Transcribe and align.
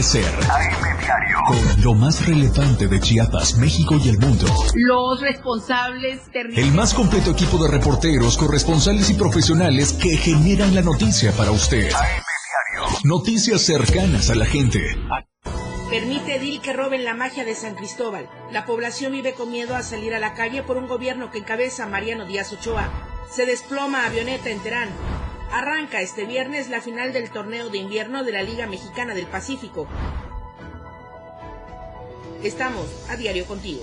Con 0.00 1.82
lo 1.82 1.94
más 1.94 2.24
relevante 2.24 2.86
de 2.86 3.00
Chiapas, 3.00 3.56
México 3.56 3.96
y 3.96 4.08
el 4.10 4.18
mundo. 4.18 4.46
Los 4.74 5.20
responsables 5.20 6.20
terribles. 6.30 6.64
El 6.64 6.72
más 6.72 6.94
completo 6.94 7.32
equipo 7.32 7.58
de 7.58 7.68
reporteros, 7.68 8.36
corresponsales 8.36 9.10
y 9.10 9.14
profesionales 9.14 9.92
que 9.94 10.16
generan 10.16 10.72
la 10.72 10.82
noticia 10.82 11.32
para 11.32 11.50
usted. 11.50 11.90
Noticias 13.02 13.62
cercanas 13.62 14.30
a 14.30 14.36
la 14.36 14.46
gente. 14.46 14.78
Permite 15.90 16.36
Edil 16.36 16.60
que 16.60 16.72
roben 16.72 17.04
la 17.04 17.14
magia 17.14 17.44
de 17.44 17.56
San 17.56 17.74
Cristóbal. 17.74 18.30
La 18.52 18.66
población 18.66 19.10
vive 19.10 19.32
con 19.32 19.50
miedo 19.50 19.74
a 19.74 19.82
salir 19.82 20.14
a 20.14 20.20
la 20.20 20.34
calle 20.34 20.62
por 20.62 20.76
un 20.76 20.86
gobierno 20.86 21.32
que 21.32 21.38
encabeza 21.38 21.88
Mariano 21.88 22.24
Díaz 22.24 22.52
Ochoa. 22.52 22.88
Se 23.34 23.46
desploma 23.46 24.06
avioneta 24.06 24.48
en 24.50 24.60
Terán. 24.60 24.90
Arranca 25.50 26.02
este 26.02 26.26
viernes 26.26 26.68
la 26.68 26.82
final 26.82 27.14
del 27.14 27.30
torneo 27.30 27.70
de 27.70 27.78
invierno 27.78 28.22
de 28.22 28.32
la 28.32 28.42
Liga 28.42 28.66
Mexicana 28.66 29.14
del 29.14 29.26
Pacífico. 29.26 29.86
Estamos 32.42 32.86
a 33.08 33.16
diario 33.16 33.46
contigo. 33.46 33.82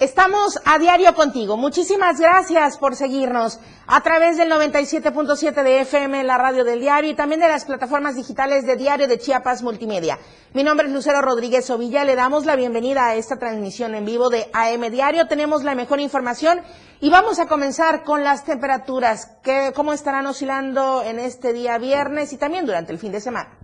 Estamos 0.00 0.58
a 0.64 0.80
diario 0.80 1.14
contigo. 1.14 1.56
Muchísimas 1.56 2.18
gracias 2.18 2.78
por 2.78 2.96
seguirnos 2.96 3.60
a 3.86 4.00
través 4.00 4.36
del 4.36 4.50
97.7 4.50 5.62
de 5.62 5.82
FM, 5.82 6.24
la 6.24 6.36
radio 6.36 6.64
del 6.64 6.80
diario 6.80 7.12
y 7.12 7.14
también 7.14 7.40
de 7.40 7.46
las 7.46 7.64
plataformas 7.64 8.16
digitales 8.16 8.66
de 8.66 8.74
Diario 8.74 9.06
de 9.06 9.18
Chiapas 9.18 9.62
Multimedia. 9.62 10.18
Mi 10.52 10.64
nombre 10.64 10.88
es 10.88 10.92
Lucero 10.92 11.22
Rodríguez 11.22 11.70
Ovilla. 11.70 12.02
Le 12.02 12.16
damos 12.16 12.44
la 12.44 12.56
bienvenida 12.56 13.06
a 13.06 13.14
esta 13.14 13.38
transmisión 13.38 13.94
en 13.94 14.04
vivo 14.04 14.30
de 14.30 14.50
AM 14.52 14.90
Diario. 14.90 15.28
Tenemos 15.28 15.62
la 15.62 15.76
mejor 15.76 16.00
información 16.00 16.60
y 17.00 17.08
vamos 17.08 17.38
a 17.38 17.46
comenzar 17.46 18.02
con 18.02 18.24
las 18.24 18.44
temperaturas, 18.44 19.38
que, 19.44 19.72
cómo 19.76 19.92
estarán 19.92 20.26
oscilando 20.26 21.04
en 21.04 21.20
este 21.20 21.52
día 21.52 21.78
viernes 21.78 22.32
y 22.32 22.36
también 22.36 22.66
durante 22.66 22.90
el 22.90 22.98
fin 22.98 23.12
de 23.12 23.20
semana. 23.20 23.58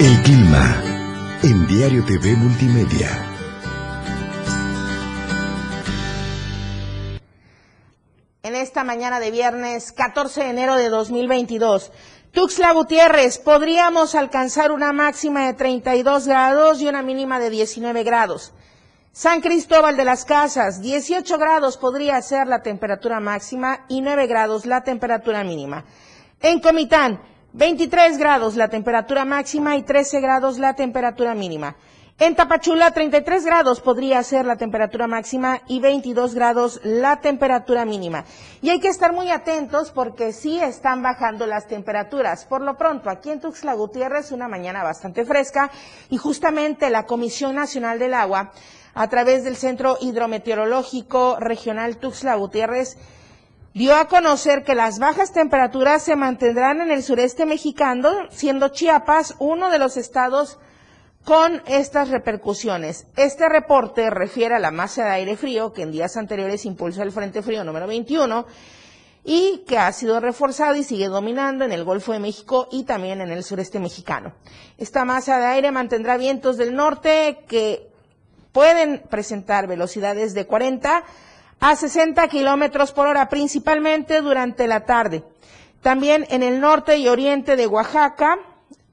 El 0.00 0.22
clima 0.24 0.82
en 1.44 1.66
Diario 1.68 2.04
TV 2.04 2.34
Multimedia. 2.34 3.35
En 8.46 8.54
esta 8.54 8.84
mañana 8.84 9.18
de 9.18 9.32
viernes 9.32 9.90
14 9.90 10.44
de 10.44 10.50
enero 10.50 10.76
de 10.76 10.88
2022. 10.88 11.90
Tuxtla 12.30 12.70
Gutiérrez, 12.74 13.38
podríamos 13.38 14.14
alcanzar 14.14 14.70
una 14.70 14.92
máxima 14.92 15.46
de 15.46 15.54
32 15.54 16.28
grados 16.28 16.80
y 16.80 16.86
una 16.86 17.02
mínima 17.02 17.40
de 17.40 17.50
19 17.50 18.04
grados. 18.04 18.54
San 19.10 19.40
Cristóbal 19.40 19.96
de 19.96 20.04
las 20.04 20.24
Casas, 20.24 20.80
18 20.80 21.38
grados 21.38 21.76
podría 21.76 22.22
ser 22.22 22.46
la 22.46 22.62
temperatura 22.62 23.18
máxima 23.18 23.84
y 23.88 24.00
9 24.00 24.28
grados 24.28 24.64
la 24.64 24.84
temperatura 24.84 25.42
mínima. 25.42 25.84
En 26.40 26.60
Comitán, 26.60 27.20
23 27.52 28.16
grados 28.16 28.54
la 28.54 28.68
temperatura 28.68 29.24
máxima 29.24 29.76
y 29.76 29.82
13 29.82 30.20
grados 30.20 30.58
la 30.58 30.74
temperatura 30.74 31.34
mínima. 31.34 31.74
En 32.18 32.34
Tapachula, 32.34 32.92
33 32.92 33.44
grados 33.44 33.82
podría 33.82 34.22
ser 34.22 34.46
la 34.46 34.56
temperatura 34.56 35.06
máxima 35.06 35.60
y 35.68 35.80
22 35.80 36.34
grados 36.34 36.80
la 36.82 37.20
temperatura 37.20 37.84
mínima. 37.84 38.24
Y 38.62 38.70
hay 38.70 38.80
que 38.80 38.88
estar 38.88 39.12
muy 39.12 39.30
atentos 39.30 39.90
porque 39.90 40.32
sí 40.32 40.58
están 40.58 41.02
bajando 41.02 41.46
las 41.46 41.66
temperaturas. 41.66 42.46
Por 42.46 42.62
lo 42.62 42.78
pronto, 42.78 43.10
aquí 43.10 43.30
en 43.30 43.40
Tuxtla 43.40 43.74
Gutiérrez, 43.74 44.32
una 44.32 44.48
mañana 44.48 44.82
bastante 44.82 45.26
fresca 45.26 45.70
y 46.08 46.16
justamente 46.16 46.88
la 46.88 47.04
Comisión 47.04 47.54
Nacional 47.54 47.98
del 47.98 48.14
Agua, 48.14 48.50
a 48.94 49.08
través 49.08 49.44
del 49.44 49.56
Centro 49.56 49.98
Hidrometeorológico 50.00 51.36
Regional 51.38 51.98
Tuxtla 51.98 52.34
Gutiérrez, 52.36 52.96
dio 53.74 53.94
a 53.94 54.08
conocer 54.08 54.64
que 54.64 54.74
las 54.74 54.98
bajas 54.98 55.34
temperaturas 55.34 56.02
se 56.02 56.16
mantendrán 56.16 56.80
en 56.80 56.90
el 56.90 57.02
sureste 57.02 57.44
mexicano, 57.44 58.08
siendo 58.30 58.70
Chiapas 58.70 59.34
uno 59.38 59.68
de 59.68 59.78
los 59.78 59.98
estados 59.98 60.58
con 61.26 61.60
estas 61.66 62.10
repercusiones. 62.10 63.08
Este 63.16 63.48
reporte 63.48 64.10
refiere 64.10 64.54
a 64.54 64.60
la 64.60 64.70
masa 64.70 65.06
de 65.06 65.10
aire 65.10 65.36
frío 65.36 65.72
que 65.72 65.82
en 65.82 65.90
días 65.90 66.16
anteriores 66.16 66.64
impulsó 66.64 67.02
el 67.02 67.10
Frente 67.10 67.42
Frío 67.42 67.64
número 67.64 67.88
21 67.88 68.46
y 69.24 69.64
que 69.66 69.76
ha 69.76 69.90
sido 69.90 70.20
reforzado 70.20 70.76
y 70.76 70.84
sigue 70.84 71.08
dominando 71.08 71.64
en 71.64 71.72
el 71.72 71.82
Golfo 71.82 72.12
de 72.12 72.20
México 72.20 72.68
y 72.70 72.84
también 72.84 73.20
en 73.20 73.32
el 73.32 73.42
sureste 73.42 73.80
mexicano. 73.80 74.34
Esta 74.78 75.04
masa 75.04 75.40
de 75.40 75.46
aire 75.46 75.72
mantendrá 75.72 76.16
vientos 76.16 76.58
del 76.58 76.76
norte 76.76 77.44
que 77.48 77.90
pueden 78.52 79.02
presentar 79.10 79.66
velocidades 79.66 80.32
de 80.32 80.46
40 80.46 81.02
a 81.58 81.74
60 81.74 82.28
kilómetros 82.28 82.92
por 82.92 83.08
hora, 83.08 83.28
principalmente 83.28 84.20
durante 84.20 84.68
la 84.68 84.84
tarde. 84.84 85.24
También 85.82 86.24
en 86.30 86.44
el 86.44 86.60
norte 86.60 86.98
y 86.98 87.08
oriente 87.08 87.56
de 87.56 87.66
Oaxaca, 87.66 88.38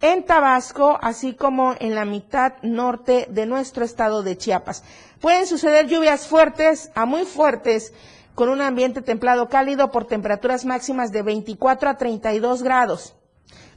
en 0.04 0.26
Tabasco, 0.26 1.00
así 1.02 1.34
como 1.34 1.76
en 1.80 1.96
la 1.96 2.04
mitad 2.04 2.56
norte 2.62 3.26
de 3.30 3.46
nuestro 3.46 3.86
estado 3.86 4.22
de 4.22 4.38
Chiapas. 4.38 4.84
Pueden 5.22 5.48
suceder 5.48 5.88
lluvias 5.88 6.28
fuertes 6.28 6.92
a 6.94 7.06
muy 7.06 7.24
fuertes 7.24 7.94
con 8.36 8.50
un 8.50 8.60
ambiente 8.60 9.02
templado 9.02 9.48
cálido 9.48 9.92
por 9.92 10.04
temperaturas 10.06 10.66
máximas 10.66 11.14
de 11.14 11.22
24 11.22 11.90
a 11.90 11.96
32 11.98 12.64
grados. 12.64 13.16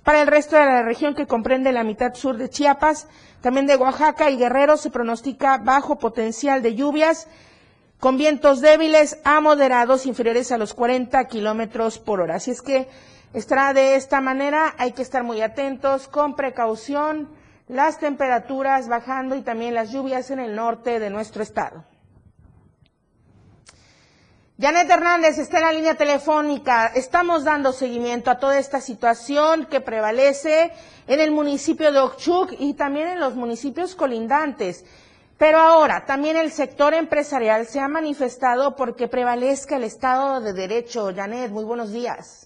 Para 0.03 0.21
el 0.21 0.27
resto 0.27 0.57
de 0.57 0.65
la 0.65 0.83
región 0.83 1.15
que 1.15 1.29
comprende 1.29 1.71
la 1.71 1.85
mitad 1.85 2.13
sur 2.15 2.37
de 2.37 2.51
Chiapas, 2.51 3.07
también 3.41 3.69
de 3.69 3.77
Oaxaca 3.77 4.29
y 4.29 4.37
Guerrero 4.37 4.77
se 4.77 4.91
pronostica 4.91 5.59
bajo 5.59 5.97
potencial 5.97 6.61
de 6.61 6.75
lluvias 6.75 7.29
con 8.01 8.19
vientos 8.19 8.61
débiles 8.61 9.19
a 9.23 9.41
moderados 9.41 10.07
inferiores 10.07 10.51
a 10.51 10.59
los 10.59 10.75
40 10.75 11.25
kilómetros 11.29 12.01
por 12.01 12.21
hora. 12.21 12.35
Así 12.35 12.51
es 12.51 12.63
que 12.63 12.89
Estará 13.37 13.75
de 13.75 13.97
esta 13.97 14.23
manera, 14.23 14.75
hay 14.79 14.93
que 14.93 15.03
estar 15.03 15.23
muy 15.23 15.43
atentos, 15.43 16.09
con 16.09 16.37
precaución, 16.37 17.29
las 17.69 17.99
temperaturas 17.99 18.89
bajando 18.89 19.37
y 19.37 19.43
también 19.43 19.75
las 19.75 19.91
lluvias 19.91 20.31
en 20.31 20.39
el 20.39 20.57
norte 20.57 20.99
de 20.99 21.11
nuestro 21.11 21.43
estado. 21.43 21.85
Janet 24.59 24.89
Hernández 24.89 25.37
está 25.37 25.59
en 25.59 25.65
la 25.65 25.73
línea 25.73 25.97
telefónica. 25.97 26.87
Estamos 26.87 27.45
dando 27.45 27.73
seguimiento 27.73 28.31
a 28.31 28.39
toda 28.39 28.59
esta 28.59 28.81
situación 28.81 29.67
que 29.67 29.83
prevalece 29.83 30.73
en 31.07 31.21
el 31.21 31.31
municipio 31.31 31.93
de 31.93 32.01
Ochuc 32.01 32.55
y 32.59 32.73
también 32.73 33.09
en 33.09 33.21
los 33.21 33.35
municipios 33.35 33.95
colindantes. 33.95 34.87
Pero 35.37 35.59
ahora 35.59 36.07
también 36.07 36.39
el 36.39 36.51
sector 36.53 36.95
empresarial 36.95 37.67
se 37.67 37.81
ha 37.81 37.89
manifestado 37.89 38.77
porque 38.77 39.09
prevalezca 39.09 39.77
el 39.77 39.85
Estado 39.85 40.41
de 40.41 40.55
Derecho. 40.55 41.13
Janet, 41.15 41.51
muy 41.51 41.65
buenos 41.65 41.93
días. 41.93 42.46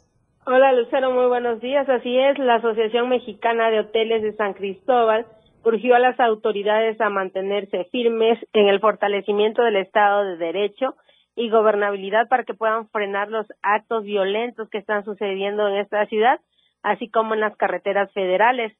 Hola 0.52 0.72
Lucero, 0.72 1.12
muy 1.12 1.26
buenos 1.26 1.60
días. 1.60 1.88
Así 1.88 2.18
es, 2.18 2.36
la 2.40 2.56
Asociación 2.56 3.08
Mexicana 3.08 3.70
de 3.70 3.78
Hoteles 3.78 4.20
de 4.20 4.32
San 4.32 4.52
Cristóbal 4.52 5.24
urgió 5.64 5.94
a 5.94 6.00
las 6.00 6.18
autoridades 6.18 7.00
a 7.00 7.08
mantenerse 7.08 7.84
firmes 7.92 8.36
en 8.52 8.66
el 8.66 8.80
fortalecimiento 8.80 9.62
del 9.62 9.76
Estado 9.76 10.24
de 10.24 10.38
Derecho 10.38 10.96
y 11.36 11.50
gobernabilidad 11.50 12.26
para 12.26 12.42
que 12.42 12.54
puedan 12.54 12.88
frenar 12.88 13.30
los 13.30 13.46
actos 13.62 14.02
violentos 14.02 14.68
que 14.70 14.78
están 14.78 15.04
sucediendo 15.04 15.68
en 15.68 15.76
esta 15.76 16.04
ciudad, 16.06 16.40
así 16.82 17.08
como 17.08 17.34
en 17.34 17.40
las 17.40 17.56
carreteras 17.56 18.12
federales. 18.12 18.76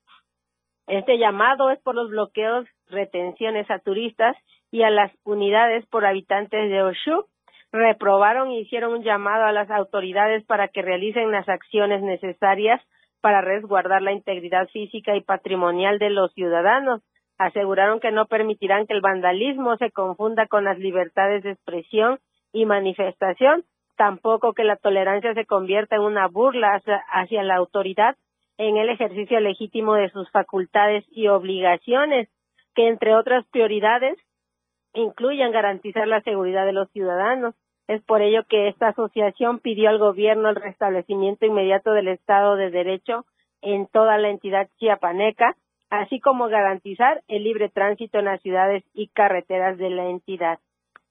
Este 0.89 1.19
llamado 1.19 1.71
es 1.71 1.79
por 1.83 1.95
los 1.95 2.11
bloqueos, 2.11 2.67
retenciones 2.89 3.71
a 3.71 3.79
turistas 3.79 4.37
y 4.73 4.83
a 4.83 4.91
las 4.91 5.13
unidades 5.23 5.87
por 5.87 6.05
habitantes 6.05 6.69
de 6.69 6.83
Oshu 6.83 7.27
reprobaron 7.73 8.51
y 8.51 8.61
hicieron 8.61 8.93
un 8.93 9.03
llamado 9.03 9.45
a 9.45 9.53
las 9.53 9.71
autoridades 9.71 10.45
para 10.45 10.69
que 10.69 10.83
realicen 10.83 11.31
las 11.31 11.49
acciones 11.49 12.03
necesarias 12.03 12.81
para 13.21 13.41
resguardar 13.41 14.03
la 14.03 14.13
integridad 14.13 14.69
física 14.69 15.17
y 15.17 15.21
patrimonial 15.21 15.99
de 15.99 16.11
los 16.11 16.33
ciudadanos. 16.33 17.03
Aseguraron 17.39 18.01
que 18.01 18.13
no 18.13 18.27
permitirán 18.27 18.87
que 18.87 18.95
el 18.95 19.01
vandalismo 19.01 19.77
se 19.77 19.91
confunda 19.91 20.47
con 20.47 20.65
las 20.65 20.79
libertades 20.79 21.43
de 21.43 21.53
expresión 21.53 22.19
y 22.53 22.67
manifestación, 22.67 23.65
tampoco 23.97 24.53
que 24.53 24.65
la 24.65 24.77
tolerancia 24.77 25.35
se 25.35 25.47
convierta 25.47 25.97
en 25.97 26.03
una 26.03 26.27
burla 26.27 26.75
hacia, 26.75 26.97
hacia 27.13 27.43
la 27.43 27.57
autoridad 27.57 28.17
en 28.59 28.77
el 28.77 28.91
ejercicio 28.91 29.41
legítimo 29.41 29.95
de 29.95 30.11
sus 30.11 30.31
facultades 30.31 31.05
y 31.11 31.29
obligaciones, 31.29 32.29
que 32.75 32.89
entre 32.89 33.15
otras 33.15 33.47
prioridades 33.51 34.19
incluyan 34.95 35.53
garantizar 35.53 36.07
la 36.09 36.21
seguridad 36.23 36.67
de 36.67 36.73
los 36.73 36.91
ciudadanos. 36.91 37.55
Es 37.87 38.03
por 38.03 38.23
ello 38.23 38.45
que 38.49 38.69
esta 38.69 38.89
asociación 38.89 39.59
pidió 39.59 39.89
al 39.89 39.99
gobierno 39.99 40.49
el 40.49 40.57
restablecimiento 40.57 41.47
inmediato 41.47 41.93
del 41.93 42.09
Estado 42.09 42.57
de 42.57 42.71
Derecho 42.71 43.25
en 43.63 43.87
toda 43.89 44.17
la 44.19 44.31
entidad 44.31 44.69
chiapaneca, 44.79 45.57
así 45.91 46.21
como 46.21 46.49
garantizar 46.49 47.23
el 47.29 47.45
libre 47.45 47.69
tránsito 47.69 48.19
en 48.19 48.27
las 48.27 48.41
ciudades 48.43 48.85
y 48.95 49.09
carreteras 49.09 49.77
de 49.77 49.91
la 49.91 50.09
entidad. 50.09 50.59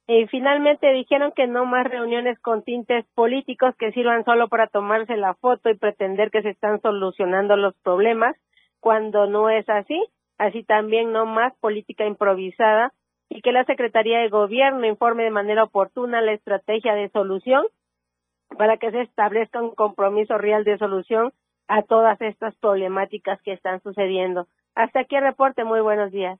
Y 0.07 0.25
finalmente 0.27 0.91
dijeron 0.91 1.33
que 1.35 1.45
no 1.45 1.65
más 1.65 1.85
reuniones 1.85 2.39
con 2.39 2.63
tintes 2.63 3.05
políticos 3.13 3.75
que 3.77 3.91
sirvan 3.91 4.25
solo 4.25 4.47
para 4.47 4.67
tomarse 4.67 5.15
la 5.17 5.35
foto 5.35 5.69
y 5.69 5.77
pretender 5.77 6.31
que 6.31 6.41
se 6.41 6.49
están 6.49 6.81
solucionando 6.81 7.55
los 7.57 7.75
problemas, 7.83 8.35
cuando 8.79 9.27
no 9.27 9.49
es 9.49 9.69
así, 9.69 10.01
así 10.37 10.63
también 10.63 11.11
no 11.11 11.25
más 11.25 11.53
política 11.59 12.05
improvisada 12.05 12.91
y 13.29 13.41
que 13.41 13.51
la 13.51 13.63
Secretaría 13.65 14.19
de 14.19 14.29
Gobierno 14.29 14.85
informe 14.85 15.23
de 15.23 15.31
manera 15.31 15.63
oportuna 15.63 16.21
la 16.21 16.33
estrategia 16.33 16.93
de 16.95 17.09
solución 17.09 17.65
para 18.57 18.77
que 18.77 18.91
se 18.91 19.01
establezca 19.01 19.61
un 19.61 19.75
compromiso 19.75 20.37
real 20.37 20.63
de 20.63 20.77
solución 20.77 21.31
a 21.67 21.83
todas 21.83 22.19
estas 22.19 22.55
problemáticas 22.55 23.39
que 23.43 23.53
están 23.53 23.81
sucediendo. 23.81 24.47
Hasta 24.75 25.01
aquí 25.01 25.15
el 25.15 25.23
reporte. 25.23 25.63
Muy 25.63 25.81
buenos 25.81 26.11
días. 26.11 26.39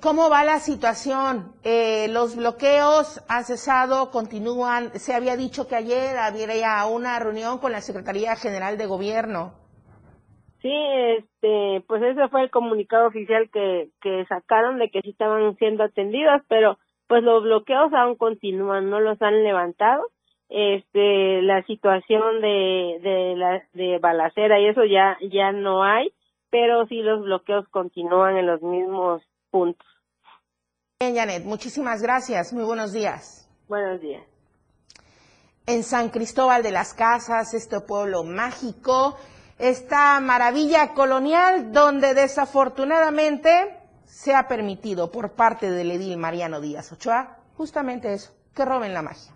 ¿Cómo 0.00 0.30
va 0.30 0.44
la 0.44 0.60
situación? 0.60 1.52
Eh, 1.64 2.06
los 2.10 2.36
bloqueos 2.36 3.20
han 3.28 3.44
cesado, 3.44 4.12
continúan. 4.12 4.96
Se 4.96 5.12
había 5.12 5.36
dicho 5.36 5.66
que 5.66 5.74
ayer 5.74 6.16
había 6.16 6.86
una 6.86 7.18
reunión 7.18 7.58
con 7.58 7.72
la 7.72 7.80
Secretaría 7.80 8.36
General 8.36 8.78
de 8.78 8.86
Gobierno. 8.86 9.65
Sí, 10.66 10.74
este, 11.18 11.84
pues 11.86 12.02
ese 12.02 12.26
fue 12.28 12.42
el 12.42 12.50
comunicado 12.50 13.06
oficial 13.06 13.48
que, 13.52 13.88
que 14.02 14.24
sacaron 14.26 14.80
de 14.80 14.90
que 14.90 15.00
sí 15.00 15.10
estaban 15.10 15.54
siendo 15.58 15.84
atendidas, 15.84 16.42
pero 16.48 16.76
pues 17.06 17.22
los 17.22 17.44
bloqueos 17.44 17.92
aún 17.92 18.16
continúan, 18.16 18.90
no 18.90 18.98
los 18.98 19.22
han 19.22 19.44
levantado. 19.44 20.08
Este, 20.48 21.40
la 21.42 21.62
situación 21.66 22.40
de, 22.40 22.98
de 23.00 23.34
la, 23.36 23.62
de 23.74 23.98
balacera 24.00 24.58
y 24.58 24.66
eso 24.66 24.84
ya, 24.84 25.16
ya 25.30 25.52
no 25.52 25.84
hay, 25.84 26.12
pero 26.50 26.84
sí 26.88 26.96
los 26.96 27.22
bloqueos 27.22 27.68
continúan 27.68 28.36
en 28.36 28.46
los 28.48 28.60
mismos 28.60 29.22
puntos. 29.52 29.86
Bien, 30.98 31.14
Janet, 31.14 31.44
muchísimas 31.44 32.02
gracias. 32.02 32.52
Muy 32.52 32.64
buenos 32.64 32.92
días. 32.92 33.48
Buenos 33.68 34.00
días. 34.00 34.24
En 35.68 35.84
San 35.84 36.08
Cristóbal 36.08 36.64
de 36.64 36.72
las 36.72 36.92
Casas, 36.92 37.54
este 37.54 37.80
pueblo 37.80 38.24
mágico, 38.24 39.16
esta 39.58 40.20
maravilla 40.20 40.92
colonial 40.94 41.72
donde 41.72 42.14
desafortunadamente 42.14 43.50
se 44.04 44.34
ha 44.34 44.48
permitido 44.48 45.10
por 45.10 45.32
parte 45.32 45.70
del 45.70 45.90
edil 45.90 46.16
Mariano 46.16 46.60
Díaz 46.60 46.92
Ochoa 46.92 47.38
justamente 47.56 48.12
eso, 48.12 48.32
que 48.54 48.64
roben 48.64 48.94
la 48.94 49.02
magia. 49.02 49.32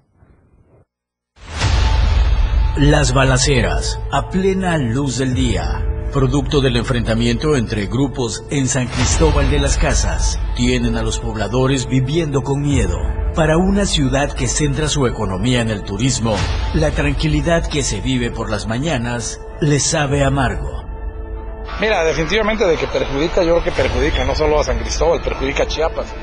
Las 2.77 3.13
balaceras, 3.13 3.99
a 4.13 4.29
plena 4.29 4.79
luz 4.79 5.19
del 5.19 5.35
día, 5.35 5.85
producto 6.13 6.61
del 6.61 6.77
enfrentamiento 6.77 7.57
entre 7.57 7.87
grupos 7.87 8.45
en 8.51 8.69
San 8.69 8.87
Cristóbal 8.87 9.51
de 9.51 9.59
las 9.59 9.77
Casas, 9.77 10.39
tienen 10.57 10.97
a 10.97 11.03
los 11.03 11.19
pobladores 11.19 11.89
viviendo 11.89 12.43
con 12.43 12.61
miedo. 12.61 12.99
Para 13.35 13.57
una 13.57 13.87
ciudad 13.87 14.33
que 14.33 14.47
centra 14.47 14.89
su 14.89 15.07
economía 15.07 15.63
en 15.63 15.71
el 15.71 15.83
turismo, 15.83 16.37
la 16.75 16.91
tranquilidad 16.91 17.67
que 17.67 17.83
se 17.83 18.01
vive 18.01 18.31
por 18.31 18.51
las 18.51 18.67
mañanas 18.67 19.41
les 19.61 19.83
sabe 19.83 20.25
amargo. 20.25 20.85
Mira, 21.81 22.05
definitivamente 22.05 22.67
de 22.67 22.77
que 22.77 22.87
perjudica, 22.87 23.43
yo 23.43 23.61
creo 23.61 23.65
que 23.65 23.73
perjudica 23.73 24.25
no 24.25 24.35
solo 24.35 24.61
a 24.61 24.65
San 24.65 24.79
Cristóbal, 24.79 25.23
perjudica 25.23 25.63
a 25.63 25.67
Chiapas 25.67 26.15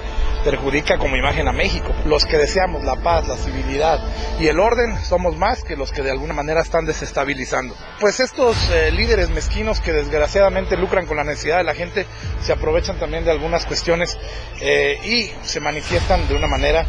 perjudica 0.47 0.97
como 0.97 1.17
imagen 1.17 1.47
a 1.49 1.51
México. 1.51 1.93
Los 2.05 2.25
que 2.25 2.37
deseamos 2.37 2.83
la 2.85 2.95
paz, 2.95 3.27
la 3.27 3.35
civilidad 3.35 3.99
y 4.39 4.47
el 4.47 4.59
orden 4.61 4.97
somos 5.03 5.35
más 5.35 5.61
que 5.61 5.75
los 5.75 5.91
que 5.91 6.01
de 6.01 6.11
alguna 6.11 6.33
manera 6.33 6.61
están 6.61 6.85
desestabilizando. 6.85 7.75
Pues 7.99 8.21
estos 8.21 8.55
eh, 8.69 8.91
líderes 8.91 9.29
mezquinos 9.29 9.81
que 9.81 9.91
desgraciadamente 9.91 10.77
lucran 10.77 11.05
con 11.05 11.17
la 11.17 11.25
necesidad 11.25 11.57
de 11.57 11.65
la 11.65 11.73
gente 11.73 12.05
se 12.41 12.53
aprovechan 12.53 12.97
también 12.97 13.25
de 13.25 13.31
algunas 13.31 13.65
cuestiones 13.65 14.17
eh, 14.61 14.97
y 15.03 15.31
se 15.45 15.59
manifiestan 15.59 16.25
de 16.29 16.35
una 16.35 16.47
manera 16.47 16.85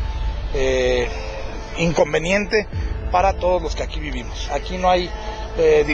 eh, 0.55 1.09
inconveniente 1.79 2.69
para 3.11 3.33
todos 3.35 3.61
los 3.61 3.75
que 3.75 3.83
aquí 3.83 3.99
vivimos. 3.99 4.49
Aquí 4.53 4.79
no 4.79 4.89
hay 4.89 5.11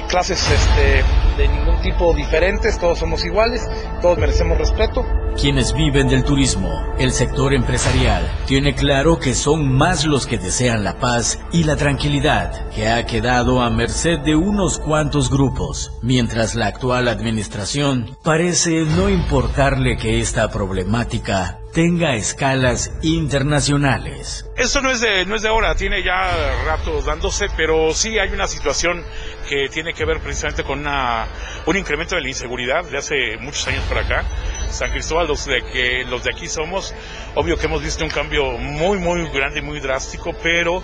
clases 0.09 0.47
este, 0.51 1.03
de 1.37 1.49
ningún 1.49 1.81
tipo 1.81 2.15
diferentes, 2.15 2.79
todos 2.79 2.99
somos 2.99 3.25
iguales, 3.25 3.67
todos 4.03 4.19
merecemos 4.19 4.59
respeto 4.59 5.05
quienes 5.41 5.75
viven 5.75 6.09
del 6.09 6.25
turismo, 6.25 6.95
el 6.99 7.11
sector 7.11 7.55
empresarial, 7.55 8.31
tiene 8.47 8.75
claro 8.75 9.19
que 9.19 9.35
son 9.35 9.73
más 9.73 10.05
los 10.05 10.27
que 10.27 10.39
desean 10.39 10.85
la 10.85 10.99
paz 10.99 11.41
y 11.53 11.65
la 11.65 11.77
tranquilidad, 11.77 12.69
que 12.71 12.89
ha 12.89 13.05
quedado 13.05 13.61
a 13.61 13.71
merced 13.71 14.21
de 14.21 14.37
unos 14.37 14.79
cuantos 14.79 15.31
grupos, 15.31 15.93
mientras 16.03 16.55
la 16.55 16.67
actual 16.67 17.09
administración 17.09 18.17
parece 18.23 18.85
no 18.97 19.09
importarle 19.09 19.97
que 19.97 20.21
esta 20.21 20.49
problemática 20.51 21.59
tenga 21.73 22.15
escalas 22.15 22.93
internacionales. 23.03 24.49
Eso 24.57 24.81
no 24.81 24.93
es 24.93 25.01
de, 25.01 25.27
no 25.27 25.35
es 25.35 25.43
de 25.43 25.49
ahora, 25.49 25.75
tiene 25.75 26.05
ya 26.05 26.31
rato 26.65 27.03
dándose, 27.03 27.49
pero 27.57 27.93
sí 27.93 28.17
hay 28.19 28.31
una 28.31 28.47
situación 28.47 29.03
que 29.49 29.69
tiene 29.71 29.93
que 29.93 30.05
ver 30.05 30.21
precisamente 30.21 30.65
con 30.65 30.81
una, 30.81 31.27
un 31.67 31.77
incremento 31.77 32.15
de 32.17 32.23
la 32.23 32.29
inseguridad 32.29 32.85
de 32.85 32.99
hace 32.99 33.37
muchos 33.41 33.67
años 33.69 33.85
por 33.85 33.99
acá. 33.99 34.25
San 34.71 34.91
Cristóbal, 34.91 35.29
los 35.29 35.47
de 35.47 35.63
que 35.73 36.05
los 36.05 36.25
de 36.25 36.31
aquí 36.35 36.49
somos, 36.49 36.95
obvio 37.37 37.57
que 37.57 37.67
hemos 37.67 37.83
visto 37.83 38.03
un 38.05 38.11
cambio 38.11 38.59
muy, 38.59 38.99
muy 38.99 39.29
grande 39.31 39.61
y 39.61 39.63
muy 39.63 39.79
drástico, 39.79 40.33
pero 40.43 40.83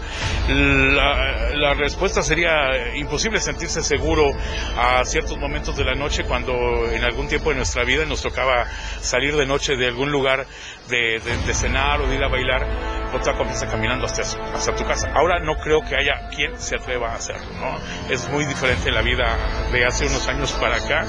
la, 0.49 1.51
la 1.55 1.75
respuesta 1.75 2.23
sería 2.23 2.97
imposible 2.97 3.41
sentirse 3.41 3.83
seguro 3.83 4.31
a 4.77 5.05
ciertos 5.05 5.39
momentos 5.39 5.77
de 5.77 5.85
la 5.85 5.95
noche 5.95 6.25
cuando 6.25 6.53
en 6.91 7.03
algún 7.03 7.27
tiempo 7.27 7.51
de 7.51 7.57
nuestra 7.57 7.85
vida 7.85 8.05
nos 8.05 8.23
tocaba 8.23 8.67
salir 9.01 9.37
de 9.37 9.47
noche 9.47 9.77
de 9.77 9.87
algún 9.87 10.13
lugar 10.13 10.47
de, 10.89 11.21
de, 11.47 11.55
cenar 11.55 12.01
o 12.01 12.07
de 12.07 12.17
ir 12.17 12.25
a 12.25 12.29
bailar, 12.29 12.67
otra 13.13 13.37
comienza 13.37 13.67
caminando 13.67 14.07
hasta, 14.07 14.23
hasta 14.23 14.75
tu 14.75 14.85
casa. 14.85 15.11
Ahora 15.15 15.41
no 15.41 15.57
creo 15.57 15.81
que 15.83 15.97
haya 15.97 16.29
quien 16.29 16.59
se 16.59 16.77
atreva 16.77 17.13
a 17.13 17.15
hacerlo, 17.15 17.47
¿no? 17.61 17.77
Es 18.13 18.29
muy 18.29 18.45
diferente 18.45 18.91
la 18.91 19.03
vida 19.03 19.37
de 19.73 19.85
hace 19.85 20.07
unos 20.07 20.27
años 20.29 20.53
para 20.53 20.77
acá, 20.77 21.05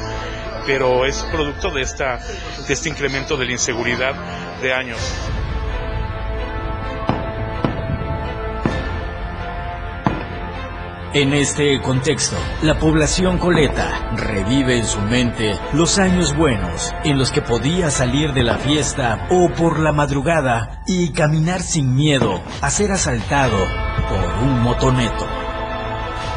pero 0.66 1.06
es 1.06 1.24
producto 1.32 1.72
de, 1.72 1.82
esta, 1.82 2.20
de 2.68 2.74
este 2.74 2.90
incremento 2.90 3.38
de 3.38 3.46
la 3.46 3.52
inseguridad 3.52 4.14
de 4.62 4.74
años. 4.74 5.00
En 11.14 11.34
este 11.34 11.82
contexto, 11.82 12.38
la 12.62 12.80
población 12.80 13.38
coleta 13.38 14.14
revive 14.16 14.78
en 14.78 14.86
su 14.86 15.02
mente 15.02 15.60
los 15.74 16.00
años 16.00 16.34
buenos 16.34 16.94
en 17.04 17.20
los 17.20 17.34
que 17.34 17.42
podía 17.42 17.92
salir 17.92 18.32
de 18.32 18.44
la 18.44 18.58
fiesta 18.58 19.28
o 19.30 19.50
por 19.50 19.80
la 19.80 19.92
madrugada 19.92 20.82
y 20.88 21.10
caminar 21.10 21.62
sin 21.62 21.96
miedo 21.96 22.42
a 22.62 22.70
ser 22.70 22.94
asaltado 22.94 23.58
por 24.08 24.48
un 24.48 24.62
motoneto. 24.62 25.28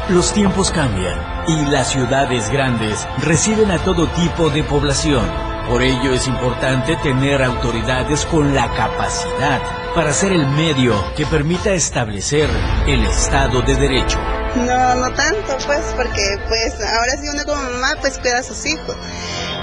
Los 0.09 0.33
tiempos 0.33 0.71
cambian 0.71 1.21
y 1.47 1.71
las 1.71 1.91
ciudades 1.91 2.49
grandes 2.49 3.07
reciben 3.23 3.71
a 3.71 3.77
todo 3.77 4.07
tipo 4.07 4.49
de 4.49 4.65
población. 4.65 5.23
Por 5.69 5.83
ello 5.83 6.11
es 6.11 6.27
importante 6.27 6.97
tener 6.97 7.41
autoridades 7.41 8.25
con 8.25 8.53
la 8.53 8.69
capacidad 8.73 9.61
para 9.95 10.11
ser 10.11 10.33
el 10.33 10.45
medio 10.49 10.93
que 11.15 11.25
permita 11.25 11.71
establecer 11.71 12.49
el 12.87 13.05
Estado 13.05 13.61
de 13.61 13.75
Derecho. 13.75 14.19
No, 14.55 14.95
no 14.95 15.13
tanto, 15.13 15.57
pues, 15.65 15.81
porque 15.97 16.37
pues 16.47 16.73
ahora 16.81 17.11
sí 17.19 17.27
uno 17.27 17.43
como 17.45 17.61
mamá 17.61 17.95
pues 17.99 18.17
cuida 18.19 18.39
a 18.39 18.43
sus 18.43 18.65
hijos. 18.65 18.95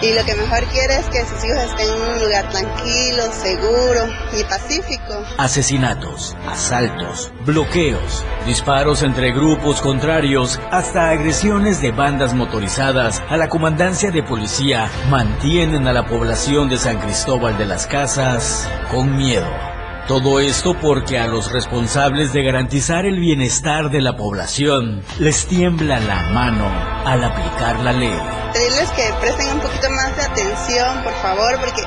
Y 0.03 0.13
lo 0.15 0.25
que 0.25 0.35
mejor 0.35 0.65
quiere 0.67 0.97
es 0.97 1.07
que 1.07 1.25
sus 1.25 1.45
hijos 1.45 1.59
estén 1.59 1.89
en 1.89 2.15
un 2.15 2.21
lugar 2.21 2.49
tranquilo, 2.51 3.23
seguro 3.33 4.09
y 4.39 4.45
pacífico. 4.45 5.25
Asesinatos, 5.39 6.37
asaltos, 6.49 7.33
bloqueos, 7.47 8.25
disparos 8.45 9.03
entre 9.03 9.33
grupos 9.33 9.81
contrarios, 9.81 10.59
hasta 10.71 11.11
agresiones 11.11 11.81
de 11.81 11.93
bandas 11.93 12.35
motorizadas 12.35 13.23
a 13.29 13.37
la 13.37 13.49
comandancia 13.49 14.11
de 14.11 14.23
policía 14.23 14.91
mantienen 15.09 15.87
a 15.87 15.93
la 15.93 16.07
población 16.07 16.69
de 16.69 16.79
San 16.79 16.99
Cristóbal 16.99 17.57
de 17.57 17.67
las 17.67 17.87
Casas 17.87 18.69
con 18.91 19.17
miedo. 19.17 19.72
Todo 20.09 20.41
esto 20.41 20.75
porque 20.81 21.17
a 21.17 21.29
los 21.29 21.53
responsables 21.53 22.33
de 22.33 22.43
garantizar 22.43 23.07
el 23.07 23.21
bienestar 23.21 23.89
de 23.89 24.01
la 24.01 24.17
población 24.17 25.05
les 25.21 25.47
tiembla 25.47 26.01
la 26.01 26.23
mano 26.33 26.69
al 27.07 27.23
aplicar 27.23 27.79
la 27.79 27.93
ley. 27.93 28.19
Pedirles 28.53 28.91
que 28.91 29.15
presten 29.21 29.53
un 29.53 29.61
poquito 29.61 29.89
más 29.91 30.17
de 30.17 30.23
atención, 30.23 31.05
por 31.05 31.13
favor, 31.23 31.57
porque 31.61 31.83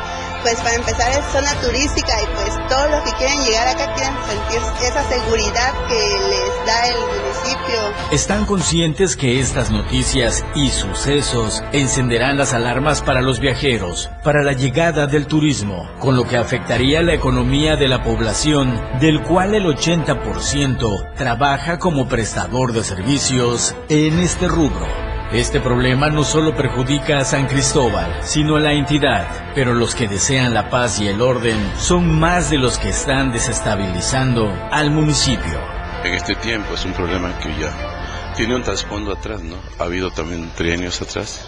pues 0.46 0.62
para 0.62 0.76
empezar 0.76 1.12
es 1.12 1.26
zona 1.32 1.60
turística 1.60 2.22
y 2.22 2.26
pues 2.36 2.70
todos 2.70 2.92
los 2.92 3.02
que 3.02 3.18
quieren 3.18 3.44
llegar 3.46 3.68
acá 3.68 3.92
quieren 3.96 4.14
sentir 4.28 4.62
esa 4.88 5.04
seguridad 5.10 5.74
que 5.88 6.20
les 6.30 6.66
da 6.68 6.88
el 6.88 7.00
municipio. 7.00 8.12
Están 8.12 8.46
conscientes 8.46 9.16
que 9.16 9.40
estas 9.40 9.72
noticias 9.72 10.46
y 10.54 10.70
sucesos 10.70 11.64
encenderán 11.72 12.38
las 12.38 12.54
alarmas 12.54 13.02
para 13.02 13.24
los 13.24 13.40
viajeros, 13.40 14.12
para 14.24 14.44
la 14.44 14.54
llegada 14.54 15.08
del 15.08 15.26
turismo, 15.26 15.90
con 16.00 16.16
lo 16.16 16.28
que 16.28 16.38
afectaría 16.38 17.02
la 17.02 17.16
economía 17.16 17.76
de 17.76 17.88
la 17.88 18.04
población, 18.04 18.80
del 19.00 19.24
cual 19.24 19.56
el 19.56 19.66
80% 19.66 21.16
trabaja 21.16 21.80
como 21.80 22.08
prestador 22.08 22.72
de 22.72 22.84
servicios 22.84 23.76
en 23.90 24.20
este 24.20 24.48
rubro. 24.48 25.05
Este 25.36 25.60
problema 25.60 26.08
no 26.10 26.24
solo 26.24 26.56
perjudica 26.56 27.18
a 27.18 27.26
San 27.26 27.48
Cristóbal, 27.48 28.22
sino 28.24 28.56
a 28.56 28.62
la 28.62 28.72
entidad, 28.72 29.52
pero 29.54 29.74
los 29.74 29.94
que 29.94 30.08
desean 30.08 30.54
la 30.54 30.70
paz 30.70 31.02
y 31.02 31.10
el 31.10 31.22
orden 31.22 31.58
son 31.78 32.18
más 32.18 32.50
de 32.50 32.58
los 32.58 32.80
que 32.80 32.88
están 32.88 33.34
desestabilizando 33.34 34.50
al 34.72 34.92
municipio. 34.92 35.60
En 36.06 36.14
este 36.14 36.36
tiempo 36.36 36.76
es 36.76 36.86
un 36.86 36.94
problema 36.94 37.38
que 37.40 37.50
ya 37.60 38.34
tiene 38.38 38.56
un 38.56 38.64
trasfondo 38.64 39.12
atrás, 39.12 39.42
¿no? 39.42 39.58
Ha 39.78 39.84
habido 39.84 40.10
también 40.10 40.50
trienios 40.56 41.02
atrás, 41.02 41.46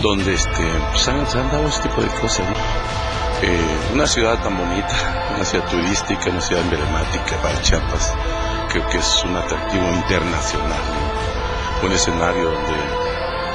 donde 0.00 0.32
este, 0.32 0.64
pues, 0.90 1.02
se 1.02 1.10
han 1.10 1.50
dado 1.52 1.68
este 1.68 1.90
tipo 1.90 2.00
de 2.00 2.08
cosas. 2.18 2.46
Eh, 3.42 3.92
una 3.92 4.06
ciudad 4.06 4.42
tan 4.42 4.56
bonita, 4.56 5.34
una 5.34 5.44
ciudad 5.44 5.68
turística, 5.68 6.30
una 6.30 6.40
ciudad 6.40 6.62
emblemática 6.62 7.36
para 7.42 7.60
Chiapas, 7.60 8.14
creo 8.70 8.88
que 8.88 8.96
es 8.96 9.22
un 9.22 9.36
atractivo 9.36 9.86
internacional, 9.86 10.80
un 11.82 11.92
escenario 11.92 12.50
donde 12.50 12.74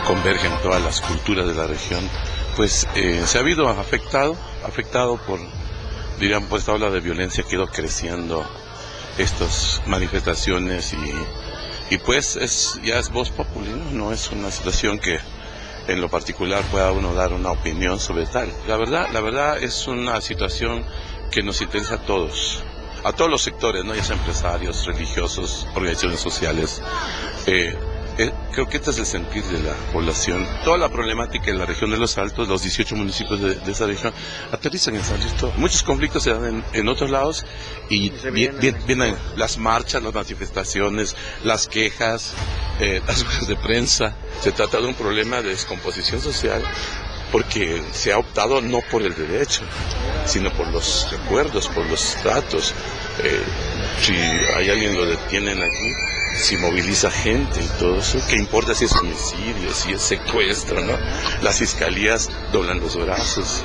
convergen 0.05 0.51
todas 0.61 0.81
las 0.81 1.01
culturas 1.01 1.47
de 1.47 1.53
la 1.53 1.67
región, 1.67 2.07
pues 2.55 2.87
eh, 2.95 3.23
se 3.25 3.37
ha 3.37 3.41
habido 3.41 3.67
afectado, 3.67 4.35
afectado 4.65 5.17
por, 5.17 5.39
diríamos, 6.19 6.49
pues 6.49 6.61
esta 6.61 6.73
ola 6.73 6.89
de 6.89 6.99
violencia 6.99 7.43
que 7.43 7.55
ha 7.55 7.59
ido 7.59 7.67
creciendo, 7.67 8.45
estas 9.17 9.81
manifestaciones 9.85 10.93
y, 10.93 11.95
y 11.95 11.97
pues 11.97 12.35
es, 12.35 12.79
ya 12.83 12.99
es 12.99 13.09
voz 13.09 13.29
popular, 13.29 13.75
no 13.91 14.11
es 14.11 14.31
una 14.31 14.51
situación 14.51 14.99
que 14.99 15.19
en 15.87 15.99
lo 15.99 16.09
particular 16.09 16.63
pueda 16.71 16.91
uno 16.91 17.13
dar 17.13 17.33
una 17.33 17.51
opinión 17.51 17.99
sobre 17.99 18.25
tal. 18.25 18.51
La 18.67 18.77
verdad, 18.77 19.09
la 19.11 19.21
verdad 19.21 19.61
es 19.61 19.87
una 19.87 20.21
situación 20.21 20.85
que 21.31 21.43
nos 21.43 21.61
interesa 21.61 21.95
a 21.95 22.05
todos, 22.05 22.63
a 23.03 23.13
todos 23.13 23.29
los 23.29 23.41
sectores, 23.41 23.83
no 23.83 23.95
ya 23.95 24.03
sea 24.03 24.15
empresarios, 24.15 24.85
religiosos, 24.85 25.67
organizaciones 25.73 26.19
sociales. 26.19 26.81
Eh, 27.47 27.75
eh, 28.17 28.31
creo 28.51 28.67
que 28.67 28.77
este 28.77 28.91
es 28.91 28.99
el 28.99 29.05
sentir 29.05 29.43
de 29.45 29.59
la 29.59 29.73
población. 29.91 30.47
Toda 30.63 30.77
la 30.77 30.89
problemática 30.89 31.49
en 31.49 31.57
la 31.57 31.65
región 31.65 31.91
de 31.91 31.97
los 31.97 32.17
Altos, 32.17 32.47
los 32.47 32.61
18 32.61 32.95
municipios 32.95 33.41
de, 33.41 33.71
esa 33.71 33.85
región, 33.85 34.13
aterrizan 34.51 34.95
en 34.95 35.03
San 35.03 35.19
Luis. 35.19 35.33
Muchos 35.57 35.83
conflictos 35.83 36.23
se 36.23 36.33
dan 36.33 36.63
en, 36.73 36.87
otros 36.87 37.09
lados 37.09 37.45
y, 37.89 38.09
vienen 38.09 39.15
las 39.35 39.57
marchas, 39.57 40.03
las 40.03 40.13
manifestaciones, 40.13 41.15
las 41.43 41.67
quejas, 41.67 42.33
eh, 42.79 43.01
las 43.07 43.25
ruedas 43.25 43.47
de 43.47 43.55
prensa. 43.55 44.15
Se 44.41 44.51
trata 44.51 44.79
de 44.79 44.87
un 44.87 44.95
problema 44.95 45.41
de 45.41 45.49
descomposición 45.49 46.21
social 46.21 46.63
porque 47.31 47.81
se 47.93 48.11
ha 48.11 48.17
optado 48.17 48.61
no 48.61 48.81
por 48.91 49.01
el 49.03 49.15
derecho, 49.15 49.61
sino 50.25 50.51
por 50.51 50.67
los 50.67 51.09
recuerdos, 51.11 51.67
por 51.69 51.85
los 51.85 52.15
tratos. 52.15 52.73
Eh, 53.23 53.41
si 54.01 54.13
hay 54.13 54.69
alguien 54.69 54.97
lo 54.97 55.05
detienen 55.05 55.61
aquí, 55.61 56.20
si 56.35 56.57
moviliza 56.57 57.11
gente 57.11 57.61
y 57.61 57.79
todo 57.79 57.99
eso, 57.99 58.19
¿qué 58.29 58.35
importa 58.35 58.73
si 58.73 58.85
es 58.85 58.95
homicidio, 58.95 59.73
si 59.73 59.91
es 59.93 60.01
secuestro, 60.01 60.81
no? 60.81 60.97
Las 61.41 61.59
fiscalías 61.59 62.29
doblan 62.51 62.79
los 62.79 62.95
brazos. 62.95 63.63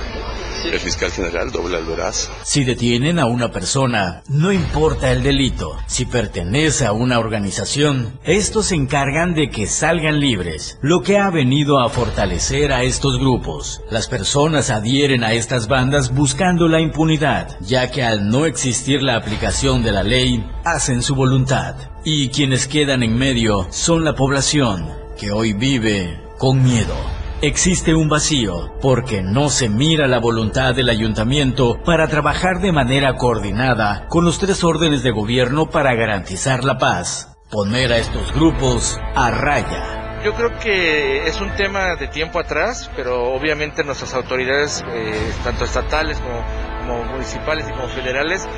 El 0.72 0.80
fiscal 0.80 1.10
general 1.10 1.52
dobla 1.52 1.78
brazo. 1.78 2.32
Si 2.42 2.64
detienen 2.64 3.18
a 3.18 3.26
una 3.26 3.52
persona, 3.52 4.22
no 4.28 4.52
importa 4.52 5.12
el 5.12 5.22
delito. 5.22 5.76
Si 5.86 6.04
pertenece 6.06 6.84
a 6.84 6.92
una 6.92 7.18
organización, 7.20 8.18
estos 8.24 8.66
se 8.66 8.74
encargan 8.74 9.34
de 9.34 9.48
que 9.48 9.66
salgan 9.66 10.18
libres, 10.18 10.78
lo 10.82 11.02
que 11.02 11.18
ha 11.18 11.30
venido 11.30 11.78
a 11.78 11.88
fortalecer 11.88 12.72
a 12.72 12.82
estos 12.82 13.18
grupos. 13.18 13.80
Las 13.90 14.08
personas 14.08 14.70
adhieren 14.70 15.22
a 15.22 15.34
estas 15.34 15.68
bandas 15.68 16.12
buscando 16.12 16.66
la 16.68 16.80
impunidad, 16.80 17.56
ya 17.60 17.90
que 17.90 18.02
al 18.02 18.28
no 18.28 18.44
existir 18.44 19.02
la 19.02 19.16
aplicación 19.16 19.82
de 19.82 19.92
la 19.92 20.02
ley, 20.02 20.44
hacen 20.64 21.00
su 21.00 21.14
voluntad. 21.14 21.76
Y 22.04 22.28
quienes 22.30 22.66
quedan 22.66 23.02
en 23.02 23.16
medio 23.16 23.68
son 23.70 24.04
la 24.04 24.14
población, 24.14 24.92
que 25.18 25.30
hoy 25.30 25.52
vive 25.52 26.20
con 26.38 26.62
miedo. 26.62 27.25
Existe 27.42 27.94
un 27.94 28.08
vacío 28.08 28.72
porque 28.80 29.20
no 29.20 29.50
se 29.50 29.68
mira 29.68 30.06
la 30.06 30.18
voluntad 30.18 30.74
del 30.74 30.88
ayuntamiento 30.88 31.78
para 31.84 32.08
trabajar 32.08 32.60
de 32.60 32.72
manera 32.72 33.14
coordinada 33.16 34.06
con 34.08 34.24
los 34.24 34.38
tres 34.38 34.64
órdenes 34.64 35.02
de 35.02 35.10
gobierno 35.10 35.68
para 35.68 35.94
garantizar 35.94 36.64
la 36.64 36.78
paz, 36.78 37.36
poner 37.50 37.92
a 37.92 37.98
estos 37.98 38.32
grupos 38.32 38.98
a 39.14 39.30
raya. 39.30 40.22
Yo 40.24 40.32
creo 40.32 40.58
que 40.58 41.26
es 41.26 41.38
un 41.42 41.54
tema 41.56 41.94
de 41.96 42.08
tiempo 42.08 42.38
atrás, 42.38 42.90
pero 42.96 43.24
obviamente 43.34 43.84
nuestras 43.84 44.14
autoridades, 44.14 44.82
eh, 44.88 45.32
tanto 45.44 45.66
estatales 45.66 46.18
como, 46.20 47.04
municipales 47.04 47.66
y 47.68 47.72
como 47.72 47.88
federales, 47.88 48.48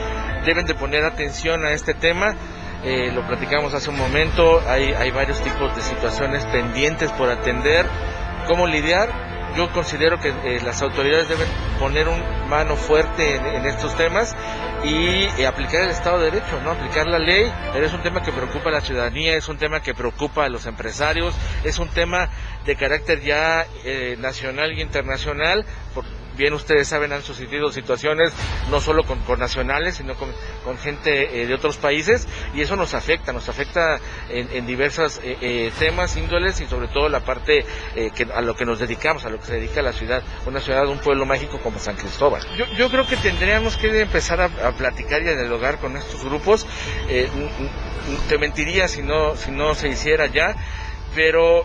deben 0.46 0.66
de 0.66 0.76
poner 0.76 1.04
atención 1.04 1.66
a 1.66 1.72
este 1.72 1.94
tema. 1.94 2.36
Eh, 2.84 3.10
lo 3.12 3.26
platicamos 3.26 3.74
hace 3.74 3.90
un 3.90 3.98
momento, 3.98 4.62
hay, 4.68 4.92
hay 4.92 5.10
varios 5.10 5.40
tipos 5.42 5.74
de 5.74 5.82
situaciones 5.82 6.46
pendientes 6.46 7.10
por 7.10 7.28
atender 7.28 7.86
cómo 8.48 8.66
lidiar. 8.66 9.28
Yo 9.56 9.70
considero 9.72 10.18
que 10.20 10.28
eh, 10.28 10.60
las 10.64 10.82
autoridades 10.82 11.28
deben 11.28 11.48
poner 11.78 12.08
un 12.08 12.20
mano 12.48 12.76
fuerte 12.76 13.36
en, 13.36 13.66
estos 13.66 13.96
temas 13.96 14.36
y 14.84 15.24
eh, 15.40 15.46
aplicar 15.46 15.82
el 15.82 15.90
Estado 15.90 16.18
de 16.18 16.30
Derecho, 16.30 16.60
¿no? 16.62 16.72
Aplicar 16.72 17.06
la 17.06 17.18
ley, 17.18 17.52
pero 17.72 17.86
es 17.86 17.92
un 17.92 18.02
tema 18.02 18.22
que 18.22 18.32
preocupa 18.32 18.68
a 18.68 18.72
la 18.72 18.80
ciudadanía, 18.80 19.36
es 19.36 19.48
un 19.48 19.58
tema 19.58 19.80
que 19.80 19.94
preocupa 19.94 20.44
a 20.44 20.48
los 20.48 20.66
empresarios, 20.66 21.34
es 21.64 21.78
un 21.78 21.88
tema 21.88 22.28
de 22.64 22.76
carácter 22.76 23.20
ya 23.20 23.66
eh, 23.84 24.16
nacional 24.18 24.72
y 24.72 24.82
internacional, 24.82 25.64
por, 25.94 26.04
bien 26.38 26.54
ustedes 26.54 26.88
saben, 26.88 27.12
han 27.12 27.22
sucedido 27.22 27.70
situaciones 27.70 28.32
no 28.70 28.80
solo 28.80 29.02
con, 29.04 29.18
nacionales, 29.38 29.96
sino 29.96 30.14
con, 30.14 30.28
gente 30.78 31.42
eh, 31.42 31.46
de 31.46 31.54
otros 31.54 31.76
países, 31.78 32.28
y 32.54 32.60
eso 32.60 32.76
nos 32.76 32.94
afecta, 32.94 33.32
nos 33.32 33.48
afecta 33.48 33.98
en, 34.28 34.48
en 34.52 34.66
diversos 34.66 35.18
eh, 35.24 35.36
eh, 35.40 35.72
temas, 35.78 36.16
índoles, 36.16 36.60
y 36.60 36.66
sobre 36.66 36.88
todo 36.88 37.08
la 37.08 37.20
parte 37.20 37.64
que, 38.14 38.28
a 38.32 38.40
lo 38.40 38.54
que 38.54 38.64
nos 38.64 38.78
dedicamos, 38.78 39.24
a 39.24 39.30
lo 39.30 39.38
que 39.38 39.46
se 39.46 39.54
dedica 39.54 39.82
la 39.82 39.92
ciudad, 39.92 40.22
una 40.46 40.60
ciudad, 40.60 40.86
un 40.86 40.98
pueblo 40.98 41.26
mágico 41.26 41.58
como 41.58 41.78
San 41.78 41.96
Cristóbal. 41.96 42.46
Yo, 42.76 42.88
creo 42.90 43.06
que 43.06 43.16
tendríamos 43.16 43.76
que 43.76 44.00
empezar 44.00 44.40
a, 44.40 44.48
platicar 44.72 45.22
y 45.22 45.28
a 45.28 45.34
dialogar 45.34 45.78
con 45.78 45.96
estos 45.96 46.24
grupos. 46.24 46.66
te 48.28 48.38
mentiría 48.38 48.86
si 48.86 49.02
no, 49.02 49.34
si 49.34 49.50
no 49.50 49.74
se 49.74 49.88
hiciera 49.88 50.26
ya, 50.26 50.54
pero 51.14 51.64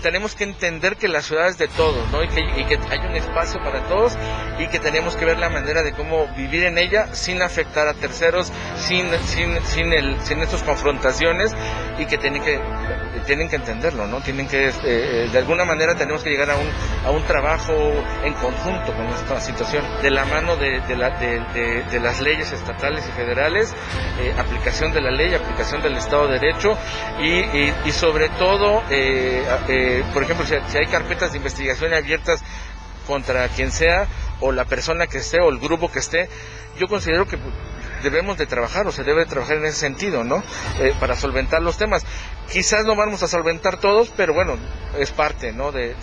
tenemos 0.00 0.34
que 0.34 0.44
entender 0.44 0.96
que 0.96 1.08
la 1.08 1.22
ciudad 1.22 1.48
es 1.48 1.58
de 1.58 1.68
todos, 1.68 2.10
¿no? 2.10 2.22
Y 2.22 2.28
que, 2.28 2.78
hay 2.90 2.98
un 2.98 3.16
espacio 3.16 3.60
para 3.62 3.82
todos 3.86 4.16
y 4.58 4.66
que 4.68 4.78
tenemos 4.78 5.16
que 5.16 5.24
ver 5.24 5.38
la 5.38 5.48
manera 5.48 5.82
de 5.82 5.92
cómo 5.92 6.26
vivir 6.34 6.64
en 6.64 6.78
ella 6.78 7.14
sin 7.14 7.42
afectar 7.42 7.88
a 7.88 7.94
terceros, 7.94 8.52
sin, 8.76 9.06
sin, 9.26 9.60
sin, 9.64 9.92
el, 9.92 10.20
sin 10.22 10.40
estas 10.40 10.62
confrontaciones 10.62 11.54
y 11.98 12.06
que 12.06 12.18
tienen 12.18 12.42
que, 12.42 12.60
tienen 13.26 13.48
que 13.48 13.56
entenderlo, 13.56 14.06
¿no? 14.06 14.20
Tienen 14.20 14.48
que, 14.48 14.68
eh, 14.68 14.72
eh, 14.84 15.28
de 15.30 15.38
alguna 15.38 15.64
manera 15.64 15.94
tenemos 15.94 16.22
que 16.22 16.30
llegar 16.30 16.50
a 16.50 16.56
un, 16.56 16.68
a 17.04 17.10
un 17.10 17.22
trabajo 17.24 17.72
en 18.24 18.34
conjunto 18.34 18.92
con 18.92 19.06
esta 19.06 19.40
situación, 19.40 19.84
de 20.02 20.10
la 20.10 20.24
mano 20.24 20.56
de, 20.56 20.80
de, 20.80 20.96
la, 20.96 21.10
de, 21.10 22.00
las 22.00 22.20
leyes 22.20 22.50
estatales 22.52 23.06
y 23.08 23.12
federales, 23.12 23.74
eh, 24.20 24.34
aplicación 24.38 24.92
de 24.92 25.00
la 25.00 25.10
ley, 25.10 25.34
aplicación 25.34 25.82
del 25.82 25.96
Estado 25.96 26.28
de 26.28 26.38
Derecho 26.38 26.76
y, 27.20 27.70
y, 27.88 27.92
sobre 27.92 28.28
todo, 28.30 28.82
por 30.12 30.22
ejemplo, 30.22 30.46
si, 30.46 30.54
hay 30.76 30.86
carpetas 30.86 31.32
de 31.32 31.38
investigación 31.38 31.92
abiertas 31.92 32.42
contra 33.06 33.48
quien 33.48 33.72
sea, 33.72 34.06
o 34.40 34.52
la 34.52 34.64
persona 34.64 35.06
que 35.06 35.18
esté, 35.18 35.40
o 35.40 35.48
el 35.50 35.58
grupo 35.58 35.90
que 35.90 35.98
esté, 35.98 36.28
yo 36.78 36.86
considero 36.88 37.26
que 37.26 37.38
debemos 38.02 38.38
de 38.38 38.46
trabajar 38.46 38.86
o 38.86 38.92
se 38.92 39.04
debe 39.04 39.26
trabajar 39.26 39.58
en 39.58 39.66
ese 39.66 39.78
sentido, 39.78 40.24
¿no? 40.24 40.42
Eh, 40.80 40.94
para 40.98 41.16
solventar 41.16 41.62
los 41.62 41.76
temas. 41.76 42.04
Quizás 42.52 42.84
no 42.84 42.96
vamos 42.96 43.22
a 43.22 43.28
solventar 43.28 43.78
todos, 43.78 44.12
pero 44.16 44.34
bueno, 44.34 44.56
es 44.98 45.12
parte, 45.12 45.52
¿no? 45.52 45.70
De, 45.70 45.94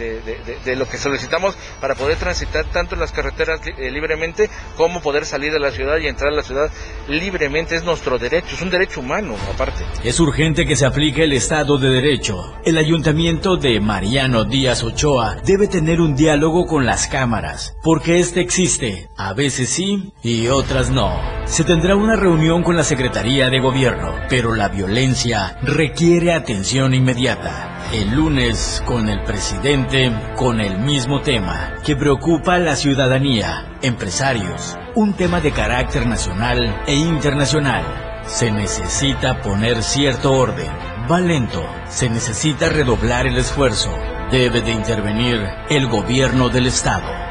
lo 0.78 0.88
que 0.88 0.98
solicitamos 0.98 1.56
para 1.82 1.96
poder 1.96 2.18
transitar 2.18 2.66
tanto 2.66 2.96
en 2.96 3.02
las 3.02 3.12
carreteras 3.12 3.60
eh, 3.66 3.92
libremente 3.92 4.50
como 4.78 5.02
poder 5.02 5.26
salir 5.26 5.52
de 5.52 5.60
la 5.60 5.72
ciudad 5.72 5.98
y 5.98 6.08
entrar 6.08 6.32
a 6.32 6.36
la 6.36 6.44
ciudad 6.44 6.72
libremente. 7.10 7.76
Es 7.76 7.84
nuestro 7.84 8.18
derecho, 8.18 8.56
es 8.56 8.62
un 8.62 8.70
derecho 8.70 9.02
humano, 9.02 9.36
aparte. 9.54 9.84
Es 10.04 10.20
urgente 10.20 10.66
que 10.66 10.76
se 10.76 10.86
aplique 10.86 11.24
el 11.24 11.34
Estado 11.34 11.78
de 11.78 11.90
Derecho. 11.90 12.56
El 12.64 12.78
ayuntamiento 12.78 13.58
de 13.58 13.80
Mariano 13.82 14.46
Díaz 14.46 14.84
Ochoa 14.84 15.38
debe 15.44 15.68
tener 15.68 16.00
un 16.00 16.16
diálogo 16.16 16.66
con 16.66 16.86
las 16.86 17.08
cámaras, 17.08 17.76
porque 17.84 18.20
este 18.20 18.40
existe, 18.42 19.10
a 19.18 19.34
veces 19.34 19.70
sí 19.70 20.14
y 20.24 20.48
otras 20.48 20.90
no. 20.90 21.20
Se 21.46 21.64
tendrá 21.64 21.87
una 21.96 22.16
reunión 22.16 22.64
con 22.64 22.76
la 22.76 22.84
Secretaría 22.84 23.50
de 23.50 23.60
Gobierno, 23.60 24.14
pero 24.30 24.56
la 24.56 24.68
violencia 24.68 25.56
requiere 25.62 26.34
atención 26.34 26.94
inmediata. 26.94 27.90
El 27.94 28.16
lunes, 28.16 28.84
con 28.86 29.08
el 29.08 29.24
presidente, 29.24 30.12
con 30.36 30.60
el 30.60 30.80
mismo 30.80 31.22
tema, 31.22 31.76
que 31.86 31.96
preocupa 31.96 32.56
a 32.56 32.60
la 32.60 32.76
ciudadanía, 32.76 33.78
empresarios, 33.82 34.78
un 34.96 35.14
tema 35.14 35.40
de 35.40 35.52
carácter 35.52 36.06
nacional 36.08 36.84
e 36.88 36.96
internacional. 36.96 37.84
Se 38.26 38.52
necesita 38.52 39.42
poner 39.42 39.84
cierto 39.84 40.34
orden. 40.34 40.72
Va 41.10 41.20
lento, 41.20 41.64
se 41.88 42.10
necesita 42.10 42.70
redoblar 42.70 43.28
el 43.28 43.38
esfuerzo. 43.38 43.90
Debe 44.32 44.62
de 44.62 44.72
intervenir 44.72 45.42
el 45.70 45.88
gobierno 45.88 46.50
del 46.50 46.68
Estado. 46.68 47.27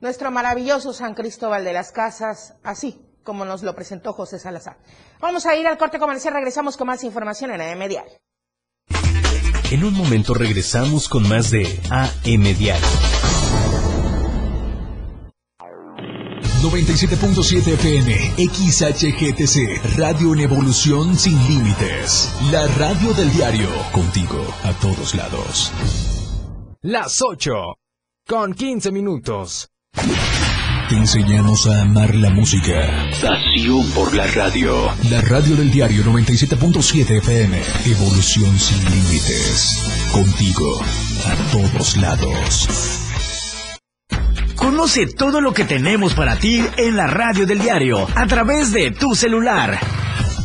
Nuestro 0.00 0.30
maravilloso 0.30 0.92
San 0.92 1.14
Cristóbal 1.14 1.64
de 1.64 1.72
las 1.72 1.92
Casas, 1.92 2.54
así 2.62 3.00
como 3.22 3.44
nos 3.44 3.62
lo 3.62 3.74
presentó 3.74 4.12
José 4.12 4.38
Salazar. 4.38 4.78
Vamos 5.20 5.46
a 5.46 5.56
ir 5.56 5.66
al 5.66 5.78
corte 5.78 5.98
comercial, 5.98 6.34
regresamos 6.34 6.76
con 6.76 6.86
más 6.86 7.02
información 7.04 7.50
en 7.50 7.60
AM 7.60 7.88
Diario. 7.88 8.12
En 9.70 9.84
un 9.84 9.94
momento 9.94 10.32
regresamos 10.32 11.08
con 11.08 11.28
más 11.28 11.50
de 11.50 11.66
AM 11.90 12.56
Diario. 12.56 12.86
97.7 16.62 17.74
FM, 17.74 18.34
XHGTC, 18.48 19.98
Radio 19.98 20.34
en 20.34 20.40
Evolución 20.40 21.16
Sin 21.16 21.36
Límites. 21.46 22.34
La 22.50 22.66
radio 22.66 23.12
del 23.14 23.30
diario, 23.32 23.68
contigo 23.92 24.44
a 24.64 24.72
todos 24.80 25.14
lados. 25.14 25.72
Las 26.82 27.22
8, 27.22 27.52
con 28.26 28.54
15 28.54 28.90
minutos. 28.90 29.68
Te 30.88 30.94
enseñamos 30.94 31.66
a 31.66 31.82
amar 31.82 32.14
la 32.14 32.30
música. 32.30 33.08
Pasión 33.20 33.90
por 33.90 34.14
la 34.14 34.26
radio. 34.28 34.92
La 35.10 35.20
radio 35.20 35.56
del 35.56 35.70
diario 35.70 36.04
97.7 36.04 37.18
FM. 37.18 37.60
Evolución 37.86 38.58
sin 38.58 38.84
límites. 38.84 39.82
Contigo 40.12 40.80
a 41.26 41.34
todos 41.52 41.96
lados. 41.96 43.02
Conoce 44.54 45.06
todo 45.06 45.40
lo 45.40 45.52
que 45.52 45.64
tenemos 45.64 46.14
para 46.14 46.36
ti 46.36 46.62
en 46.76 46.96
la 46.96 47.06
radio 47.06 47.46
del 47.46 47.58
diario 47.58 48.06
a 48.14 48.26
través 48.26 48.72
de 48.72 48.90
tu 48.90 49.14
celular. 49.14 49.78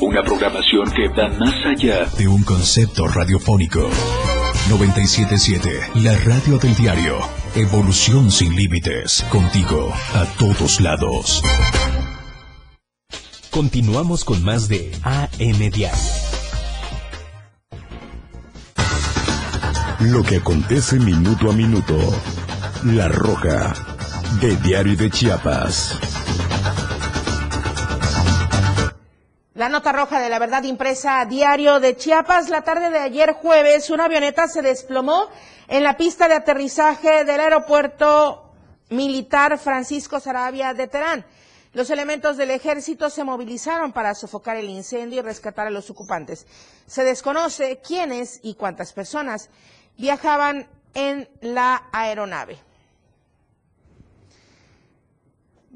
Una 0.00 0.22
programación 0.22 0.88
que 0.92 1.08
va 1.08 1.28
más 1.40 1.54
allá 1.66 2.04
de 2.16 2.28
un 2.28 2.44
concepto 2.44 3.08
radiofónico. 3.08 3.80
977, 4.68 5.70
la 5.96 6.16
radio 6.18 6.56
del 6.58 6.74
diario. 6.76 7.18
Evolución 7.56 8.30
sin 8.30 8.54
límites. 8.54 9.26
Contigo 9.28 9.92
a 10.14 10.24
todos 10.38 10.80
lados. 10.80 11.42
Continuamos 13.50 14.24
con 14.24 14.44
más 14.44 14.68
de 14.68 14.92
AM 15.02 15.70
Diario. 15.70 15.98
Lo 20.00 20.22
que 20.22 20.36
acontece 20.36 21.00
minuto 21.00 21.50
a 21.50 21.52
minuto. 21.52 21.98
La 22.84 23.08
Roja, 23.08 23.74
de 24.40 24.54
Diario 24.58 24.96
de 24.96 25.10
Chiapas. 25.10 25.98
La 29.58 29.68
nota 29.68 29.90
roja 29.90 30.20
de 30.20 30.28
la 30.28 30.38
verdad 30.38 30.62
impresa 30.62 31.24
diario 31.24 31.80
de 31.80 31.96
Chiapas. 31.96 32.48
La 32.48 32.62
tarde 32.62 32.90
de 32.90 33.00
ayer 33.00 33.32
jueves, 33.32 33.90
una 33.90 34.04
avioneta 34.04 34.46
se 34.46 34.62
desplomó 34.62 35.28
en 35.66 35.82
la 35.82 35.96
pista 35.96 36.28
de 36.28 36.34
aterrizaje 36.34 37.24
del 37.24 37.40
aeropuerto 37.40 38.52
militar 38.90 39.58
Francisco 39.58 40.20
Sarabia 40.20 40.74
de 40.74 40.86
Terán. 40.86 41.26
Los 41.72 41.90
elementos 41.90 42.36
del 42.36 42.52
ejército 42.52 43.10
se 43.10 43.24
movilizaron 43.24 43.92
para 43.92 44.14
sofocar 44.14 44.56
el 44.56 44.70
incendio 44.70 45.18
y 45.18 45.22
rescatar 45.22 45.66
a 45.66 45.70
los 45.70 45.90
ocupantes. 45.90 46.46
Se 46.86 47.02
desconoce 47.02 47.80
quiénes 47.84 48.38
y 48.44 48.54
cuántas 48.54 48.92
personas 48.92 49.50
viajaban 49.96 50.68
en 50.94 51.28
la 51.40 51.88
aeronave. 51.90 52.67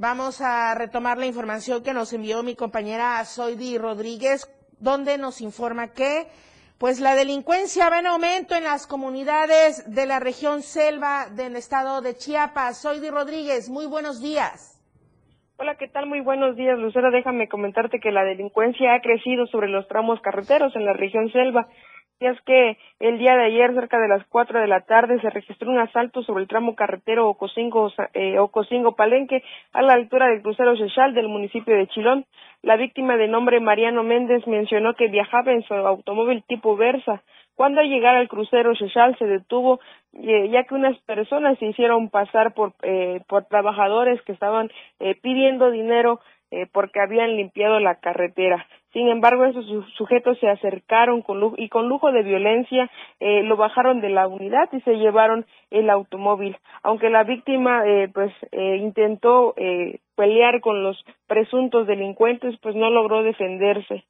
Vamos 0.02 0.40
a 0.40 0.74
retomar 0.74 1.16
la 1.16 1.26
información 1.26 1.84
que 1.84 1.92
nos 1.92 2.12
envió 2.12 2.42
mi 2.42 2.56
compañera 2.56 3.24
Zoidi 3.24 3.78
Rodríguez, 3.78 4.50
donde 4.80 5.16
nos 5.16 5.40
informa 5.40 5.92
que 5.92 6.26
pues 6.76 6.98
la 6.98 7.14
delincuencia 7.14 7.88
va 7.88 8.00
en 8.00 8.08
aumento 8.08 8.56
en 8.56 8.64
las 8.64 8.88
comunidades 8.88 9.94
de 9.94 10.06
la 10.06 10.18
región 10.18 10.62
selva 10.62 11.28
del 11.30 11.54
estado 11.54 12.00
de 12.00 12.16
Chiapas. 12.16 12.82
Zoidi 12.82 13.10
Rodríguez, 13.10 13.70
muy 13.70 13.86
buenos 13.86 14.20
días. 14.20 14.82
Hola, 15.58 15.76
¿qué 15.76 15.86
tal? 15.86 16.06
Muy 16.06 16.20
buenos 16.20 16.56
días, 16.56 16.76
Lucero. 16.80 17.12
Déjame 17.12 17.46
comentarte 17.46 18.00
que 18.00 18.10
la 18.10 18.24
delincuencia 18.24 18.94
ha 18.94 19.00
crecido 19.02 19.46
sobre 19.46 19.68
los 19.68 19.86
tramos 19.86 20.20
carreteros 20.20 20.74
en 20.74 20.84
la 20.84 20.94
región 20.94 21.30
selva 21.30 21.68
es 22.30 22.40
que 22.42 22.78
el 23.00 23.18
día 23.18 23.36
de 23.36 23.44
ayer, 23.44 23.74
cerca 23.74 23.98
de 23.98 24.08
las 24.08 24.24
4 24.28 24.60
de 24.60 24.66
la 24.66 24.80
tarde, 24.82 25.20
se 25.20 25.30
registró 25.30 25.70
un 25.70 25.78
asalto 25.78 26.22
sobre 26.22 26.42
el 26.42 26.48
tramo 26.48 26.74
carretero 26.74 27.28
Ocosingo, 27.28 27.92
eh, 28.14 28.36
a 29.72 29.82
la 29.82 29.92
altura 29.92 30.28
del 30.28 30.42
crucero 30.42 30.76
Chechal 30.76 31.14
del 31.14 31.28
municipio 31.28 31.76
de 31.76 31.86
Chilón. 31.88 32.24
La 32.62 32.76
víctima 32.76 33.16
de 33.16 33.28
nombre 33.28 33.60
Mariano 33.60 34.02
Méndez 34.02 34.46
mencionó 34.46 34.94
que 34.94 35.08
viajaba 35.08 35.52
en 35.52 35.62
su 35.62 35.74
automóvil 35.74 36.44
tipo 36.44 36.76
Versa. 36.76 37.22
Cuando 37.54 37.80
al 37.80 37.88
llegar 37.88 38.16
al 38.16 38.28
crucero 38.28 38.74
Chechal 38.74 39.16
se 39.18 39.26
detuvo 39.26 39.80
eh, 40.14 40.50
ya 40.50 40.64
que 40.64 40.74
unas 40.74 40.98
personas 41.02 41.58
se 41.58 41.66
hicieron 41.66 42.10
pasar 42.10 42.52
por, 42.54 42.74
eh, 42.82 43.22
por 43.28 43.46
trabajadores 43.46 44.20
que 44.22 44.32
estaban 44.32 44.70
eh, 45.00 45.14
pidiendo 45.20 45.70
dinero 45.70 46.20
porque 46.72 47.00
habían 47.00 47.34
limpiado 47.38 47.80
la 47.80 47.94
carretera. 47.94 48.66
Sin 48.92 49.08
embargo, 49.08 49.44
esos 49.46 49.64
sujetos 49.96 50.38
se 50.38 50.48
acercaron 50.48 51.22
con 51.22 51.40
lujo, 51.40 51.56
y 51.58 51.68
con 51.68 51.88
lujo 51.88 52.12
de 52.12 52.22
violencia 52.22 52.90
eh, 53.20 53.42
lo 53.42 53.56
bajaron 53.56 54.00
de 54.00 54.10
la 54.10 54.26
unidad 54.28 54.68
y 54.72 54.80
se 54.82 54.96
llevaron 54.96 55.46
el 55.70 55.88
automóvil. 55.88 56.56
Aunque 56.82 57.08
la 57.08 57.24
víctima 57.24 57.86
eh, 57.86 58.08
pues 58.12 58.32
eh, 58.50 58.76
intentó 58.76 59.54
eh, 59.56 60.00
pelear 60.14 60.60
con 60.60 60.82
los 60.82 61.02
presuntos 61.26 61.86
delincuentes, 61.86 62.58
pues 62.60 62.74
no 62.74 62.90
logró 62.90 63.22
defenderse. 63.22 64.04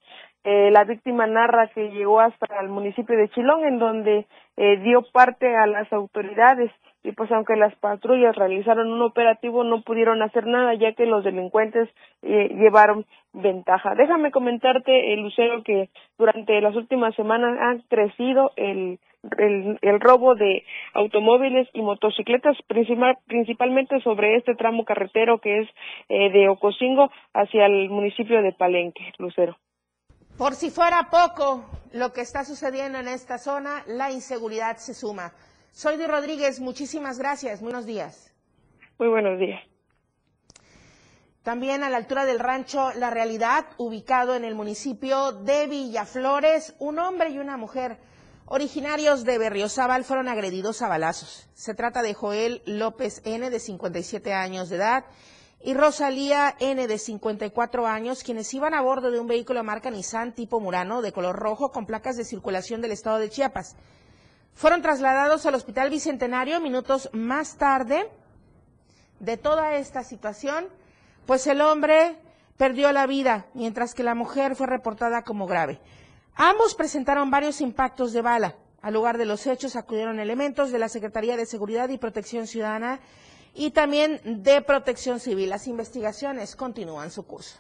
Eh, 0.45 0.73
la 0.73 0.83
víctima 0.83 1.29
narra 1.29 1.68
que 1.68 1.90
llegó 1.90 2.18
hasta 2.18 2.47
el 2.61 2.68
municipio 2.68 3.16
de 3.16 3.29
Chilón, 3.29 3.64
en 3.64 3.79
donde 3.79 4.27
eh, 4.57 4.77
dio 4.79 5.03
parte 5.12 5.55
a 5.57 5.68
las 5.68 5.92
autoridades 5.92 6.73
y 7.05 7.12
pues 7.12 7.31
aunque 7.33 7.57
las 7.57 7.75
patrullas 7.77 8.37
realizaron 8.37 8.93
un 8.93 9.03
operativo 9.03 9.65
no 9.65 9.83
pudieron 9.83 10.23
hacer 10.23 10.47
nada 10.47 10.75
ya 10.75 10.93
que 10.93 11.07
los 11.07 11.25
delincuentes 11.25 11.88
eh, 12.23 12.49
llevaron 12.55 13.07
ventaja. 13.33 13.95
Déjame 13.95 14.31
comentarte, 14.31 15.12
eh, 15.12 15.17
Lucero, 15.17 15.62
que 15.62 15.91
durante 16.19 16.61
las 16.61 16.77
últimas 16.77 17.15
semanas 17.15 17.59
ha 17.61 17.88
crecido 17.88 18.53
el 18.57 18.99
el, 19.38 20.01
robo 20.01 20.35
de 20.35 20.65
automóviles 20.95 21.69
y 21.73 21.83
motocicletas, 21.83 22.57
principalmente 22.67 24.01
sobre 24.01 24.37
este 24.37 24.55
tramo 24.55 24.85
carretero 24.85 25.41
que 25.41 25.61
es 25.61 25.69
eh, 26.09 26.31
de 26.31 26.49
Ocosingo 26.49 27.11
hacia 27.33 27.67
el 27.67 27.88
municipio 27.88 28.43
de 28.43 28.53
Palenque, 28.53 29.12
Lucero. 29.19 29.57
Por 30.37 30.55
si 30.55 30.71
fuera 30.71 31.09
poco 31.11 31.65
lo 31.93 32.12
que 32.12 32.23
está 32.23 32.45
sucediendo 32.45 32.99
en 32.99 33.09
esta 33.09 33.38
zona, 33.38 33.85
la 33.87 34.11
inseguridad 34.11 34.77
se 34.79 34.95
suma. 34.95 35.33
Soy 35.74 35.96
Di 35.96 36.06
Rodríguez, 36.06 36.61
muchísimas 36.61 37.18
gracias, 37.18 37.62
buenos 37.62 37.87
días. 37.87 38.30
Muy 38.98 39.08
buenos 39.08 39.38
días. 39.38 39.58
También 41.42 41.82
a 41.82 41.88
la 41.88 41.96
altura 41.96 42.26
del 42.26 42.38
rancho 42.38 42.92
La 42.92 43.08
Realidad, 43.08 43.64
ubicado 43.78 44.37
en 44.37 44.44
el 44.44 44.54
municipio 44.54 45.32
de 45.32 45.66
Villaflores, 45.66 46.74
un 46.78 46.98
hombre 46.98 47.30
y 47.30 47.38
una 47.38 47.56
mujer 47.56 47.96
originarios 48.44 49.24
de 49.24 49.38
Berriozábal 49.38 50.04
fueron 50.04 50.28
agredidos 50.28 50.82
a 50.82 50.88
balazos. 50.88 51.48
Se 51.54 51.74
trata 51.74 52.02
de 52.02 52.12
Joel 52.12 52.62
López 52.66 53.22
N, 53.24 53.48
de 53.48 53.58
57 53.58 54.35
años 54.35 54.68
de 54.68 54.76
edad, 54.76 55.06
y 55.64 55.72
Rosalía 55.72 56.54
N, 56.61 56.87
de 56.87 56.98
54 56.98 57.87
años, 57.87 58.22
quienes 58.22 58.52
iban 58.52 58.74
a 58.74 58.82
bordo 58.82 59.11
de 59.11 59.18
un 59.18 59.26
vehículo 59.26 59.64
marca 59.64 59.90
Nissan 59.90 60.35
tipo 60.35 60.61
Murano 60.61 61.00
de 61.00 61.12
color 61.12 61.37
rojo 61.37 61.72
con 61.72 61.87
placas 61.87 62.18
de 62.18 62.24
circulación 62.24 62.82
del 62.82 62.92
estado 62.92 63.18
de 63.18 63.30
Chiapas. 63.30 63.74
Fueron 64.55 64.83
trasladados 64.83 65.47
al 65.47 65.55
Hospital 65.55 65.91
Bicentenario 65.91 66.61
minutos 66.61 67.11
más 67.12 67.57
tarde 67.57 68.09
de 69.21 69.37
toda 69.37 69.77
esta 69.77 70.05
situación 70.05 70.67
pues 71.27 71.47
el 71.47 71.61
hombre 71.61 72.17
perdió 72.57 72.93
la 72.93 73.07
vida, 73.07 73.47
mientras 73.55 73.95
que 73.95 74.03
la 74.03 74.15
mujer 74.15 74.57
fue 74.57 74.67
reportada 74.67 75.23
como 75.23 75.47
grave. 75.47 75.81
Ambos 76.35 76.75
presentaron 76.75 77.31
varios 77.31 77.61
impactos 77.61 78.12
de 78.12 78.23
bala. 78.23 78.57
Al 78.81 78.95
lugar 78.95 79.19
de 79.19 79.27
los 79.27 79.47
hechos 79.47 79.77
acudieron 79.77 80.19
elementos 80.19 80.73
de 80.73 80.79
la 80.79 80.88
Secretaría 80.88 81.37
de 81.37 81.47
Seguridad 81.47 81.88
y 81.88 81.99
Protección 81.99 82.47
Ciudadana 82.47 83.01
y 83.55 83.71
también 83.71 84.21
de 84.43 84.61
Protección 84.62 85.21
Civil. 85.21 85.51
Las 85.51 85.69
investigaciones 85.69 86.57
continúan 86.57 87.11
su 87.11 87.25
curso. 87.25 87.59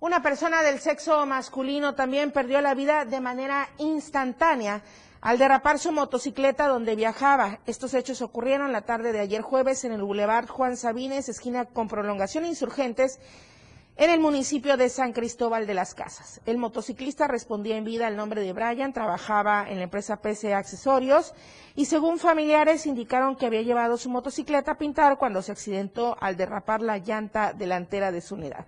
Una 0.00 0.22
persona 0.22 0.62
del 0.62 0.78
sexo 0.78 1.24
masculino 1.26 1.94
también 1.94 2.30
perdió 2.30 2.60
la 2.60 2.74
vida 2.74 3.04
de 3.04 3.20
manera 3.20 3.68
instantánea 3.78 4.82
al 5.20 5.38
derrapar 5.38 5.78
su 5.78 5.92
motocicleta 5.92 6.68
donde 6.68 6.96
viajaba. 6.96 7.60
Estos 7.66 7.94
hechos 7.94 8.22
ocurrieron 8.22 8.72
la 8.72 8.82
tarde 8.82 9.12
de 9.12 9.20
ayer 9.20 9.42
jueves 9.42 9.84
en 9.84 9.92
el 9.92 10.02
Boulevard 10.02 10.48
Juan 10.48 10.76
Sabines, 10.76 11.28
esquina 11.28 11.64
con 11.64 11.88
prolongación 11.88 12.46
insurgentes, 12.46 13.18
en 13.96 14.10
el 14.10 14.20
municipio 14.20 14.76
de 14.76 14.88
San 14.88 15.12
Cristóbal 15.12 15.66
de 15.66 15.74
las 15.74 15.92
Casas. 15.92 16.40
El 16.46 16.56
motociclista 16.56 17.26
respondía 17.26 17.76
en 17.76 17.84
vida 17.84 18.06
al 18.06 18.16
nombre 18.16 18.42
de 18.42 18.52
Brian, 18.52 18.92
trabajaba 18.92 19.68
en 19.68 19.78
la 19.78 19.84
empresa 19.84 20.22
PC 20.22 20.54
Accesorios 20.54 21.34
y 21.74 21.86
según 21.86 22.20
familiares 22.20 22.86
indicaron 22.86 23.34
que 23.34 23.46
había 23.46 23.62
llevado 23.62 23.96
su 23.96 24.08
motocicleta 24.08 24.72
a 24.72 24.78
pintar 24.78 25.18
cuando 25.18 25.42
se 25.42 25.50
accidentó 25.50 26.16
al 26.20 26.36
derrapar 26.36 26.80
la 26.80 26.98
llanta 26.98 27.52
delantera 27.52 28.12
de 28.12 28.20
su 28.20 28.36
unidad. 28.36 28.66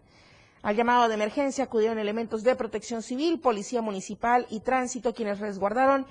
Al 0.62 0.74
llamado 0.74 1.06
de 1.06 1.14
emergencia 1.14 1.64
acudieron 1.64 2.00
elementos 2.00 2.42
de 2.42 2.56
protección 2.56 3.00
civil, 3.02 3.38
policía 3.38 3.82
municipal 3.82 4.48
y 4.50 4.60
tránsito 4.60 5.14
quienes 5.14 5.38
resguardaron 5.38 6.06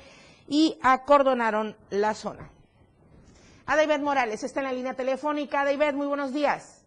y 0.50 0.78
acordonaron 0.82 1.76
la 1.90 2.14
zona. 2.14 2.50
Adaibet 3.66 4.02
Morales 4.02 4.44
está 4.44 4.62
en 4.62 4.66
la 4.66 4.74
línea 4.74 4.96
telefónica. 4.96 5.62
Adaibet, 5.62 5.96
muy 5.96 6.08
buenos 6.08 6.34
días. 6.34 6.86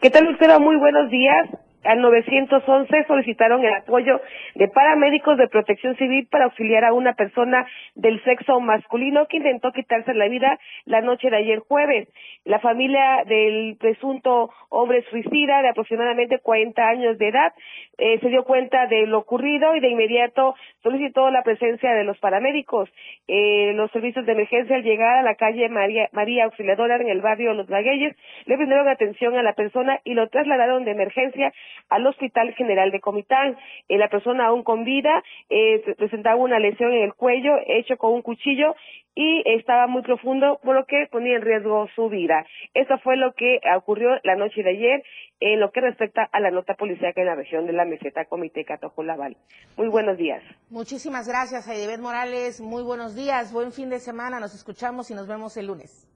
¿Qué 0.00 0.10
tal, 0.10 0.28
usted? 0.28 0.58
Muy 0.58 0.76
buenos 0.76 1.10
días 1.10 1.48
al 1.84 2.00
911 2.02 3.04
solicitaron 3.06 3.64
el 3.64 3.72
apoyo 3.72 4.20
de 4.54 4.68
paramédicos 4.68 5.38
de 5.38 5.48
protección 5.48 5.96
civil 5.96 6.26
para 6.30 6.44
auxiliar 6.44 6.84
a 6.84 6.92
una 6.92 7.14
persona 7.14 7.66
del 7.94 8.22
sexo 8.24 8.60
masculino 8.60 9.26
que 9.26 9.38
intentó 9.38 9.72
quitarse 9.72 10.12
la 10.14 10.28
vida 10.28 10.58
la 10.84 11.00
noche 11.00 11.30
de 11.30 11.36
ayer 11.36 11.60
jueves. 11.60 12.08
La 12.44 12.58
familia 12.58 13.24
del 13.26 13.76
presunto 13.78 14.50
hombre 14.68 15.04
suicida 15.10 15.62
de 15.62 15.68
aproximadamente 15.68 16.38
40 16.38 16.86
años 16.86 17.18
de 17.18 17.28
edad 17.28 17.52
eh, 17.98 18.18
se 18.20 18.28
dio 18.28 18.44
cuenta 18.44 18.86
de 18.86 19.06
lo 19.06 19.18
ocurrido 19.18 19.74
y 19.74 19.80
de 19.80 19.88
inmediato 19.88 20.54
solicitó 20.82 21.30
la 21.30 21.42
presencia 21.42 21.92
de 21.92 22.04
los 22.04 22.18
paramédicos. 22.18 22.90
Eh, 23.26 23.72
los 23.74 23.90
servicios 23.90 24.26
de 24.26 24.32
emergencia 24.32 24.76
al 24.76 24.82
llegar 24.82 25.18
a 25.18 25.22
la 25.22 25.34
calle 25.34 25.68
María, 25.68 26.08
María 26.12 26.44
Auxiliadora 26.44 26.96
en 26.96 27.08
el 27.08 27.20
barrio 27.20 27.54
Los 27.54 27.70
Lagueyes 27.70 28.14
le 28.44 28.56
brindaron 28.56 28.88
atención 28.88 29.36
a 29.36 29.42
la 29.42 29.54
persona 29.54 30.00
y 30.04 30.14
lo 30.14 30.28
trasladaron 30.28 30.84
de 30.84 30.90
emergencia 30.92 31.52
al 31.88 32.06
Hospital 32.06 32.54
General 32.54 32.90
de 32.90 33.00
Comitán. 33.00 33.56
Eh, 33.88 33.98
la 33.98 34.08
persona 34.08 34.46
aún 34.46 34.62
con 34.62 34.84
vida 34.84 35.22
eh, 35.48 35.82
presentaba 35.96 36.36
una 36.36 36.58
lesión 36.58 36.92
en 36.92 37.02
el 37.02 37.14
cuello 37.14 37.52
hecho 37.66 37.96
con 37.96 38.12
un 38.12 38.22
cuchillo 38.22 38.74
y 39.14 39.42
estaba 39.44 39.86
muy 39.86 40.02
profundo, 40.02 40.60
por 40.62 40.74
lo 40.74 40.86
que 40.86 41.06
ponía 41.10 41.36
en 41.36 41.42
riesgo 41.42 41.88
su 41.94 42.08
vida. 42.08 42.46
Eso 42.74 42.98
fue 42.98 43.16
lo 43.16 43.32
que 43.32 43.60
ocurrió 43.76 44.10
la 44.22 44.36
noche 44.36 44.62
de 44.62 44.70
ayer 44.70 45.02
en 45.40 45.58
lo 45.58 45.72
que 45.72 45.80
respecta 45.80 46.28
a 46.30 46.40
la 46.40 46.50
nota 46.50 46.74
policíaca 46.74 47.20
en 47.20 47.26
la 47.26 47.34
región 47.34 47.66
de 47.66 47.72
la 47.72 47.84
meseta 47.84 48.24
Comité 48.26 48.64
Laval. 49.04 49.36
Muy 49.76 49.88
buenos 49.88 50.16
días. 50.16 50.42
Muchísimas 50.68 51.28
gracias, 51.28 51.68
Aidebet 51.68 52.00
Morales. 52.00 52.60
Muy 52.60 52.82
buenos 52.82 53.16
días. 53.16 53.52
Buen 53.52 53.72
fin 53.72 53.90
de 53.90 53.98
semana. 53.98 54.38
Nos 54.38 54.54
escuchamos 54.54 55.10
y 55.10 55.14
nos 55.14 55.26
vemos 55.26 55.56
el 55.56 55.66
lunes. 55.66 56.06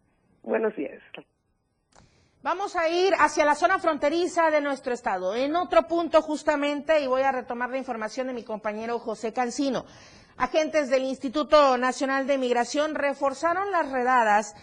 Buenos 0.43 0.77
días. 0.77 1.01
Vamos 2.45 2.77
a 2.77 2.91
ir 2.91 3.15
hacia 3.19 3.47
la 3.47 3.55
zona 3.55 3.79
fronteriza 3.79 4.51
de 4.51 4.61
nuestro 4.61 4.93
estado. 4.93 5.35
En 5.35 5.57
otro 5.57 5.89
punto 5.89 6.21
justamente, 6.21 7.01
y 7.01 7.07
voy 7.07 7.23
a 7.23 7.33
retomar 7.33 7.71
la 7.71 7.79
información 7.79 8.27
de 8.27 8.35
mi 8.35 8.43
compañero 8.43 8.99
José 8.99 9.33
Cancino, 9.33 9.87
agentes 10.37 10.91
del 10.91 11.05
Instituto 11.05 11.79
Nacional 11.79 12.27
de 12.27 12.37
Migración 12.37 12.95
reforzaron 12.95 13.73
las 13.73 13.91
redadas 13.91 14.55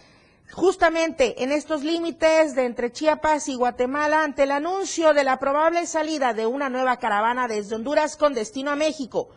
justamente 0.52 1.42
en 1.42 1.52
estos 1.52 1.84
límites 1.84 2.54
de 2.54 2.66
entre 2.66 2.92
Chiapas 2.92 3.48
y 3.48 3.56
Guatemala 3.56 4.24
ante 4.26 4.44
el 4.44 4.52
anuncio 4.52 5.16
de 5.16 5.24
la 5.24 5.40
probable 5.40 5.88
salida 5.88 6.36
de 6.36 6.46
una 6.46 6.70
nueva 6.70 6.98
caravana 6.98 7.48
desde 7.48 7.74
Honduras 7.74 8.16
con 8.16 8.36
destino 8.36 8.70
a 8.70 8.76
México. 8.76 9.30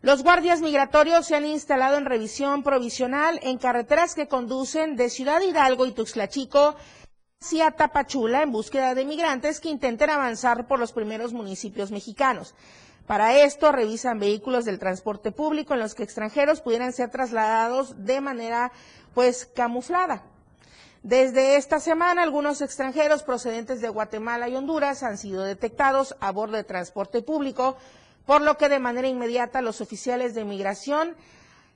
Los 0.00 0.22
guardias 0.22 0.62
migratorios 0.62 1.26
se 1.26 1.36
han 1.36 1.44
instalado 1.44 1.98
en 1.98 2.06
revisión 2.06 2.62
provisional 2.62 3.38
en 3.42 3.58
carreteras 3.58 4.14
que 4.14 4.28
conducen 4.28 4.96
de 4.96 5.10
Ciudad 5.10 5.42
Hidalgo 5.42 5.84
y 5.84 5.92
Tuxtla 5.92 6.28
Chico 6.28 6.74
hacia 7.42 7.72
Tapachula 7.72 8.42
en 8.44 8.52
búsqueda 8.52 8.94
de 8.94 9.04
migrantes 9.04 9.58
que 9.58 9.68
intenten 9.68 10.10
avanzar 10.10 10.68
por 10.68 10.78
los 10.78 10.92
primeros 10.92 11.32
municipios 11.32 11.90
mexicanos. 11.90 12.54
Para 13.08 13.36
esto 13.36 13.72
revisan 13.72 14.20
vehículos 14.20 14.64
del 14.64 14.78
transporte 14.78 15.32
público 15.32 15.74
en 15.74 15.80
los 15.80 15.96
que 15.96 16.04
extranjeros 16.04 16.60
pudieran 16.60 16.92
ser 16.92 17.10
trasladados 17.10 18.06
de 18.06 18.20
manera 18.20 18.70
pues 19.12 19.44
camuflada. 19.44 20.22
Desde 21.02 21.56
esta 21.56 21.80
semana, 21.80 22.22
algunos 22.22 22.60
extranjeros 22.60 23.24
procedentes 23.24 23.80
de 23.80 23.88
Guatemala 23.88 24.48
y 24.48 24.54
Honduras 24.54 25.02
han 25.02 25.18
sido 25.18 25.42
detectados 25.42 26.14
a 26.20 26.30
bordo 26.30 26.56
de 26.56 26.62
transporte 26.62 27.22
público, 27.22 27.76
por 28.24 28.40
lo 28.40 28.56
que 28.56 28.68
de 28.68 28.78
manera 28.78 29.08
inmediata 29.08 29.62
los 29.62 29.80
oficiales 29.80 30.32
de 30.34 30.44
migración 30.44 31.16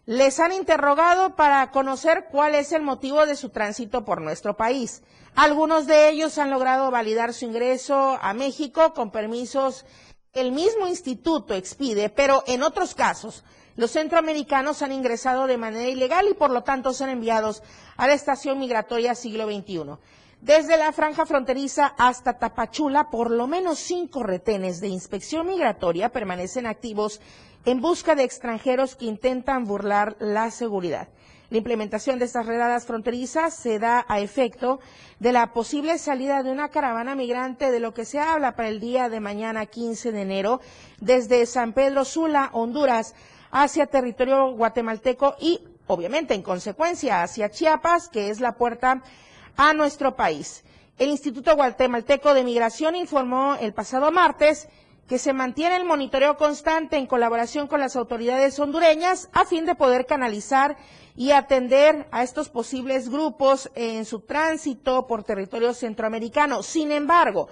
les 0.07 0.39
han 0.39 0.53
interrogado 0.53 1.35
para 1.35 1.73
conocer 1.73 2.29
cuál 2.31 2.55
es 2.55 2.71
el 2.71 2.83
motivo 2.83 3.27
de 3.27 3.35
su 3.35 3.51
tránsito 3.51 4.05
por 4.05 4.23
nuestro 4.23 4.57
país. 4.57 5.03
Algunos 5.35 5.87
de 5.87 6.09
ellos 6.09 6.39
han 6.39 6.51
logrado 6.51 6.93
validar 6.93 7.35
su 7.35 7.45
ingreso 7.45 8.17
a 8.23 8.33
México 8.33 8.95
con 8.95 9.11
permisos 9.11 9.85
que 10.33 10.41
el 10.41 10.53
mismo 10.53 10.87
instituto 10.87 11.55
expide, 11.55 12.09
pero 12.09 12.45
en 12.47 12.63
otros 12.63 12.95
casos 12.95 13.45
los 13.75 13.91
centroamericanos 13.91 14.81
han 14.81 14.93
ingresado 14.93 15.49
de 15.49 15.59
manera 15.59 15.89
ilegal 15.91 16.29
y 16.29 16.35
por 16.35 16.51
lo 16.51 16.63
tanto 16.63 16.93
son 16.93 17.09
enviados 17.11 17.63
a 17.97 18.07
la 18.07 18.15
estación 18.15 18.61
migratoria 18.61 19.15
siglo 19.17 19.47
XXI. 19.47 19.99
Desde 20.41 20.77
la 20.77 20.93
franja 20.93 21.27
fronteriza 21.27 21.95
hasta 21.99 22.39
Tapachula, 22.39 23.11
por 23.11 23.31
lo 23.31 23.47
menos 23.47 23.79
cinco 23.79 24.23
retenes 24.23 24.81
de 24.81 24.89
inspección 24.89 25.47
migratoria 25.47 26.11
permanecen 26.11 26.67
activos 26.67 27.21
en 27.67 27.81
busca 27.81 28.15
de 28.15 28.23
extranjeros 28.23 28.95
que 28.95 29.07
intentan 29.07 29.65
burlar 29.65 30.17
la 30.21 30.51
seguridad. 30.53 31.09
La 31.51 31.59
implementación 31.59 32.19
de 32.19 32.25
estas 32.25 32.47
redadas 32.47 32.87
fronterizas 32.87 33.55
se 33.55 33.79
da 33.79 34.05
a 34.09 34.21
efecto 34.21 34.81
de 35.19 35.33
la 35.33 35.53
posible 35.53 35.99
salida 35.99 36.43
de 36.43 36.51
una 36.51 36.71
caravana 36.71 37.15
migrante 37.15 37.71
de 37.71 37.81
lo 37.81 37.93
que 37.93 38.05
se 38.05 38.21
habla 38.21 38.57
para 38.57 38.69
el 38.69 38.81
día 38.81 39.09
de 39.09 39.21
mañana 39.21 39.67
15 39.67 40.13
de 40.13 40.23
enero 40.23 40.61
desde 41.01 41.45
San 41.45 41.73
Pedro 41.73 42.05
Sula, 42.05 42.51
Honduras, 42.53 43.15
hacia 43.51 43.87
territorio 43.87 44.53
guatemalteco 44.53 45.35
y 45.41 45.61
obviamente 45.89 46.35
en 46.35 46.43
consecuencia 46.43 47.23
hacia 47.23 47.51
Chiapas, 47.51 48.09
que 48.09 48.31
es 48.31 48.41
la 48.41 48.53
puerta 48.57 49.03
a 49.57 49.73
nuestro 49.73 50.15
país. 50.15 50.65
El 50.99 51.11
Instituto 51.11 51.55
Guatemalteco 51.57 52.33
de 52.33 52.45
Migración 52.45 52.97
informó 52.97 53.57
el 53.61 53.73
pasado 53.75 54.11
martes 54.11 54.69
que 55.09 55.19
se 55.19 55.33
mantiene 55.33 55.77
el 55.77 55.85
monitoreo 55.85 56.37
constante 56.37 56.97
en 56.97 57.07
colaboración 57.07 57.69
con 57.69 57.81
las 57.81 57.97
autoridades 57.97 58.59
hondureñas 58.59 59.29
a 59.33 59.45
fin 59.45 59.65
de 59.67 59.75
poder 59.75 60.07
canalizar 60.07 60.77
y 61.15 61.31
atender 61.31 62.07
a 62.11 62.23
estos 62.23 62.49
posibles 62.49 63.09
grupos 63.09 63.71
en 63.75 64.05
su 64.05 64.21
tránsito 64.21 65.07
por 65.07 65.23
territorio 65.25 65.73
centroamericano. 65.75 66.63
Sin 66.63 66.93
embargo, 66.93 67.49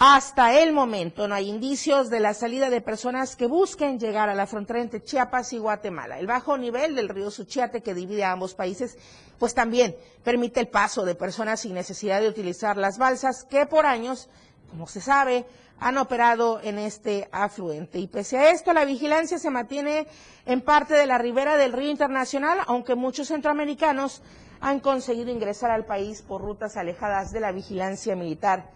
Hasta 0.00 0.56
el 0.62 0.72
momento 0.72 1.26
no 1.26 1.34
hay 1.34 1.48
indicios 1.48 2.08
de 2.08 2.20
la 2.20 2.32
salida 2.32 2.70
de 2.70 2.80
personas 2.80 3.34
que 3.34 3.48
busquen 3.48 3.98
llegar 3.98 4.28
a 4.28 4.34
la 4.36 4.46
frontera 4.46 4.80
entre 4.80 5.02
Chiapas 5.02 5.52
y 5.52 5.58
Guatemala. 5.58 6.20
El 6.20 6.28
bajo 6.28 6.56
nivel 6.56 6.94
del 6.94 7.08
río 7.08 7.32
Suchiate 7.32 7.82
que 7.82 7.94
divide 7.94 8.22
a 8.22 8.30
ambos 8.30 8.54
países, 8.54 8.96
pues 9.40 9.54
también 9.54 9.96
permite 10.22 10.60
el 10.60 10.68
paso 10.68 11.04
de 11.04 11.16
personas 11.16 11.58
sin 11.62 11.74
necesidad 11.74 12.20
de 12.20 12.28
utilizar 12.28 12.76
las 12.76 12.96
balsas 12.96 13.42
que 13.42 13.66
por 13.66 13.86
años, 13.86 14.28
como 14.70 14.86
se 14.86 15.00
sabe, 15.00 15.46
han 15.80 15.98
operado 15.98 16.60
en 16.62 16.78
este 16.78 17.28
afluente. 17.32 17.98
Y 17.98 18.06
pese 18.06 18.38
a 18.38 18.50
esto, 18.50 18.72
la 18.72 18.84
vigilancia 18.84 19.38
se 19.38 19.50
mantiene 19.50 20.06
en 20.46 20.60
parte 20.60 20.94
de 20.94 21.06
la 21.06 21.18
ribera 21.18 21.56
del 21.56 21.72
río 21.72 21.90
internacional, 21.90 22.58
aunque 22.66 22.94
muchos 22.94 23.28
centroamericanos 23.28 24.22
han 24.60 24.80
conseguido 24.80 25.30
ingresar 25.30 25.70
al 25.70 25.84
país 25.84 26.22
por 26.22 26.40
rutas 26.40 26.76
alejadas 26.76 27.32
de 27.32 27.40
la 27.40 27.52
vigilancia 27.52 28.16
militar 28.16 28.70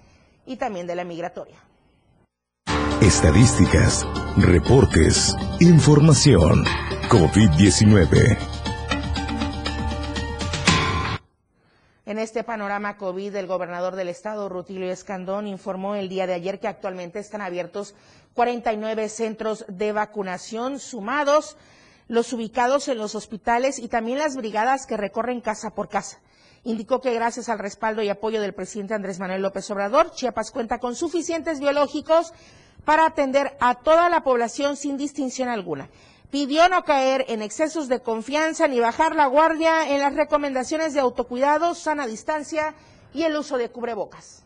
y 0.46 0.56
también 0.56 0.86
de 0.86 0.94
la 0.94 1.04
migratoria. 1.04 1.58
Estadísticas, 3.00 4.06
reportes, 4.36 5.34
información. 5.60 6.64
COVID-19. 7.08 8.61
En 12.04 12.18
este 12.18 12.42
panorama 12.42 12.96
COVID, 12.96 13.36
el 13.36 13.46
gobernador 13.46 13.94
del 13.94 14.08
estado, 14.08 14.48
Rutilio 14.48 14.90
Escandón, 14.90 15.46
informó 15.46 15.94
el 15.94 16.08
día 16.08 16.26
de 16.26 16.34
ayer 16.34 16.58
que 16.58 16.66
actualmente 16.66 17.20
están 17.20 17.40
abiertos 17.40 17.94
49 18.34 19.08
centros 19.08 19.64
de 19.68 19.92
vacunación 19.92 20.80
sumados, 20.80 21.56
los 22.08 22.32
ubicados 22.32 22.88
en 22.88 22.98
los 22.98 23.14
hospitales 23.14 23.78
y 23.78 23.86
también 23.86 24.18
las 24.18 24.34
brigadas 24.36 24.84
que 24.84 24.96
recorren 24.96 25.40
casa 25.40 25.76
por 25.76 25.88
casa. 25.88 26.18
Indicó 26.64 27.00
que 27.00 27.14
gracias 27.14 27.48
al 27.48 27.60
respaldo 27.60 28.02
y 28.02 28.08
apoyo 28.08 28.40
del 28.40 28.52
presidente 28.52 28.94
Andrés 28.94 29.20
Manuel 29.20 29.42
López 29.42 29.70
Obrador, 29.70 30.10
Chiapas 30.10 30.50
cuenta 30.50 30.80
con 30.80 30.96
suficientes 30.96 31.60
biológicos 31.60 32.32
para 32.84 33.06
atender 33.06 33.56
a 33.60 33.76
toda 33.76 34.08
la 34.08 34.24
población 34.24 34.76
sin 34.76 34.96
distinción 34.96 35.48
alguna. 35.48 35.88
Pidió 36.32 36.66
no 36.70 36.82
caer 36.82 37.26
en 37.28 37.42
excesos 37.42 37.90
de 37.90 38.00
confianza 38.00 38.66
ni 38.66 38.80
bajar 38.80 39.14
la 39.14 39.26
guardia 39.26 39.90
en 39.90 40.00
las 40.00 40.14
recomendaciones 40.14 40.94
de 40.94 41.00
autocuidado, 41.00 41.74
sana 41.74 42.06
distancia 42.06 42.74
y 43.12 43.24
el 43.24 43.36
uso 43.36 43.58
de 43.58 43.68
cubrebocas. 43.68 44.42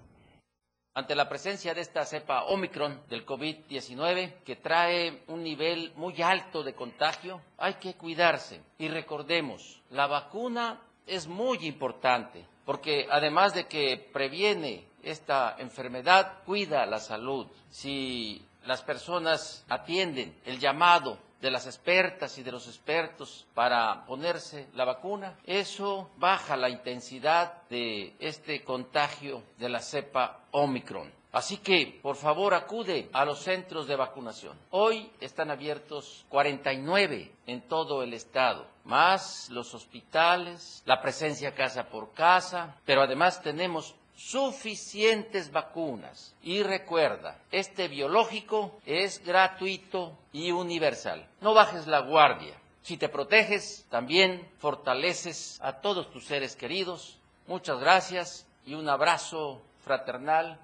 Ante 0.95 1.15
la 1.15 1.29
presencia 1.29 1.75
de 1.75 1.83
esta 1.83 2.05
cepa 2.05 2.47
Omicron 2.47 3.03
del 3.09 3.25
COVID-19, 3.25 4.43
que 4.45 4.57
trae 4.57 5.23
un 5.29 5.45
nivel 5.45 5.93
muy 5.95 6.21
alto 6.23 6.65
de 6.65 6.75
contagio, 6.75 7.41
hay 7.57 7.75
que 7.75 7.95
cuidarse. 7.95 8.61
Y 8.79 8.89
recordemos, 8.89 9.81
la 9.91 10.09
vacuna 10.09 10.81
es 11.07 11.29
muy 11.29 11.65
importante 11.69 12.45
porque 12.65 13.07
además 13.09 13.55
de 13.55 13.69
que 13.69 14.11
previene 14.13 14.85
esta 15.05 15.55
enfermedad, 15.61 16.43
cuida 16.45 16.85
la 16.85 16.99
salud. 16.99 17.47
Si 17.71 18.45
las 18.65 18.83
personas 18.83 19.65
atienden 19.69 20.37
el 20.45 20.59
llamado 20.59 21.25
de 21.41 21.51
las 21.51 21.67
expertas 21.67 22.39
y 22.39 22.43
de 22.43 22.53
los 22.53 22.67
expertos 22.67 23.47
para 23.55 24.05
ponerse 24.07 24.69
la 24.75 24.85
vacuna, 24.85 25.39
eso 25.45 26.11
baja 26.17 26.57
la 26.57 26.71
intensidad 26.71 27.63
de 27.69 28.15
este 28.19 28.65
contagio 28.65 29.43
de 29.59 29.69
la 29.69 29.81
cepa 29.81 30.41
Omicron. 30.53 31.13
Así 31.37 31.59
que, 31.59 31.99
por 32.01 32.17
favor, 32.17 32.55
acude 32.55 33.11
a 33.13 33.27
los 33.27 33.41
centros 33.41 33.87
de 33.87 33.95
vacunación. 33.95 34.59
Hoy 34.71 35.11
están 35.21 35.51
abiertos 35.51 36.25
49 36.31 37.31
en 37.47 37.61
todo 37.69 38.03
el 38.03 38.15
estado, 38.15 38.67
más 38.85 39.51
los 39.51 39.75
hospitales, 39.75 40.83
la 40.87 41.03
presencia 41.03 41.55
casa 41.55 41.91
por 41.91 42.15
casa, 42.15 42.77
pero 42.87 43.03
además 43.03 43.43
tenemos 43.43 43.95
suficientes 44.17 45.53
vacunas. 45.53 46.35
Y 46.43 46.63
recuerda, 46.63 47.39
este 47.53 47.89
biológico 47.89 48.81
es 48.87 49.23
gratuito 49.25 50.17
y 50.33 50.51
universal. 50.51 51.29
No 51.41 51.55
bajes 51.55 51.87
la 51.87 52.01
guardia. 52.01 52.55
Si 52.83 52.97
te 52.97 53.09
proteges, 53.09 53.85
también 53.91 54.49
fortaleces 54.59 55.59
a 55.63 55.81
todos 55.81 56.11
tus 56.11 56.25
seres 56.25 56.57
queridos. 56.57 57.19
Muchas 57.47 57.79
gracias 57.79 58.47
y 58.65 58.75
un 58.75 58.89
abrazo 58.89 59.61
fraternal 59.85 60.59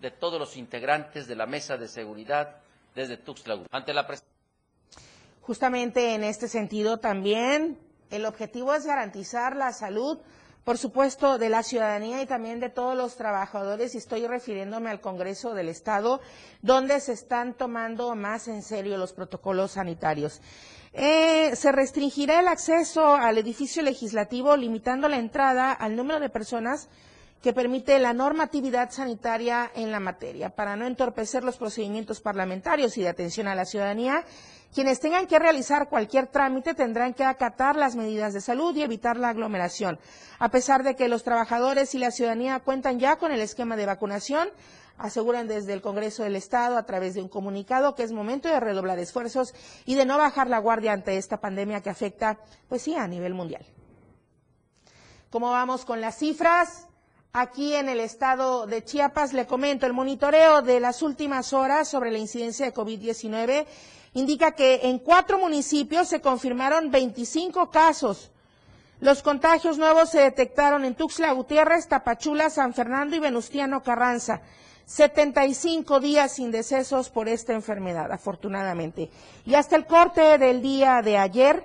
de 0.00 0.10
todos 0.10 0.38
los 0.38 0.56
integrantes 0.56 1.26
de 1.26 1.36
la 1.36 1.46
mesa 1.46 1.76
de 1.76 1.88
seguridad 1.88 2.56
desde 2.94 3.16
Tuxtla 3.16 3.58
Ante 3.70 3.94
la 3.94 4.06
Justamente 5.42 6.14
en 6.14 6.24
este 6.24 6.48
sentido 6.48 6.98
también 6.98 7.78
el 8.10 8.24
objetivo 8.24 8.74
es 8.74 8.86
garantizar 8.86 9.56
la 9.56 9.72
salud, 9.72 10.18
por 10.66 10.78
supuesto, 10.78 11.38
de 11.38 11.48
la 11.48 11.62
ciudadanía 11.62 12.20
y 12.20 12.26
también 12.26 12.58
de 12.58 12.70
todos 12.70 12.96
los 12.96 13.14
trabajadores, 13.14 13.94
y 13.94 13.98
estoy 13.98 14.26
refiriéndome 14.26 14.90
al 14.90 15.00
Congreso 15.00 15.54
del 15.54 15.68
Estado, 15.68 16.20
donde 16.60 16.98
se 16.98 17.12
están 17.12 17.54
tomando 17.54 18.12
más 18.16 18.48
en 18.48 18.64
serio 18.64 18.98
los 18.98 19.12
protocolos 19.12 19.70
sanitarios. 19.70 20.40
Eh, 20.92 21.54
se 21.54 21.70
restringirá 21.70 22.40
el 22.40 22.48
acceso 22.48 23.14
al 23.14 23.38
edificio 23.38 23.80
legislativo, 23.80 24.56
limitando 24.56 25.08
la 25.08 25.18
entrada 25.18 25.70
al 25.70 25.94
número 25.94 26.18
de 26.18 26.30
personas 26.30 26.88
que 27.42 27.52
permite 27.52 28.00
la 28.00 28.12
normatividad 28.12 28.90
sanitaria 28.90 29.70
en 29.76 29.92
la 29.92 30.00
materia. 30.00 30.50
Para 30.50 30.74
no 30.74 30.84
entorpecer 30.84 31.44
los 31.44 31.58
procedimientos 31.58 32.20
parlamentarios 32.20 32.98
y 32.98 33.02
de 33.02 33.08
atención 33.08 33.46
a 33.46 33.54
la 33.54 33.66
ciudadanía, 33.66 34.24
quienes 34.76 35.00
tengan 35.00 35.26
que 35.26 35.38
realizar 35.38 35.88
cualquier 35.88 36.26
trámite 36.26 36.74
tendrán 36.74 37.14
que 37.14 37.24
acatar 37.24 37.76
las 37.76 37.96
medidas 37.96 38.34
de 38.34 38.42
salud 38.42 38.76
y 38.76 38.82
evitar 38.82 39.16
la 39.16 39.30
aglomeración. 39.30 39.98
A 40.38 40.50
pesar 40.50 40.82
de 40.82 40.94
que 40.94 41.08
los 41.08 41.22
trabajadores 41.22 41.94
y 41.94 41.98
la 41.98 42.10
ciudadanía 42.10 42.60
cuentan 42.60 42.98
ya 42.98 43.16
con 43.16 43.32
el 43.32 43.40
esquema 43.40 43.74
de 43.76 43.86
vacunación, 43.86 44.50
aseguran 44.98 45.48
desde 45.48 45.72
el 45.72 45.80
Congreso 45.80 46.24
del 46.24 46.36
Estado 46.36 46.76
a 46.76 46.84
través 46.84 47.14
de 47.14 47.22
un 47.22 47.30
comunicado 47.30 47.94
que 47.94 48.02
es 48.02 48.12
momento 48.12 48.50
de 48.50 48.60
redoblar 48.60 48.98
esfuerzos 48.98 49.54
y 49.86 49.94
de 49.94 50.04
no 50.04 50.18
bajar 50.18 50.50
la 50.50 50.58
guardia 50.58 50.92
ante 50.92 51.16
esta 51.16 51.40
pandemia 51.40 51.80
que 51.80 51.88
afecta, 51.88 52.38
pues 52.68 52.82
sí, 52.82 52.94
a 52.94 53.08
nivel 53.08 53.32
mundial. 53.32 53.64
¿Cómo 55.30 55.52
vamos 55.52 55.86
con 55.86 56.02
las 56.02 56.18
cifras? 56.18 56.86
Aquí 57.38 57.74
en 57.74 57.90
el 57.90 58.00
estado 58.00 58.66
de 58.66 58.82
Chiapas 58.82 59.34
le 59.34 59.46
comento, 59.46 59.84
el 59.84 59.92
monitoreo 59.92 60.62
de 60.62 60.80
las 60.80 61.02
últimas 61.02 61.52
horas 61.52 61.86
sobre 61.86 62.10
la 62.10 62.16
incidencia 62.16 62.64
de 62.64 62.72
COVID-19 62.72 63.66
indica 64.14 64.52
que 64.52 64.80
en 64.84 64.98
cuatro 64.98 65.38
municipios 65.38 66.08
se 66.08 66.22
confirmaron 66.22 66.90
25 66.90 67.70
casos. 67.70 68.30
Los 69.00 69.22
contagios 69.22 69.76
nuevos 69.76 70.08
se 70.08 70.20
detectaron 70.20 70.86
en 70.86 70.94
Tuxtla 70.94 71.30
Gutiérrez, 71.32 71.88
Tapachula, 71.88 72.48
San 72.48 72.72
Fernando 72.72 73.16
y 73.16 73.18
Venustiano 73.18 73.82
Carranza. 73.82 74.40
75 74.86 76.00
días 76.00 76.32
sin 76.32 76.50
decesos 76.50 77.10
por 77.10 77.28
esta 77.28 77.52
enfermedad, 77.52 78.10
afortunadamente. 78.12 79.10
Y 79.44 79.56
hasta 79.56 79.76
el 79.76 79.84
corte 79.84 80.38
del 80.38 80.62
día 80.62 81.02
de 81.02 81.18
ayer, 81.18 81.64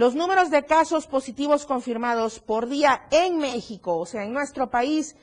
los 0.00 0.14
números 0.14 0.48
de 0.50 0.64
casos 0.64 1.06
positivos 1.06 1.66
confirmados 1.66 2.40
por 2.40 2.66
día 2.70 3.02
en 3.10 3.36
México, 3.36 3.98
o 3.98 4.06
sea, 4.06 4.24
en 4.24 4.32
nuestro 4.32 4.70
país, 4.70 5.14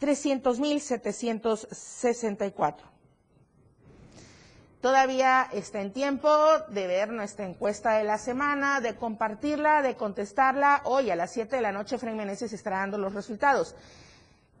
300.764. 0.00 2.97
Todavía 4.80 5.48
está 5.52 5.80
en 5.80 5.92
tiempo 5.92 6.30
de 6.68 6.86
ver 6.86 7.08
nuestra 7.08 7.44
encuesta 7.44 7.94
de 7.94 8.04
la 8.04 8.16
semana, 8.16 8.80
de 8.80 8.94
compartirla, 8.94 9.82
de 9.82 9.96
contestarla. 9.96 10.82
Hoy 10.84 11.10
a 11.10 11.16
las 11.16 11.32
7 11.32 11.56
de 11.56 11.62
la 11.62 11.72
noche, 11.72 11.98
Fren 11.98 12.16
Meneses 12.16 12.52
estará 12.52 12.78
dando 12.78 12.96
los 12.96 13.12
resultados. 13.12 13.74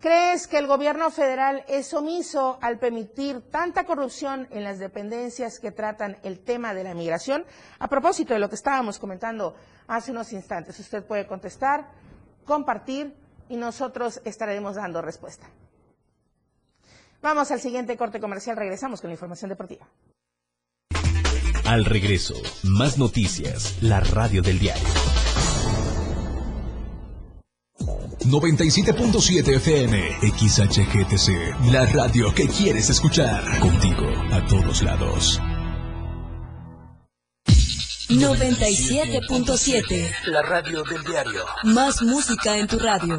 ¿Crees 0.00 0.48
que 0.48 0.58
el 0.58 0.66
gobierno 0.66 1.10
federal 1.12 1.64
es 1.68 1.94
omiso 1.94 2.58
al 2.60 2.80
permitir 2.80 3.48
tanta 3.52 3.84
corrupción 3.84 4.48
en 4.50 4.64
las 4.64 4.80
dependencias 4.80 5.60
que 5.60 5.70
tratan 5.70 6.16
el 6.24 6.40
tema 6.40 6.74
de 6.74 6.82
la 6.82 6.94
migración? 6.94 7.44
A 7.78 7.86
propósito 7.86 8.34
de 8.34 8.40
lo 8.40 8.48
que 8.48 8.56
estábamos 8.56 8.98
comentando 8.98 9.54
hace 9.86 10.10
unos 10.10 10.32
instantes, 10.32 10.80
usted 10.80 11.04
puede 11.04 11.28
contestar, 11.28 11.86
compartir 12.44 13.14
y 13.48 13.56
nosotros 13.56 14.20
estaremos 14.24 14.74
dando 14.74 15.00
respuesta. 15.00 15.46
Vamos 17.20 17.50
al 17.50 17.60
siguiente 17.60 17.96
corte 17.96 18.20
comercial, 18.20 18.56
regresamos 18.56 19.00
con 19.00 19.08
la 19.08 19.14
información 19.14 19.48
deportiva. 19.48 19.88
Al 21.64 21.84
regreso, 21.84 22.34
más 22.62 22.96
noticias, 22.96 23.82
la 23.82 24.00
radio 24.00 24.40
del 24.40 24.58
diario. 24.58 24.88
97.7 28.24 29.56
FM, 29.56 30.18
XHGTC, 30.20 31.72
la 31.72 31.86
radio 31.86 32.32
que 32.34 32.46
quieres 32.48 32.90
escuchar. 32.90 33.42
Contigo, 33.60 34.06
a 34.32 34.44
todos 34.46 34.82
lados. 34.82 35.40
97.7, 38.08 40.10
la 40.26 40.42
radio 40.42 40.82
del 40.84 41.02
diario. 41.04 41.44
Más 41.64 42.02
música 42.02 42.56
en 42.56 42.66
tu 42.66 42.78
radio. 42.78 43.18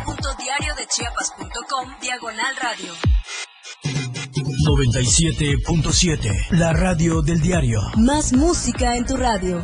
www.diariodechiapas.com 0.91 1.99
Diagonal 2.01 2.55
Radio. 2.61 2.93
97.7. 4.67 6.49
La 6.51 6.73
radio 6.73 7.21
del 7.21 7.39
diario. 7.39 7.79
Más 7.97 8.33
música 8.33 8.97
en 8.97 9.05
tu 9.05 9.15
radio. 9.15 9.63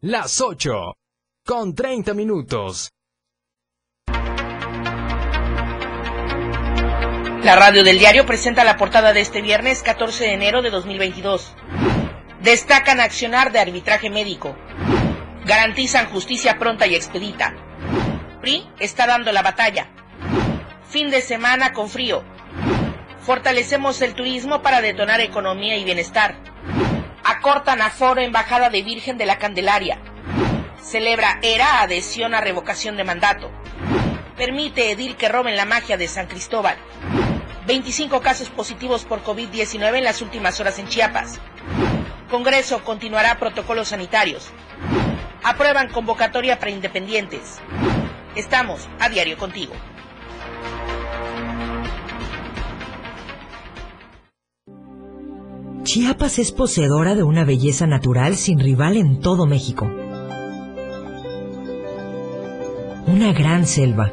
Las 0.00 0.40
8. 0.40 0.94
Con 1.44 1.74
30 1.74 2.14
minutos. 2.14 2.90
La 7.42 7.56
radio 7.56 7.84
del 7.84 7.98
diario 7.98 8.24
presenta 8.24 8.64
la 8.64 8.76
portada 8.76 9.12
de 9.12 9.20
este 9.20 9.42
viernes 9.42 9.82
14 9.82 10.24
de 10.24 10.32
enero 10.32 10.62
de 10.62 10.70
2022. 10.70 11.54
Destacan 12.42 13.00
accionar 13.00 13.52
de 13.52 13.58
arbitraje 13.58 14.08
médico. 14.08 14.56
Garantizan 15.44 16.06
justicia 16.06 16.58
pronta 16.58 16.86
y 16.86 16.94
expedita. 16.94 17.69
PRI 18.40 18.66
está 18.78 19.06
dando 19.06 19.32
la 19.32 19.42
batalla. 19.42 19.88
Fin 20.88 21.10
de 21.10 21.20
semana 21.20 21.72
con 21.72 21.88
frío. 21.88 22.24
Fortalecemos 23.20 24.00
el 24.00 24.14
turismo 24.14 24.62
para 24.62 24.80
detonar 24.80 25.20
economía 25.20 25.76
y 25.76 25.84
bienestar. 25.84 26.36
Acortan 27.22 27.82
aforo 27.82 28.20
Embajada 28.20 28.70
de 28.70 28.82
Virgen 28.82 29.18
de 29.18 29.26
la 29.26 29.38
Candelaria. 29.38 30.00
Celebra 30.82 31.38
ERA 31.42 31.82
adhesión 31.82 32.34
a 32.34 32.40
revocación 32.40 32.96
de 32.96 33.04
mandato. 33.04 33.50
Permite 34.36 34.90
edil 34.90 35.16
que 35.16 35.28
roben 35.28 35.56
la 35.56 35.66
magia 35.66 35.98
de 35.98 36.08
San 36.08 36.26
Cristóbal. 36.26 36.76
25 37.66 38.20
casos 38.20 38.48
positivos 38.48 39.04
por 39.04 39.22
COVID-19 39.22 39.98
en 39.98 40.04
las 40.04 40.22
últimas 40.22 40.58
horas 40.58 40.78
en 40.78 40.88
Chiapas. 40.88 41.38
Congreso 42.30 42.82
continuará 42.84 43.38
protocolos 43.38 43.88
sanitarios. 43.88 44.50
Aprueban 45.44 45.90
convocatoria 45.90 46.58
para 46.58 46.70
independientes. 46.70 47.60
Estamos 48.36 48.88
a 49.00 49.08
diario 49.08 49.36
contigo. 49.36 49.72
Chiapas 55.82 56.38
es 56.38 56.52
poseedora 56.52 57.16
de 57.16 57.24
una 57.24 57.44
belleza 57.44 57.88
natural 57.88 58.36
sin 58.36 58.60
rival 58.60 58.96
en 58.96 59.18
todo 59.18 59.46
México. 59.46 59.90
Una 63.06 63.32
gran 63.32 63.66
selva, 63.66 64.12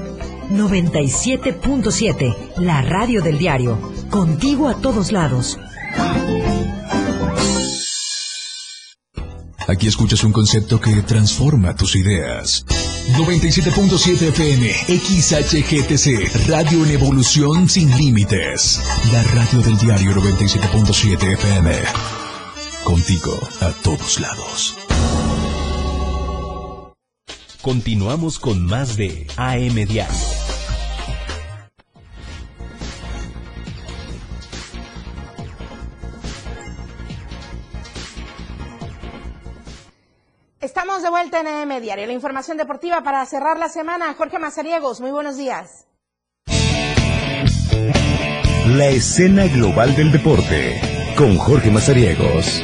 97.7, 0.57 2.57
la 2.57 2.81
radio 2.81 3.21
del 3.21 3.37
diario. 3.37 3.77
Contigo 4.09 4.67
a 4.67 4.75
todos 4.75 5.11
lados. 5.11 5.59
Aquí 9.67 9.87
escuchas 9.87 10.23
un 10.23 10.33
concepto 10.33 10.81
que 10.81 11.03
transforma 11.03 11.75
tus 11.75 11.95
ideas. 11.95 12.65
97.7 13.17 14.29
FM, 14.29 14.73
XHGTC, 14.73 16.47
Radio 16.49 16.85
en 16.85 16.91
Evolución 16.91 17.69
Sin 17.69 17.95
Límites. 17.97 18.81
La 19.11 19.23
radio 19.23 19.61
del 19.61 19.77
diario 19.77 20.11
97.7 20.11 21.33
FM. 21.33 21.71
Contigo 22.83 23.37
a 23.61 23.71
todos 23.83 24.19
lados. 24.19 24.75
Continuamos 27.61 28.39
con 28.39 28.65
más 28.65 28.97
de 28.97 29.27
AM 29.37 29.75
Diario. 29.85 30.40
EM 41.39 41.81
Diario, 41.81 42.05
la 42.05 42.13
información 42.13 42.57
deportiva 42.57 43.01
para 43.03 43.25
cerrar 43.25 43.57
la 43.57 43.69
semana. 43.69 44.13
Jorge 44.15 44.37
Mazariegos, 44.37 44.99
muy 44.99 45.11
buenos 45.11 45.37
días. 45.37 45.87
La 48.67 48.87
escena 48.87 49.47
global 49.47 49.95
del 49.95 50.11
deporte 50.11 50.79
con 51.17 51.37
Jorge 51.37 51.71
Mazariegos. 51.71 52.61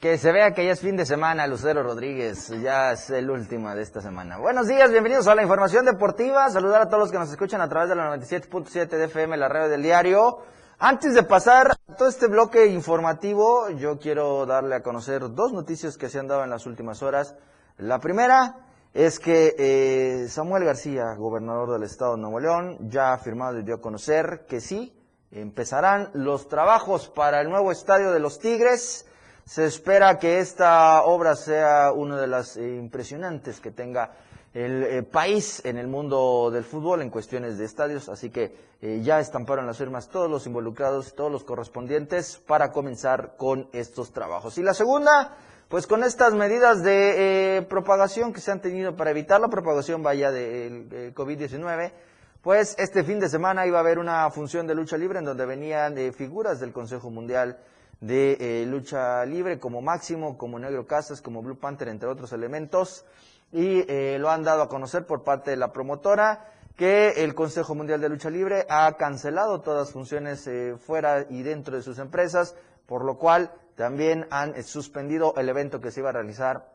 Que 0.00 0.18
se 0.18 0.30
vea 0.30 0.52
que 0.52 0.64
ya 0.64 0.72
es 0.72 0.80
fin 0.80 0.96
de 0.96 1.04
semana, 1.04 1.46
Lucero 1.46 1.82
Rodríguez, 1.82 2.48
ya 2.62 2.92
es 2.92 3.10
el 3.10 3.28
último 3.28 3.74
de 3.74 3.82
esta 3.82 4.00
semana. 4.00 4.38
Buenos 4.38 4.68
días, 4.68 4.92
bienvenidos 4.92 5.26
a 5.26 5.34
la 5.34 5.42
información 5.42 5.84
deportiva. 5.84 6.48
Saludar 6.50 6.82
a 6.82 6.86
todos 6.86 7.00
los 7.00 7.10
que 7.10 7.18
nos 7.18 7.30
escuchan 7.30 7.60
a 7.60 7.68
través 7.68 7.88
de 7.88 7.96
la 7.96 8.16
97.7 8.16 8.88
de 8.88 9.04
FM, 9.06 9.36
la 9.36 9.48
radio 9.48 9.68
del 9.68 9.82
diario. 9.82 10.38
Antes 10.78 11.14
de 11.14 11.22
pasar 11.22 11.70
a 11.70 11.94
todo 11.96 12.06
este 12.06 12.26
bloque 12.26 12.66
informativo, 12.66 13.70
yo 13.70 13.98
quiero 13.98 14.44
darle 14.44 14.74
a 14.74 14.82
conocer 14.82 15.22
dos 15.32 15.54
noticias 15.54 15.96
que 15.96 16.10
se 16.10 16.18
han 16.18 16.28
dado 16.28 16.44
en 16.44 16.50
las 16.50 16.66
últimas 16.66 17.02
horas. 17.02 17.34
La 17.78 17.98
primera 17.98 18.56
es 18.92 19.18
que 19.18 19.54
eh, 19.58 20.28
Samuel 20.28 20.64
García, 20.64 21.14
gobernador 21.14 21.72
del 21.72 21.84
estado 21.84 22.16
de 22.16 22.20
Nuevo 22.20 22.40
León, 22.40 22.90
ya 22.90 23.14
ha 23.14 23.18
firmado 23.18 23.58
y 23.58 23.62
dio 23.62 23.76
a 23.76 23.80
conocer 23.80 24.44
que 24.46 24.60
sí, 24.60 24.94
empezarán 25.30 26.10
los 26.12 26.46
trabajos 26.46 27.08
para 27.08 27.40
el 27.40 27.48
nuevo 27.48 27.72
estadio 27.72 28.12
de 28.12 28.20
los 28.20 28.38
Tigres. 28.38 29.06
Se 29.46 29.64
espera 29.64 30.18
que 30.18 30.40
esta 30.40 31.04
obra 31.04 31.36
sea 31.36 31.90
una 31.92 32.20
de 32.20 32.26
las 32.26 32.58
eh, 32.58 32.76
impresionantes 32.76 33.60
que 33.60 33.70
tenga 33.70 34.12
el 34.56 34.84
eh, 34.84 35.02
país 35.02 35.60
en 35.66 35.76
el 35.76 35.86
mundo 35.86 36.50
del 36.50 36.64
fútbol 36.64 37.02
en 37.02 37.10
cuestiones 37.10 37.58
de 37.58 37.66
estadios, 37.66 38.08
así 38.08 38.30
que 38.30 38.56
eh, 38.80 39.00
ya 39.02 39.20
estamparon 39.20 39.66
las 39.66 39.76
firmas 39.76 40.08
todos 40.08 40.30
los 40.30 40.46
involucrados, 40.46 41.14
todos 41.14 41.30
los 41.30 41.44
correspondientes 41.44 42.38
para 42.38 42.72
comenzar 42.72 43.36
con 43.36 43.68
estos 43.74 44.12
trabajos. 44.12 44.56
Y 44.56 44.62
la 44.62 44.72
segunda, 44.72 45.36
pues 45.68 45.86
con 45.86 46.02
estas 46.02 46.32
medidas 46.32 46.82
de 46.82 47.58
eh, 47.58 47.62
propagación 47.68 48.32
que 48.32 48.40
se 48.40 48.50
han 48.50 48.62
tenido 48.62 48.96
para 48.96 49.10
evitar 49.10 49.42
la 49.42 49.48
propagación 49.48 50.02
vaya 50.02 50.30
del 50.30 51.12
COVID-19, 51.14 51.92
pues 52.40 52.76
este 52.78 53.04
fin 53.04 53.20
de 53.20 53.28
semana 53.28 53.66
iba 53.66 53.76
a 53.76 53.82
haber 53.82 53.98
una 53.98 54.30
función 54.30 54.66
de 54.66 54.74
lucha 54.74 54.96
libre 54.96 55.18
en 55.18 55.26
donde 55.26 55.44
venían 55.44 55.96
figuras 56.14 56.60
del 56.60 56.72
Consejo 56.72 57.10
Mundial 57.10 57.58
de 58.00 58.64
lucha 58.66 59.24
libre 59.26 59.58
como 59.58 59.82
Máximo, 59.82 60.38
como 60.38 60.58
Negro 60.58 60.86
Casas, 60.86 61.20
como 61.20 61.42
Blue 61.42 61.58
Panther, 61.58 61.88
entre 61.88 62.08
otros 62.08 62.32
elementos 62.32 63.04
y 63.52 63.84
eh, 63.88 64.18
lo 64.18 64.30
han 64.30 64.42
dado 64.42 64.62
a 64.62 64.68
conocer 64.68 65.06
por 65.06 65.22
parte 65.24 65.50
de 65.50 65.56
la 65.56 65.72
promotora 65.72 66.50
que 66.76 67.24
el 67.24 67.34
Consejo 67.34 67.74
Mundial 67.74 68.00
de 68.00 68.08
Lucha 68.08 68.28
Libre 68.28 68.66
ha 68.68 68.92
cancelado 68.96 69.62
todas 69.62 69.92
funciones 69.92 70.46
eh, 70.46 70.76
fuera 70.78 71.24
y 71.28 71.42
dentro 71.42 71.74
de 71.74 71.82
sus 71.82 71.98
empresas, 71.98 72.54
por 72.86 73.04
lo 73.04 73.16
cual 73.16 73.50
también 73.76 74.26
han 74.30 74.54
eh, 74.54 74.62
suspendido 74.62 75.34
el 75.36 75.48
evento 75.48 75.80
que 75.80 75.90
se 75.90 76.00
iba 76.00 76.10
a 76.10 76.12
realizar 76.12 76.70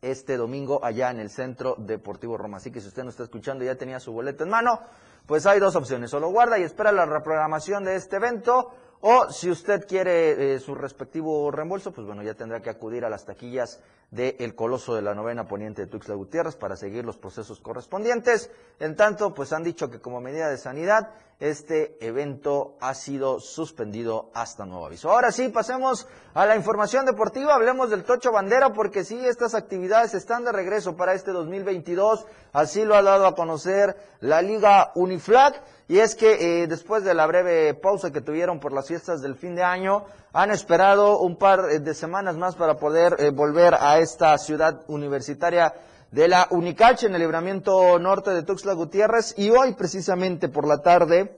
este 0.00 0.36
domingo 0.36 0.82
allá 0.82 1.10
en 1.10 1.20
el 1.20 1.30
Centro 1.30 1.74
Deportivo 1.78 2.38
Roma. 2.38 2.58
Así 2.58 2.70
que 2.70 2.80
si 2.80 2.88
usted 2.88 3.04
no 3.04 3.10
está 3.10 3.24
escuchando 3.24 3.64
y 3.64 3.66
ya 3.66 3.74
tenía 3.74 4.00
su 4.00 4.12
boleto 4.12 4.44
en 4.44 4.50
mano, 4.50 4.80
pues 5.26 5.46
hay 5.46 5.58
dos 5.58 5.76
opciones. 5.76 6.12
O 6.14 6.20
lo 6.20 6.30
guarda 6.30 6.58
y 6.58 6.62
espera 6.62 6.92
la 6.92 7.04
reprogramación 7.04 7.84
de 7.84 7.96
este 7.96 8.16
evento, 8.16 8.72
o 9.00 9.30
si 9.30 9.50
usted 9.50 9.86
quiere 9.86 10.54
eh, 10.54 10.60
su 10.60 10.74
respectivo 10.74 11.50
reembolso, 11.50 11.92
pues 11.92 12.06
bueno, 12.06 12.22
ya 12.22 12.34
tendrá 12.34 12.60
que 12.60 12.70
acudir 12.70 13.04
a 13.04 13.10
las 13.10 13.24
taquillas 13.24 13.80
del 14.10 14.54
Coloso 14.54 14.94
de 14.94 15.02
la 15.02 15.14
Novena 15.14 15.46
Poniente 15.48 15.82
de 15.82 15.88
Tuxtla 15.88 16.14
Gutiérrez 16.14 16.56
para 16.56 16.76
seguir 16.76 17.04
los 17.04 17.16
procesos 17.16 17.60
correspondientes. 17.60 18.50
En 18.78 18.96
tanto, 18.96 19.34
pues 19.34 19.52
han 19.52 19.64
dicho 19.64 19.90
que 19.90 20.00
como 20.00 20.20
medida 20.20 20.48
de 20.48 20.58
sanidad, 20.58 21.10
este 21.38 21.98
evento 22.00 22.76
ha 22.80 22.94
sido 22.94 23.40
suspendido 23.40 24.30
hasta 24.32 24.64
nuevo 24.64 24.86
aviso. 24.86 25.10
Ahora 25.10 25.30
sí, 25.32 25.48
pasemos 25.50 26.08
a 26.32 26.46
la 26.46 26.56
información 26.56 27.04
deportiva, 27.04 27.54
hablemos 27.54 27.90
del 27.90 28.04
Tocho 28.04 28.32
Bandera, 28.32 28.72
porque 28.72 29.04
sí, 29.04 29.18
estas 29.24 29.54
actividades 29.54 30.14
están 30.14 30.44
de 30.44 30.52
regreso 30.52 30.96
para 30.96 31.12
este 31.12 31.32
2022, 31.32 32.26
así 32.52 32.84
lo 32.84 32.94
ha 32.96 33.02
dado 33.02 33.26
a 33.26 33.34
conocer 33.34 33.96
la 34.20 34.40
Liga 34.40 34.92
Uniflag, 34.94 35.62
y 35.88 35.98
es 35.98 36.14
que 36.14 36.62
eh, 36.62 36.66
después 36.66 37.04
de 37.04 37.14
la 37.14 37.26
breve 37.26 37.74
pausa 37.74 38.12
que 38.12 38.22
tuvieron 38.22 38.58
por 38.58 38.72
las 38.72 38.88
fiestas 38.88 39.20
del 39.20 39.36
fin 39.36 39.54
de 39.54 39.62
año, 39.62 40.04
han 40.32 40.50
esperado 40.50 41.20
un 41.20 41.36
par 41.36 41.70
eh, 41.70 41.80
de 41.80 41.94
semanas 41.94 42.36
más 42.36 42.56
para 42.56 42.76
poder 42.76 43.16
eh, 43.18 43.30
volver 43.30 43.74
a 43.74 43.98
esta 43.98 44.36
ciudad 44.38 44.82
universitaria 44.88 45.74
de 46.10 46.28
la 46.28 46.46
Unicach 46.50 47.02
en 47.04 47.14
el 47.14 47.20
libramiento 47.20 47.98
norte 47.98 48.30
de 48.30 48.42
Tuxtla 48.42 48.72
Gutiérrez. 48.72 49.34
Y 49.36 49.50
hoy 49.50 49.74
precisamente 49.74 50.48
por 50.48 50.66
la 50.66 50.78
tarde 50.78 51.36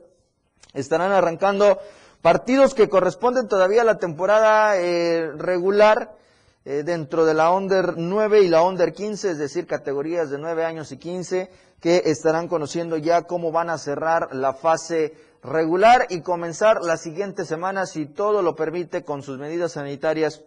estarán 0.74 1.12
arrancando 1.12 1.78
partidos 2.22 2.74
que 2.74 2.88
corresponden 2.88 3.48
todavía 3.48 3.82
a 3.82 3.86
la 3.86 3.98
temporada 3.98 4.76
eh, 4.76 5.30
regular 5.36 6.16
eh, 6.64 6.82
dentro 6.84 7.24
de 7.24 7.34
la 7.34 7.50
Under 7.50 7.96
9 7.96 8.42
y 8.42 8.48
la 8.48 8.62
Under 8.62 8.92
15, 8.92 9.30
es 9.30 9.38
decir, 9.38 9.66
categorías 9.66 10.30
de 10.30 10.38
9 10.38 10.64
años 10.64 10.92
y 10.92 10.98
15 10.98 11.50
que 11.80 12.02
estarán 12.06 12.48
conociendo 12.48 12.96
ya 12.96 13.22
cómo 13.22 13.52
van 13.52 13.70
a 13.70 13.78
cerrar 13.78 14.34
la 14.34 14.52
fase 14.52 15.14
regular 15.42 16.06
y 16.10 16.22
comenzar 16.22 16.82
la 16.82 16.96
siguiente 16.96 17.44
semana, 17.44 17.86
si 17.86 18.06
todo 18.06 18.42
lo 18.42 18.56
permite, 18.56 19.04
con 19.04 19.22
sus 19.22 19.38
medidas 19.38 19.72
sanitarias 19.72 20.42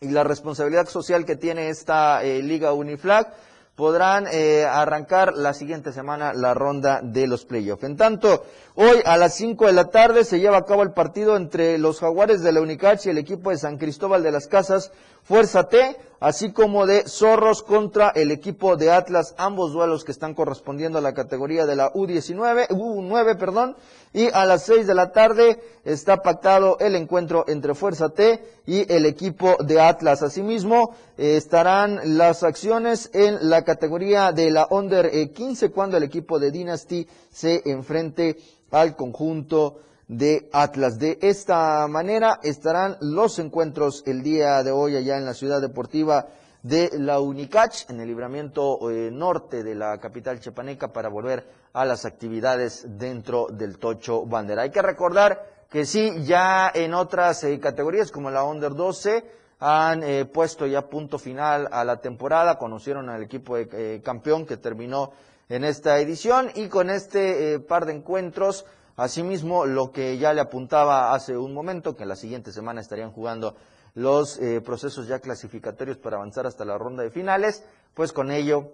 y 0.00 0.08
la 0.08 0.24
responsabilidad 0.24 0.88
social 0.88 1.24
que 1.24 1.36
tiene 1.36 1.68
esta 1.68 2.22
eh, 2.22 2.42
Liga 2.42 2.72
Uniflag, 2.72 3.32
podrán 3.76 4.26
eh, 4.32 4.64
arrancar 4.64 5.34
la 5.34 5.52
siguiente 5.52 5.92
semana 5.92 6.32
la 6.32 6.54
ronda 6.54 7.00
de 7.02 7.26
los 7.26 7.44
playoffs. 7.44 7.84
En 7.84 7.96
tanto, 7.96 8.44
hoy 8.74 9.02
a 9.04 9.18
las 9.18 9.34
5 9.34 9.66
de 9.66 9.72
la 9.74 9.90
tarde 9.90 10.24
se 10.24 10.40
lleva 10.40 10.56
a 10.56 10.64
cabo 10.64 10.82
el 10.82 10.92
partido 10.92 11.36
entre 11.36 11.76
los 11.76 12.00
Jaguares 12.00 12.42
de 12.42 12.52
la 12.52 12.62
Unicach 12.62 13.04
y 13.04 13.10
el 13.10 13.18
equipo 13.18 13.50
de 13.50 13.58
San 13.58 13.76
Cristóbal 13.76 14.22
de 14.22 14.32
las 14.32 14.48
Casas, 14.48 14.92
Fuerza 15.24 15.68
T, 15.68 15.96
así 16.20 16.52
como 16.52 16.86
de 16.86 17.04
Zorros 17.08 17.62
contra 17.62 18.10
el 18.10 18.30
equipo 18.30 18.76
de 18.76 18.90
Atlas, 18.90 19.34
ambos 19.38 19.72
duelos 19.72 20.04
que 20.04 20.12
están 20.12 20.34
correspondiendo 20.34 20.98
a 20.98 21.02
la 21.02 21.14
categoría 21.14 21.66
de 21.66 21.76
la 21.76 21.92
U19, 21.92 22.68
U9, 22.68 23.36
perdón, 23.38 23.76
y 24.12 24.30
a 24.32 24.46
las 24.46 24.64
6 24.64 24.86
de 24.86 24.94
la 24.94 25.12
tarde 25.12 25.60
está 25.84 26.22
pactado 26.22 26.78
el 26.80 26.94
encuentro 26.94 27.44
entre 27.48 27.74
Fuerza 27.74 28.08
T 28.08 28.42
y 28.66 28.90
el 28.90 29.04
equipo 29.04 29.56
de 29.62 29.80
Atlas. 29.80 30.22
Asimismo, 30.22 30.94
eh, 31.18 31.36
estarán 31.36 32.16
las 32.16 32.42
acciones 32.42 33.10
en 33.12 33.50
la 33.50 33.62
categoría 33.62 34.32
de 34.32 34.50
la 34.50 34.66
Under 34.70 35.10
15 35.32 35.70
cuando 35.70 35.96
el 35.96 36.02
equipo 36.02 36.38
de 36.38 36.50
Dynasty 36.50 37.06
se 37.30 37.62
enfrente 37.66 38.36
al 38.70 38.96
conjunto 38.96 39.80
de 40.08 40.48
Atlas. 40.52 40.98
De 40.98 41.18
esta 41.22 41.86
manera 41.88 42.38
estarán 42.42 42.96
los 43.00 43.38
encuentros 43.38 44.02
el 44.06 44.22
día 44.22 44.62
de 44.62 44.70
hoy 44.70 44.96
allá 44.96 45.16
en 45.16 45.24
la 45.24 45.34
ciudad 45.34 45.60
deportiva 45.60 46.26
de 46.62 46.90
la 46.94 47.20
Unicach, 47.20 47.88
en 47.90 48.00
el 48.00 48.08
libramiento 48.08 48.90
eh, 48.90 49.10
norte 49.12 49.62
de 49.62 49.74
la 49.74 49.98
capital 49.98 50.40
chepaneca, 50.40 50.92
para 50.92 51.08
volver 51.08 51.46
a 51.72 51.84
las 51.84 52.04
actividades 52.04 52.84
dentro 52.98 53.46
del 53.50 53.78
Tocho 53.78 54.26
Bandera. 54.26 54.62
Hay 54.62 54.70
que 54.70 54.82
recordar 54.82 55.66
que 55.70 55.84
sí, 55.84 56.24
ya 56.24 56.70
en 56.74 56.94
otras 56.94 57.44
eh, 57.44 57.60
categorías 57.60 58.10
como 58.10 58.30
la 58.30 58.44
Under 58.44 58.74
12 58.74 59.24
han 59.60 60.02
eh, 60.02 60.24
puesto 60.24 60.66
ya 60.66 60.88
punto 60.88 61.18
final 61.18 61.68
a 61.70 61.84
la 61.84 62.00
temporada, 62.00 62.58
conocieron 62.58 63.08
al 63.08 63.22
equipo 63.22 63.56
campeón 64.02 64.44
que 64.44 64.56
terminó 64.56 65.12
en 65.48 65.64
esta 65.64 65.98
edición 65.98 66.50
y 66.54 66.68
con 66.68 66.90
este 66.90 67.60
par 67.60 67.86
de 67.86 67.92
encuentros 67.92 68.66
Asimismo, 68.96 69.66
lo 69.66 69.92
que 69.92 70.16
ya 70.16 70.32
le 70.32 70.40
apuntaba 70.40 71.14
hace 71.14 71.36
un 71.36 71.52
momento, 71.52 71.94
que 71.94 72.06
la 72.06 72.16
siguiente 72.16 72.50
semana 72.52 72.80
estarían 72.80 73.12
jugando 73.12 73.54
los 73.94 74.38
eh, 74.38 74.60
procesos 74.60 75.06
ya 75.06 75.18
clasificatorios 75.18 75.98
para 75.98 76.16
avanzar 76.16 76.46
hasta 76.46 76.64
la 76.64 76.78
ronda 76.78 77.02
de 77.02 77.10
finales, 77.10 77.64
pues 77.94 78.12
con 78.12 78.30
ello 78.30 78.72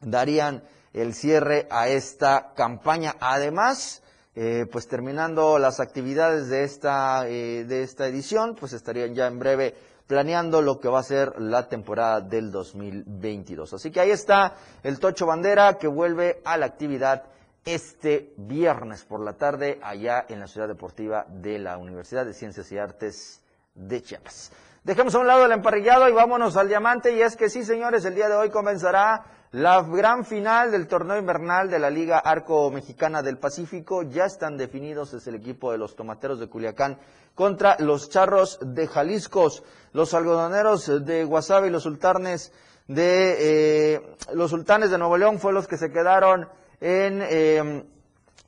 darían 0.00 0.62
el 0.92 1.14
cierre 1.14 1.66
a 1.70 1.88
esta 1.88 2.52
campaña. 2.54 3.16
Además, 3.20 4.02
eh, 4.34 4.66
pues 4.70 4.88
terminando 4.88 5.58
las 5.58 5.80
actividades 5.80 6.48
de 6.48 6.64
esta, 6.64 7.26
eh, 7.26 7.64
de 7.64 7.82
esta 7.82 8.06
edición, 8.06 8.54
pues 8.54 8.74
estarían 8.74 9.14
ya 9.14 9.26
en 9.26 9.38
breve 9.38 9.74
planeando 10.06 10.62
lo 10.62 10.78
que 10.78 10.88
va 10.88 11.00
a 11.00 11.02
ser 11.02 11.40
la 11.40 11.68
temporada 11.68 12.20
del 12.20 12.50
2022. 12.50 13.72
Así 13.72 13.90
que 13.90 14.00
ahí 14.00 14.10
está 14.10 14.54
el 14.82 14.98
Tocho 14.98 15.26
Bandera 15.26 15.78
que 15.78 15.88
vuelve 15.88 16.40
a 16.44 16.56
la 16.56 16.66
actividad 16.66 17.24
este 17.66 18.32
viernes 18.36 19.04
por 19.04 19.20
la 19.20 19.34
tarde 19.34 19.78
allá 19.82 20.24
en 20.28 20.38
la 20.40 20.46
ciudad 20.46 20.68
deportiva 20.68 21.26
de 21.28 21.58
la 21.58 21.76
Universidad 21.76 22.24
de 22.24 22.32
Ciencias 22.32 22.70
y 22.70 22.78
Artes 22.78 23.42
de 23.74 24.00
Chiapas. 24.00 24.52
Dejemos 24.84 25.16
a 25.16 25.18
un 25.18 25.26
lado 25.26 25.44
el 25.44 25.50
emparrillado 25.50 26.08
y 26.08 26.12
vámonos 26.12 26.56
al 26.56 26.68
diamante. 26.68 27.12
Y 27.12 27.20
es 27.20 27.36
que 27.36 27.50
sí, 27.50 27.64
señores, 27.64 28.04
el 28.04 28.14
día 28.14 28.28
de 28.28 28.36
hoy 28.36 28.50
comenzará 28.50 29.24
la 29.50 29.82
gran 29.82 30.24
final 30.24 30.70
del 30.70 30.86
torneo 30.86 31.18
invernal 31.18 31.68
de 31.68 31.80
la 31.80 31.90
Liga 31.90 32.20
Arco 32.20 32.70
Mexicana 32.70 33.20
del 33.20 33.36
Pacífico. 33.36 34.04
Ya 34.04 34.26
están 34.26 34.56
definidos, 34.56 35.12
es 35.12 35.26
el 35.26 35.34
equipo 35.34 35.72
de 35.72 35.78
los 35.78 35.96
tomateros 35.96 36.38
de 36.38 36.48
Culiacán 36.48 37.00
contra 37.34 37.76
los 37.80 38.10
charros 38.10 38.60
de 38.62 38.86
Jalisco, 38.86 39.50
los 39.92 40.14
algodoneros 40.14 41.04
de 41.04 41.24
Guasave 41.24 41.66
y 41.66 41.70
los 41.70 41.82
sultanes 41.82 42.52
de 42.86 43.94
eh, 43.94 44.16
los 44.34 44.50
sultanes 44.50 44.92
de 44.92 44.98
Nuevo 44.98 45.18
León 45.18 45.40
fue 45.40 45.52
los 45.52 45.66
que 45.66 45.76
se 45.76 45.90
quedaron 45.90 46.48
en 46.86 47.20
em, 47.20 47.84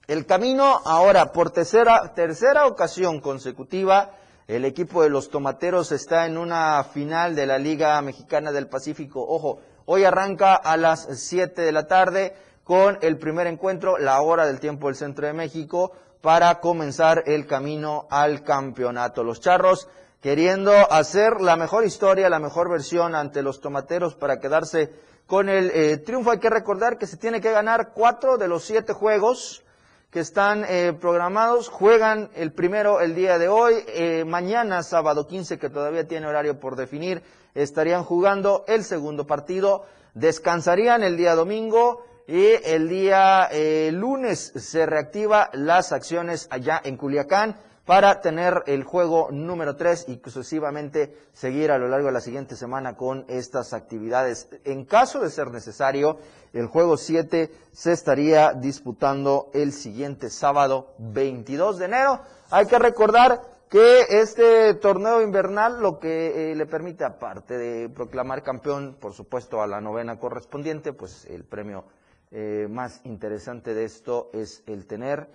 el 0.07 0.25
camino. 0.25 0.81
Ahora, 0.85 1.33
por 1.33 1.51
tercera, 1.51 2.13
tercera 2.15 2.67
ocasión 2.67 3.21
consecutiva, 3.21 4.13
el 4.47 4.65
equipo 4.65 5.03
de 5.03 5.11
los 5.11 5.29
Tomateros 5.29 5.91
está 5.91 6.25
en 6.27 6.39
una 6.39 6.85
final 6.85 7.35
de 7.35 7.47
la 7.47 7.59
Liga 7.59 8.01
Mexicana 8.01 8.53
del 8.53 8.69
Pacífico. 8.69 9.27
Ojo, 9.27 9.59
hoy 9.87 10.05
arranca 10.05 10.55
a 10.55 10.77
las 10.77 11.09
7 11.11 11.63
de 11.63 11.73
la 11.73 11.89
tarde 11.89 12.33
con 12.63 12.99
el 13.03 13.19
primer 13.19 13.49
encuentro, 13.49 13.99
la 13.99 14.21
hora 14.21 14.47
del 14.47 14.61
tiempo 14.61 14.87
del 14.87 14.95
centro 14.95 15.27
de 15.27 15.33
México, 15.33 15.91
para 16.21 16.61
comenzar 16.61 17.25
el 17.27 17.45
camino 17.45 18.07
al 18.09 18.45
campeonato. 18.45 19.25
Los 19.25 19.41
charros 19.41 19.89
queriendo 20.21 20.73
hacer 20.93 21.41
la 21.41 21.57
mejor 21.57 21.85
historia, 21.85 22.31
la 22.31 22.39
mejor 22.39 22.71
versión 22.71 23.17
ante 23.17 23.43
los 23.43 23.61
tomateros 23.61 24.15
para 24.15 24.39
quedarse 24.39 24.93
con 25.29 25.51
el 25.51 25.71
eh, 25.73 25.99
triunfo. 25.99 26.31
Hay 26.31 26.39
que 26.39 26.51
recordar 26.51 26.99
que 26.99 27.07
se 27.07 27.19
tiene 27.19 27.41
que 27.41 27.53
ganar 27.53 27.93
cuatro 27.95 28.39
de 28.39 28.49
los 28.49 28.65
siete 28.65 28.95
juegos 28.95 29.63
que 30.11 30.21
están 30.21 30.65
eh, 30.67 30.95
programados. 30.99 31.69
Juegan 31.69 32.31
el 32.35 32.51
primero 32.51 33.01
el 33.03 33.15
día 33.15 33.39
de 33.39 33.47
hoy. 33.47 33.75
Eh, 33.89 34.25
mañana, 34.27 34.83
sábado 34.83 35.27
15, 35.27 35.59
que 35.59 35.69
todavía 35.69 36.09
tiene 36.09 36.27
horario 36.27 36.59
por 36.59 36.77
definir, 36.77 37.23
estarían 37.55 38.05
jugando 38.05 38.65
el 38.67 38.85
segundo 38.85 39.27
partido. 39.27 39.85
Descansarían 40.15 41.03
el 41.03 41.19
día 41.19 41.35
domingo 41.35 42.03
y 42.27 42.47
el 42.65 42.89
día 42.89 43.51
lunes 43.93 44.53
se 44.57 44.87
reactiva 44.87 45.51
las 45.53 45.93
acciones 45.93 46.49
allá 46.51 46.81
en 46.83 46.97
Culiacán 46.97 47.57
para 47.89 48.21
tener 48.21 48.65
el 48.67 48.85
juego 48.85 49.31
número 49.31 49.75
3 49.75 50.11
y 50.11 50.21
sucesivamente 50.23 51.17
seguir 51.33 51.71
a 51.71 51.79
lo 51.79 51.89
largo 51.89 52.09
de 52.09 52.13
la 52.13 52.21
siguiente 52.21 52.55
semana 52.55 52.99
con 52.99 53.25
estas 53.29 53.73
actividades. 53.73 54.47
En 54.65 54.85
caso 54.85 55.21
de 55.21 55.31
ser 55.31 55.51
necesario, 55.51 56.19
el 56.53 56.67
juego 56.67 56.99
7 56.99 57.51
se 57.73 57.93
estaría 57.93 58.53
disputando 58.53 59.49
el 59.55 59.73
siguiente 59.73 60.29
sábado 60.29 60.93
22 60.99 61.79
de 61.79 61.87
enero. 61.87 62.21
Hay 62.51 62.67
que 62.67 62.79
recordar 62.79 63.41
que 63.71 64.03
este 64.11 64.75
torneo 64.75 65.23
invernal 65.23 65.81
lo 65.81 65.99
que 65.99 66.53
eh, 66.53 66.55
le 66.55 66.67
permite, 66.67 67.05
aparte 67.05 67.57
de 67.57 67.89
proclamar 67.89 68.43
campeón, 68.43 68.99
por 69.01 69.15
supuesto, 69.15 69.63
a 69.63 69.67
la 69.67 69.81
novena 69.81 70.19
correspondiente, 70.19 70.93
pues 70.93 71.25
el 71.25 71.43
premio 71.45 71.85
eh, 72.33 72.67
más 72.69 73.01
interesante 73.05 73.73
de 73.73 73.87
esto 73.87 74.29
es 74.35 74.63
el 74.67 74.87
tener 74.87 75.27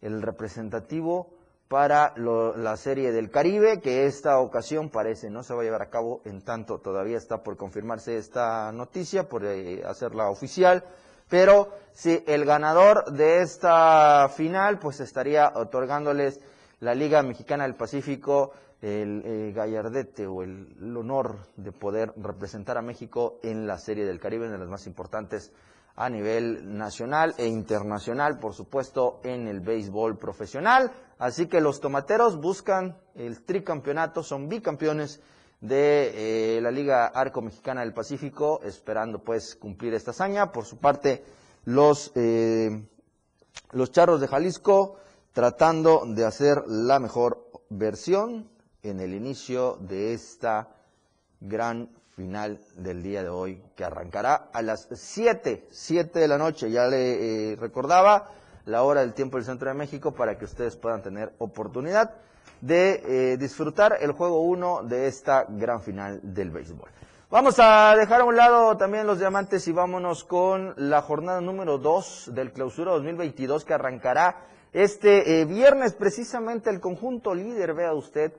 el 0.00 0.20
representativo 0.20 1.30
para 1.72 2.12
la 2.18 2.76
Serie 2.76 3.12
del 3.12 3.30
Caribe, 3.30 3.80
que 3.80 4.04
esta 4.04 4.38
ocasión 4.40 4.90
parece 4.90 5.30
no 5.30 5.42
se 5.42 5.54
va 5.54 5.62
a 5.62 5.64
llevar 5.64 5.80
a 5.80 5.88
cabo 5.88 6.20
en 6.26 6.42
tanto 6.42 6.80
todavía 6.80 7.16
está 7.16 7.42
por 7.42 7.56
confirmarse 7.56 8.18
esta 8.18 8.70
noticia, 8.72 9.26
por 9.26 9.42
eh, 9.46 9.82
hacerla 9.82 10.28
oficial, 10.28 10.84
pero 11.30 11.70
si 11.94 12.22
el 12.26 12.44
ganador 12.44 13.10
de 13.12 13.40
esta 13.40 14.28
final 14.36 14.80
pues 14.80 15.00
estaría 15.00 15.50
otorgándoles 15.54 16.40
la 16.80 16.94
Liga 16.94 17.22
Mexicana 17.22 17.64
del 17.64 17.74
Pacífico 17.74 18.52
el 18.82 19.22
eh, 19.24 19.52
gallardete 19.56 20.26
o 20.26 20.42
el, 20.42 20.76
el 20.78 20.94
honor 20.94 21.38
de 21.56 21.72
poder 21.72 22.12
representar 22.18 22.76
a 22.76 22.82
México 22.82 23.38
en 23.42 23.66
la 23.66 23.78
Serie 23.78 24.04
del 24.04 24.20
Caribe, 24.20 24.44
una 24.44 24.56
de 24.56 24.58
las 24.58 24.68
más 24.68 24.86
importantes 24.86 25.50
a 25.96 26.08
nivel 26.08 26.76
nacional 26.76 27.34
e 27.36 27.46
internacional, 27.46 28.38
por 28.38 28.54
supuesto, 28.54 29.20
en 29.24 29.48
el 29.48 29.60
béisbol 29.60 30.18
profesional. 30.18 30.90
Así 31.18 31.46
que 31.46 31.60
los 31.60 31.80
tomateros 31.80 32.40
buscan 32.40 32.96
el 33.14 33.42
tricampeonato, 33.42 34.22
son 34.22 34.48
bicampeones 34.48 35.20
de 35.60 36.56
eh, 36.56 36.60
la 36.60 36.70
Liga 36.70 37.06
Arco 37.06 37.42
Mexicana 37.42 37.82
del 37.82 37.94
Pacífico, 37.94 38.60
esperando 38.64 39.22
pues 39.22 39.54
cumplir 39.54 39.94
esta 39.94 40.10
hazaña. 40.10 40.50
Por 40.50 40.64
su 40.64 40.78
parte, 40.78 41.24
los, 41.64 42.10
eh, 42.16 42.84
los 43.70 43.92
Charros 43.92 44.20
de 44.20 44.28
Jalisco 44.28 44.96
tratando 45.32 46.02
de 46.06 46.24
hacer 46.24 46.64
la 46.66 46.98
mejor 46.98 47.48
versión 47.70 48.50
en 48.82 49.00
el 49.00 49.14
inicio 49.14 49.78
de 49.80 50.12
esta 50.14 50.68
gran 51.40 51.88
final 52.14 52.60
del 52.76 53.02
día 53.02 53.22
de 53.22 53.28
hoy, 53.28 53.62
que 53.74 53.84
arrancará 53.84 54.48
a 54.52 54.62
las 54.62 54.88
7, 54.92 55.66
7 55.70 56.18
de 56.18 56.28
la 56.28 56.38
noche. 56.38 56.70
Ya 56.70 56.86
le 56.86 57.52
eh, 57.52 57.56
recordaba 57.56 58.28
la 58.66 58.82
hora 58.82 59.00
del 59.00 59.14
tiempo 59.14 59.38
del 59.38 59.46
centro 59.46 59.68
de 59.68 59.74
México 59.74 60.12
para 60.12 60.38
que 60.38 60.44
ustedes 60.44 60.76
puedan 60.76 61.02
tener 61.02 61.32
oportunidad 61.38 62.14
de 62.60 63.32
eh, 63.32 63.36
disfrutar 63.36 63.96
el 64.00 64.12
juego 64.12 64.40
1 64.42 64.84
de 64.84 65.08
esta 65.08 65.46
gran 65.48 65.80
final 65.80 66.20
del 66.22 66.50
béisbol. 66.50 66.88
Vamos 67.30 67.56
a 67.58 67.96
dejar 67.96 68.20
a 68.20 68.24
un 68.24 68.36
lado 68.36 68.76
también 68.76 69.06
los 69.06 69.18
diamantes 69.18 69.66
y 69.66 69.72
vámonos 69.72 70.22
con 70.22 70.74
la 70.76 71.00
jornada 71.00 71.40
número 71.40 71.78
2 71.78 72.32
del 72.34 72.52
clausura 72.52 72.92
2022 72.92 73.64
que 73.64 73.72
arrancará 73.72 74.36
este 74.72 75.40
eh, 75.40 75.44
viernes 75.46 75.94
precisamente 75.94 76.70
el 76.70 76.80
conjunto 76.80 77.34
líder, 77.34 77.74
vea 77.74 77.94
usted, 77.94 78.32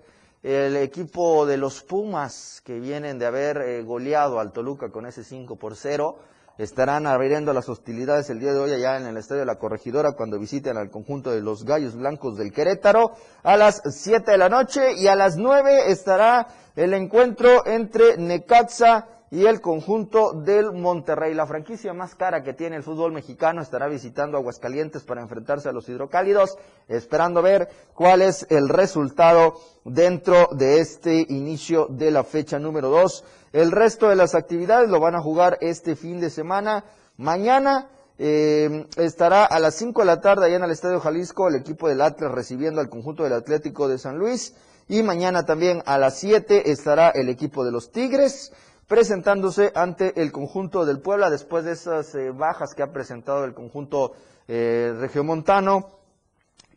el 0.44 0.76
equipo 0.76 1.46
de 1.46 1.56
los 1.56 1.84
Pumas, 1.84 2.62
que 2.66 2.80
vienen 2.80 3.18
de 3.18 3.26
haber 3.26 3.58
eh, 3.58 3.82
goleado 3.82 4.41
al 4.41 4.52
Toluca 4.52 4.91
con 4.91 5.06
ese 5.06 5.24
5 5.24 5.56
por 5.56 5.78
0, 5.78 6.18
estarán 6.58 7.08
abriendo 7.08 7.54
las 7.54 7.70
hostilidades 7.70 8.30
el 8.30 8.39
día 8.39 8.54
de 8.54 8.60
hoy 8.60 8.74
allá 8.74 8.98
en 8.98 9.08
el 9.08 9.18
Estadio 9.18 9.39
de 9.39 9.46
la 9.46 9.58
Corregidora 9.58 10.12
cuando 10.12 10.38
visiten 10.38 10.78
al 10.78 10.91
conjunto 10.91 11.32
de 11.32 11.41
los 11.41 11.64
Gallos 11.64 11.96
Blancos 11.96 12.38
del 12.38 12.52
Querétaro. 12.52 13.14
A 13.41 13.56
las 13.56 13.82
7 13.89 14.32
de 14.32 14.38
la 14.38 14.50
noche 14.50 14.94
y 14.94 15.08
a 15.08 15.16
las 15.16 15.38
9 15.38 15.89
estará 15.89 16.48
el 16.76 16.94
encuentro 16.94 17.66
entre 17.66 18.18
Necaxa 18.18 19.08
y 19.34 19.48
el 19.48 19.62
conjunto 19.62 20.34
del 20.34 20.74
Monterrey. 20.74 21.34
La 21.34 21.48
franquicia 21.48 21.92
más 21.92 22.14
cara 22.14 22.44
que 22.44 22.54
tiene 22.54 22.76
el 22.76 22.84
fútbol 22.84 23.14
mexicano 23.14 23.64
estará 23.64 23.88
visitando 23.88 24.38
Aguascalientes 24.38 25.02
para 25.02 25.24
enfrentarse 25.24 25.68
a 25.68 25.72
los 25.72 25.90
hidrocálidos, 25.90 26.56
esperando 26.88 27.42
ver 27.42 27.68
cuál 27.96 28.22
es 28.22 28.46
el 28.52 28.70
resultado 28.70 29.56
dentro 29.86 30.50
de 30.52 30.82
este 30.82 31.26
inicio 31.30 31.88
de 31.88 32.12
la 32.12 32.24
fecha 32.24 32.60
número 32.60 32.90
2. 32.90 33.26
El 33.54 33.72
resto 33.72 34.08
de 34.08 34.18
las 34.18 34.36
actividades 34.36 34.92
lo 34.92 35.00
van 35.00 35.16
a 35.16 35.24
jugar 35.24 35.58
este 35.62 35.96
fin 35.96 36.20
de 36.20 36.30
semana. 36.30 36.86
Mañana 37.18 37.90
eh, 38.20 38.86
estará 38.98 39.46
a 39.46 39.60
las 39.60 39.74
5 39.74 40.02
de 40.02 40.06
la 40.06 40.22
tarde 40.22 40.46
allá 40.46 40.58
en 40.58 40.64
el 40.64 40.70
Estadio 40.70 41.00
Jalisco 41.00 41.48
el 41.48 41.56
equipo 41.56 41.90
del 41.90 42.02
Atlas 42.02 42.32
recibiendo 42.32 42.82
al 42.82 42.90
conjunto 42.90 43.24
del 43.24 43.34
Atlético 43.34 43.88
de 43.88 43.98
San 43.98 44.20
Luis. 44.20 44.54
Y 44.88 45.02
mañana 45.02 45.44
también 45.44 45.82
a 45.88 45.98
las 45.98 46.20
7 46.20 46.70
estará 46.70 47.10
el 47.10 47.30
equipo 47.30 47.66
de 47.66 47.72
los 47.72 47.92
Tigres 47.92 48.52
presentándose 48.88 49.72
ante 49.76 50.22
el 50.22 50.32
conjunto 50.32 50.86
del 50.86 51.00
Puebla 51.00 51.30
después 51.30 51.66
de 51.66 51.72
esas 51.74 52.14
eh, 52.16 52.32
bajas 52.32 52.74
que 52.76 52.84
ha 52.84 52.92
presentado 52.92 53.46
el 53.46 53.54
conjunto 53.54 54.14
eh, 54.48 54.94
regiomontano 55.00 55.88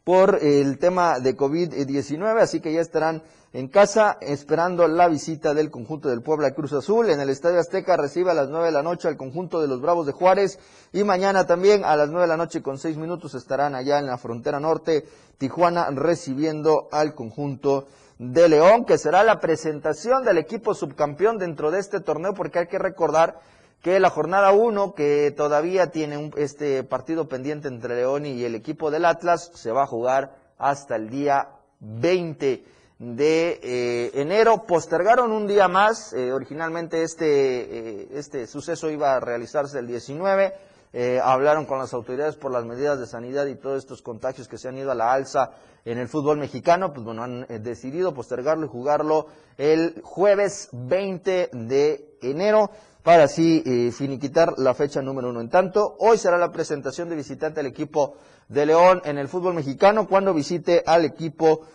por 0.04 0.38
el 0.40 0.78
tema 0.78 1.18
de 1.18 1.36
COVID-19, 1.36 2.40
así 2.40 2.60
que 2.60 2.72
ya 2.72 2.80
estarán 2.80 3.24
en 3.52 3.66
casa 3.66 4.18
esperando 4.20 4.86
la 4.86 5.08
visita 5.08 5.52
del 5.52 5.70
conjunto 5.70 6.08
del 6.08 6.22
Puebla 6.22 6.52
Cruz 6.52 6.72
Azul. 6.74 7.10
En 7.10 7.20
el 7.20 7.28
Estadio 7.30 7.58
Azteca 7.58 7.96
recibe 7.96 8.30
a 8.30 8.34
las 8.34 8.48
9 8.48 8.66
de 8.66 8.72
la 8.72 8.84
noche 8.84 9.08
al 9.08 9.16
conjunto 9.16 9.60
de 9.60 9.66
los 9.66 9.80
Bravos 9.80 10.06
de 10.06 10.12
Juárez 10.12 10.60
y 10.92 11.02
mañana 11.02 11.44
también 11.44 11.84
a 11.84 11.96
las 11.96 12.10
9 12.10 12.22
de 12.22 12.28
la 12.28 12.36
noche 12.36 12.62
con 12.62 12.78
6 12.78 12.98
minutos 12.98 13.34
estarán 13.34 13.74
allá 13.74 13.98
en 13.98 14.06
la 14.06 14.16
frontera 14.16 14.60
norte 14.60 15.06
Tijuana 15.38 15.90
recibiendo 15.90 16.88
al 16.92 17.14
conjunto 17.14 17.86
de 18.18 18.48
León, 18.48 18.84
que 18.84 18.98
será 18.98 19.24
la 19.24 19.40
presentación 19.40 20.24
del 20.24 20.38
equipo 20.38 20.74
subcampeón 20.74 21.38
dentro 21.38 21.70
de 21.70 21.80
este 21.80 22.00
torneo, 22.00 22.34
porque 22.34 22.60
hay 22.60 22.66
que 22.66 22.78
recordar 22.78 23.40
que 23.82 24.00
la 24.00 24.10
jornada 24.10 24.52
1, 24.52 24.94
que 24.94 25.32
todavía 25.36 25.90
tiene 25.90 26.16
un, 26.16 26.32
este 26.36 26.82
partido 26.82 27.28
pendiente 27.28 27.68
entre 27.68 27.96
León 27.96 28.26
y 28.26 28.42
el 28.44 28.54
equipo 28.54 28.90
del 28.90 29.04
Atlas, 29.04 29.50
se 29.54 29.70
va 29.70 29.82
a 29.82 29.86
jugar 29.86 30.34
hasta 30.58 30.96
el 30.96 31.10
día 31.10 31.50
20 31.80 32.64
de 32.98 33.60
eh, 33.62 34.10
enero. 34.14 34.64
Postergaron 34.66 35.30
un 35.30 35.46
día 35.46 35.68
más, 35.68 36.12
eh, 36.14 36.32
originalmente 36.32 37.02
este, 37.02 37.26
eh, 37.26 38.08
este 38.14 38.46
suceso 38.46 38.90
iba 38.90 39.14
a 39.14 39.20
realizarse 39.20 39.78
el 39.78 39.86
19 39.86 40.54
eh, 40.98 41.20
hablaron 41.22 41.66
con 41.66 41.78
las 41.78 41.92
autoridades 41.92 42.36
por 42.36 42.50
las 42.50 42.64
medidas 42.64 42.98
de 42.98 43.06
sanidad 43.06 43.44
y 43.44 43.56
todos 43.56 43.76
estos 43.76 44.00
contagios 44.00 44.48
que 44.48 44.56
se 44.56 44.68
han 44.68 44.78
ido 44.78 44.90
a 44.90 44.94
la 44.94 45.12
alza 45.12 45.50
en 45.84 45.98
el 45.98 46.08
fútbol 46.08 46.38
mexicano, 46.38 46.94
pues 46.94 47.04
bueno, 47.04 47.22
han 47.22 47.44
eh, 47.50 47.58
decidido 47.58 48.14
postergarlo 48.14 48.64
y 48.64 48.70
jugarlo 48.70 49.26
el 49.58 50.00
jueves 50.02 50.70
20 50.72 51.50
de 51.52 52.16
enero 52.22 52.70
para 53.02 53.24
así 53.24 53.62
eh, 53.66 53.92
finiquitar 53.92 54.54
la 54.56 54.72
fecha 54.72 55.02
número 55.02 55.28
uno. 55.28 55.42
En 55.42 55.50
tanto, 55.50 55.96
hoy 55.98 56.16
será 56.16 56.38
la 56.38 56.50
presentación 56.50 57.10
de 57.10 57.16
visitante 57.16 57.60
al 57.60 57.66
equipo 57.66 58.14
de 58.48 58.64
León 58.64 59.02
en 59.04 59.18
el 59.18 59.28
fútbol 59.28 59.52
mexicano 59.52 60.08
cuando 60.08 60.32
visite 60.32 60.82
al 60.86 61.04
equipo 61.04 61.66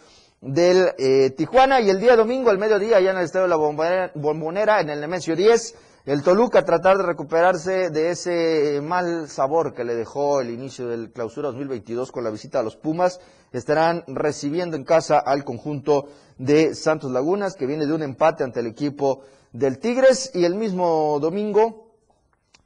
del 0.42 0.96
Tijuana 1.38 1.80
y 1.80 1.92
el 1.92 2.00
día 2.00 2.16
domingo 2.16 2.50
al 2.50 2.58
mediodía 2.58 2.98
allá 2.98 3.12
en 3.12 3.18
el 3.18 3.26
Estadio 3.26 3.44
de 3.44 3.50
la 3.50 4.10
Bombonera 4.16 4.82
en 4.82 4.90
el 4.90 5.00
Nemesio 5.00 5.36
10 5.36 5.76
el 6.06 6.24
Toluca 6.24 6.66
tratar 6.66 6.98
de 6.98 7.04
recuperarse 7.04 7.92
de 7.92 8.10
ese 8.10 8.82
mal 8.82 9.30
sabor 9.30 9.76
que 9.76 9.84
le 9.84 9.94
dejó 9.94 10.42
el 10.42 10.50
inicio 10.50 10.88
del 10.88 11.12
clausura 11.12 11.50
2022 11.50 12.12
con 12.12 12.24
la 12.24 12.32
visita 12.32 12.60
a 12.60 12.64
los 12.64 12.76
Pumas. 12.76 13.20
Estarán 13.52 14.04
recibiendo 14.08 14.76
en 14.76 14.84
casa 14.84 15.20
al 15.20 15.44
conjunto 15.44 16.08
de 16.40 16.74
Santos 16.74 17.12
Lagunas, 17.12 17.54
que 17.54 17.68
viene 17.68 17.86
de 17.86 17.94
un 17.94 18.02
empate 18.02 18.44
ante 18.44 18.62
el 18.62 18.68
equipo 18.68 19.22
del 19.52 19.78
Tigres. 19.78 20.32
Y 20.34 20.44
el 20.44 20.56
mismo 20.56 21.20
domingo 21.20 21.92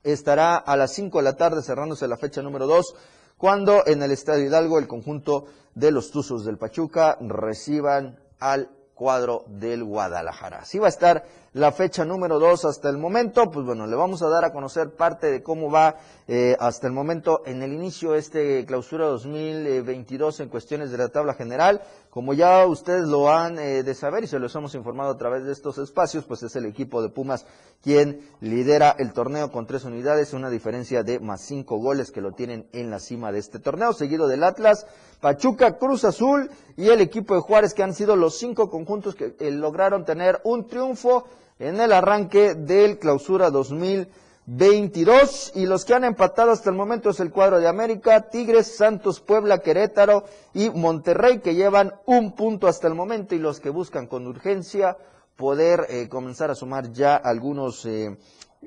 estará 0.02 0.56
a 0.56 0.78
las 0.78 0.94
5 0.94 1.18
de 1.18 1.24
la 1.24 1.36
tarde 1.36 1.62
cerrándose 1.62 2.08
la 2.08 2.16
fecha 2.16 2.42
número 2.42 2.68
2, 2.68 2.96
cuando 3.38 3.86
en 3.86 4.02
el 4.02 4.12
Estadio 4.12 4.46
Hidalgo 4.46 4.80
el 4.80 4.88
conjunto 4.88 5.48
de 5.74 5.92
los 5.92 6.10
Tuzos 6.10 6.46
del 6.46 6.58
Pachuca 6.58 7.18
reciban 7.20 8.18
al 8.40 8.70
cuadro 8.94 9.44
del 9.48 9.84
Guadalajara. 9.84 10.60
Así 10.60 10.80
va 10.80 10.86
a 10.86 10.90
estar 10.90 11.26
la 11.56 11.72
fecha 11.72 12.04
número 12.04 12.38
dos 12.38 12.66
hasta 12.66 12.90
el 12.90 12.98
momento, 12.98 13.50
pues 13.50 13.66
bueno, 13.66 13.88
le 13.88 13.96
vamos 13.96 14.22
a 14.22 14.28
dar 14.28 14.44
a 14.44 14.52
conocer 14.52 14.90
parte 14.90 15.28
de 15.28 15.42
cómo 15.42 15.72
va 15.72 15.96
eh, 16.28 16.58
hasta 16.60 16.88
el 16.88 16.92
momento 16.92 17.44
en 17.46 17.64
el 17.64 17.72
inicio 17.72 18.14
este 18.14 18.66
clausura 18.66 19.06
2022 19.06 20.42
en 20.42 20.50
cuestiones 20.50 20.92
de 20.92 20.98
la 20.98 21.08
tabla 21.08 21.34
general. 21.34 21.82
Como 22.10 22.34
ya 22.34 22.66
ustedes 22.66 23.08
lo 23.08 23.32
han 23.32 23.58
eh, 23.58 23.84
de 23.84 23.96
saber 23.96 24.26
y 24.26 24.28
se 24.28 24.38
los 24.38 24.54
hemos 24.54 24.76
informado 24.76 25.12
a 25.12 25.18
través 25.18 25.46
de 25.46 25.54
estos 25.54 25.78
espacios, 25.78 26.26
pues 26.26 26.44
es 26.44 26.58
el 26.58 26.66
equipo 26.66 27.02
de 27.02 27.08
Pumas 27.08 27.46
quien 27.82 28.28
lidera 28.42 28.94
el 29.00 29.14
torneo 29.14 29.50
con 29.50 29.66
tres 29.66 29.86
unidades, 29.86 30.34
una 30.34 30.50
diferencia 30.50 31.04
de 31.04 31.22
más 31.22 31.40
cinco 31.40 31.78
goles 31.78 32.12
que 32.12 32.20
lo 32.20 32.34
tienen 32.34 32.68
en 32.74 32.90
la 32.90 33.00
cima 33.00 33.32
de 33.32 33.40
este 33.40 33.60
torneo, 33.60 33.94
seguido 33.94 34.28
del 34.28 34.44
Atlas, 34.44 34.88
Pachuca, 35.22 35.78
Cruz 35.78 36.04
Azul 36.04 36.50
y 36.76 36.90
el 36.90 37.00
equipo 37.00 37.34
de 37.34 37.42
Juárez, 37.42 37.74
que 37.74 37.84
han 37.84 37.94
sido 37.94 38.18
los 38.18 38.38
cinco 38.38 38.70
conjuntos 38.70 39.16
que 39.16 39.36
eh, 39.40 39.52
lograron 39.52 40.04
tener 40.04 40.42
un 40.44 40.68
triunfo 40.68 41.26
en 41.60 41.80
el 41.80 41.94
arranque 41.94 42.54
del 42.54 43.00
clausura 43.00 43.50
2022 43.50 45.54
y 45.56 45.66
los 45.66 45.86
que 45.86 45.94
han 45.94 46.04
empatado 46.04 46.52
hasta 46.52 46.70
el 46.70 46.76
momento 46.76 47.12
es 47.12 47.22
el 47.22 47.32
cuadro 47.32 47.60
de 47.60 47.68
América, 47.68 48.30
Tigres, 48.30 48.76
Santos, 48.76 49.22
Puebla, 49.22 49.60
Querétaro 49.60 50.26
y 50.54 50.70
Monterrey 50.70 51.40
que 51.40 51.56
llevan 51.56 51.94
un 52.06 52.34
punto 52.34 52.68
hasta 52.68 52.88
el 52.88 52.96
momento. 52.96 53.36
Y 53.36 53.40
los 53.40 53.62
que 53.62 53.70
buscan 53.70 54.08
con 54.08 54.28
urgencia 54.28 54.98
poder 55.38 55.86
eh, 55.90 56.10
comenzar 56.10 56.52
a 56.52 56.56
sumar 56.56 56.92
ya 56.92 57.16
algunos, 57.16 57.86
eh, 57.86 58.18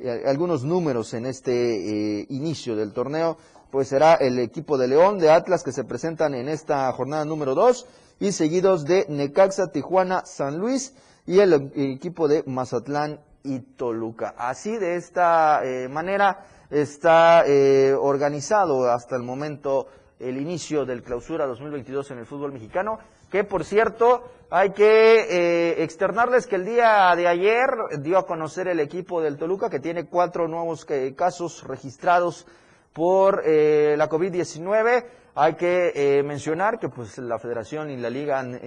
eh, 0.01 0.23
algunos 0.27 0.65
números 0.65 1.13
en 1.13 1.27
este 1.27 2.25
inicio 2.31 2.75
del 2.75 2.95
torneo, 2.95 3.37
pues 3.71 3.89
será 3.89 4.15
el 4.15 4.39
equipo 4.39 4.79
de 4.79 4.89
León, 4.89 5.19
de 5.19 5.31
Atlas 5.31 5.63
que 5.63 5.73
se 5.73 5.85
presentan 5.85 6.33
en 6.35 6.49
esta 6.49 6.91
jornada 6.93 7.27
número 7.27 7.55
2 7.55 7.87
y 8.21 8.33
seguidos 8.33 8.87
de 8.87 9.05
Necaxa, 9.11 9.73
Tijuana, 9.73 10.25
San 10.25 10.57
Luis 10.57 10.95
y 11.29 11.41
el 11.41 11.71
equipo 11.75 12.27
de 12.27 12.43
Mazatlán 12.47 13.21
y 13.45 13.61
Toluca. 13.61 14.35
Así 14.39 14.79
de 14.79 14.97
esta 14.97 15.63
eh, 15.63 15.87
manera 15.87 16.47
está 16.71 17.45
eh, 17.47 17.93
organizado 17.93 18.91
hasta 18.91 19.15
el 19.15 19.23
momento 19.23 19.89
el 20.19 20.39
inicio 20.39 20.87
del 20.87 21.03
clausura 21.03 21.47
2022 21.47 22.13
en 22.13 22.19
el 22.21 22.25
fútbol 22.27 22.53
mexicano, 22.53 22.99
que 23.31 23.45
por 23.45 23.67
cierto 23.67 24.23
hay 24.49 24.71
que 24.71 25.21
eh, 25.29 25.83
externarles 25.83 26.47
que 26.47 26.57
el 26.57 26.65
día 26.65 27.15
de 27.15 27.29
ayer 27.29 27.69
dio 28.01 28.17
a 28.17 28.27
conocer 28.27 28.67
el 28.67 28.81
equipo 28.81 29.21
del 29.21 29.37
Toluca 29.37 29.69
que 29.69 29.81
tiene 29.81 30.07
cuatro 30.07 30.49
nuevos 30.49 30.87
casos 31.15 31.63
registrados 31.65 32.47
por 32.95 33.45
la 33.45 34.09
COVID-19. 34.09 35.05
Hay 35.35 35.55
que 35.57 36.23
mencionar 36.25 36.79
que 36.79 36.89
pues 36.89 37.19
la 37.19 37.39
federación 37.39 37.91
y 37.91 37.99
la 37.99 38.09
liga 38.09 38.41
han 38.41 38.59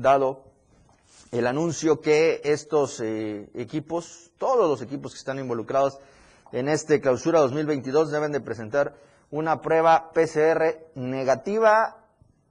dado 0.00 0.45
el 1.32 1.46
anuncio 1.46 2.00
que 2.00 2.40
estos 2.44 3.00
eh, 3.00 3.48
equipos, 3.54 4.30
todos 4.38 4.68
los 4.68 4.82
equipos 4.82 5.12
que 5.12 5.18
están 5.18 5.38
involucrados 5.38 5.98
en 6.52 6.68
este 6.68 7.00
clausura 7.00 7.40
2022 7.40 8.10
deben 8.10 8.32
de 8.32 8.40
presentar 8.40 8.94
una 9.30 9.60
prueba 9.60 10.12
PCR 10.12 10.90
negativa 10.94 12.04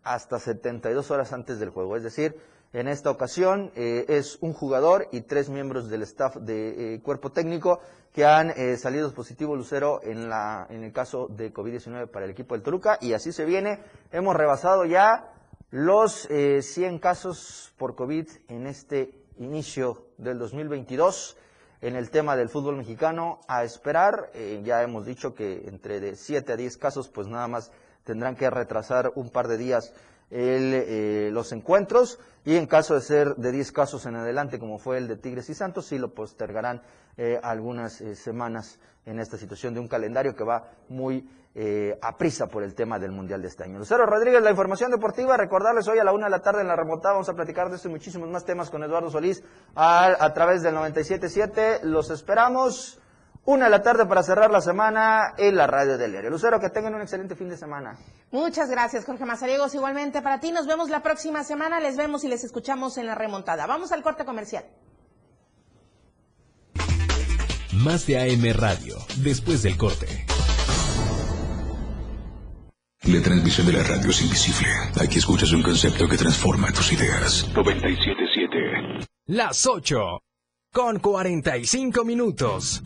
hasta 0.04 0.40
72 0.40 1.10
horas 1.10 1.32
antes 1.34 1.60
del 1.60 1.70
juego. 1.70 1.96
Es 1.96 2.04
decir, 2.04 2.38
en 2.74 2.88
esta 2.88 3.10
ocasión 3.10 3.72
eh, 3.76 4.06
es 4.10 4.38
un 4.42 4.54
jugador 4.54 5.08
y 5.12 5.22
tres 5.22 5.50
miembros 5.50 5.90
del 5.90 6.04
staff 6.04 6.36
de 6.36 6.96
eh, 6.96 7.02
cuerpo 7.02 7.32
técnico 7.32 7.80
que 8.14 8.26
han 8.26 8.54
salido 8.78 9.14
positivo 9.14 9.58
Lucero 9.58 10.00
en, 10.02 10.30
la, 10.30 10.68
en 10.70 10.86
el 10.86 10.94
caso 10.94 11.28
de 11.28 11.54
COVID-19 11.54 12.08
para 12.08 12.24
el 12.24 12.32
equipo 12.32 12.56
del 12.56 12.64
Toluca 12.64 12.98
y 13.02 13.12
así 13.12 13.34
se 13.34 13.44
viene. 13.44 13.82
Hemos 14.14 14.38
rebasado 14.38 14.86
ya 14.86 15.35
los 15.72 16.28
100 16.28 17.00
casos 17.00 17.74
por 17.78 17.96
COVID 17.96 18.28
en 18.48 18.68
este 18.68 19.22
inicio 19.38 20.08
del 20.18 20.40
2022 20.40 21.38
en 21.82 21.96
el 21.96 22.10
tema 22.10 22.36
del 22.36 22.50
fútbol 22.50 22.78
mexicano 22.78 23.42
a 23.48 23.64
esperar. 23.64 24.32
ya 24.64 24.82
hemos 24.82 25.06
dicho 25.06 25.34
que 25.34 25.68
entre 25.68 26.00
de 26.00 26.16
7 26.16 26.54
a 26.54 26.56
10 26.56 26.78
casos 26.78 27.10
pues 27.10 27.28
nada 27.28 27.48
más 27.48 27.72
tendrán 28.04 28.36
que 28.36 28.50
retrasar 28.50 29.12
un 29.16 29.30
par 29.30 29.48
de 29.48 29.58
días 29.58 29.94
el, 30.30 30.74
eh, 30.74 31.30
los 31.32 31.52
encuentros 31.52 32.20
y 32.44 32.56
en 32.56 32.68
caso 32.68 32.96
de 32.96 33.02
ser 33.02 33.36
de 33.36 33.52
10 33.52 33.72
casos 33.72 34.06
en 34.06 34.16
adelante, 34.16 34.60
como 34.60 34.78
fue 34.78 34.98
el 34.98 35.08
de 35.08 35.18
Tigres 35.18 35.50
y 35.50 35.54
Santos, 35.54 35.88
sí 35.88 35.98
lo 35.98 36.14
postergarán 36.14 36.82
eh, 37.18 37.40
algunas 37.42 38.02
eh, 38.02 38.16
semanas 38.16 38.80
en 39.06 39.20
esta 39.20 39.38
situación 39.38 39.74
de 39.74 39.80
un 39.80 39.88
calendario 39.88 40.36
que 40.36 40.44
va 40.44 40.70
muy 40.90 41.28
a 42.02 42.18
prisa 42.18 42.48
por 42.48 42.64
el 42.64 42.76
tema 42.76 43.00
del 43.00 43.12
Mundial 43.12 43.42
de 43.42 43.48
este 43.48 43.64
año. 43.64 43.80
Lucero 43.80 44.06
Rodríguez, 44.06 44.42
la 44.44 44.52
información 44.52 44.92
deportiva, 44.92 45.38
recordarles 45.38 45.88
hoy 45.88 46.00
a 46.00 46.04
la 46.04 46.12
una 46.12 46.26
de 46.26 46.32
la 46.32 46.42
tarde 46.42 46.62
en 46.62 46.68
la 46.68 46.76
remontada, 46.76 47.14
vamos 47.14 47.30
a 47.30 47.34
platicar 47.34 47.70
de 47.70 47.78
esto 47.78 47.88
y 47.88 47.92
muchísimos 47.92 48.30
más 48.30 48.44
temas 48.44 48.70
con 48.70 48.84
Eduardo 48.84 49.10
Solís 49.10 49.42
a, 49.74 50.06
a 50.20 50.34
través 50.34 50.64
del 50.64 50.76
97.7, 50.76 51.84
los 51.84 52.10
esperamos. 52.10 53.00
Una 53.48 53.66
de 53.66 53.72
la 53.72 53.84
tarde 53.84 54.08
para 54.08 54.24
cerrar 54.24 54.50
la 54.50 54.60
semana 54.60 55.36
en 55.38 55.56
la 55.56 55.68
radio 55.68 56.00
del 56.00 56.12
diario. 56.12 56.32
Lucero, 56.32 56.60
que 56.60 56.72
tengan 56.72 56.96
un 56.96 57.02
excelente 57.02 57.36
fin 57.36 57.48
de 57.48 57.56
semana. 57.56 57.96
Muchas 58.32 58.72
gracias, 58.72 59.06
Jorge 59.06 59.24
Mazariegos. 59.24 59.76
Igualmente 59.76 60.24
para 60.24 60.40
ti. 60.40 60.52
Nos 60.52 60.66
vemos 60.66 60.90
la 60.90 61.04
próxima 61.04 61.44
semana. 61.44 61.80
Les 61.80 61.96
vemos 61.96 62.24
y 62.24 62.28
les 62.28 62.44
escuchamos 62.44 62.98
en 62.98 63.06
la 63.06 63.14
remontada. 63.14 63.68
Vamos 63.68 63.92
al 63.92 64.02
corte 64.02 64.26
comercial. 64.26 64.66
Más 67.72 68.08
de 68.08 68.18
AM 68.18 68.60
Radio, 68.60 68.98
después 69.22 69.62
del 69.62 69.78
corte. 69.78 70.26
La 73.08 73.22
transmisión 73.22 73.68
de 73.68 73.74
la 73.74 73.84
radio 73.84 74.10
es 74.10 74.22
invisible. 74.24 74.68
Aquí 75.00 75.20
escuchas 75.20 75.52
un 75.52 75.62
concepto 75.62 76.08
que 76.08 76.18
transforma 76.18 76.72
tus 76.72 76.92
ideas. 76.92 77.48
977. 77.54 79.06
Las 79.28 79.68
8 79.68 80.22
con 80.74 81.00
45 81.00 82.04
minutos. 82.04 82.82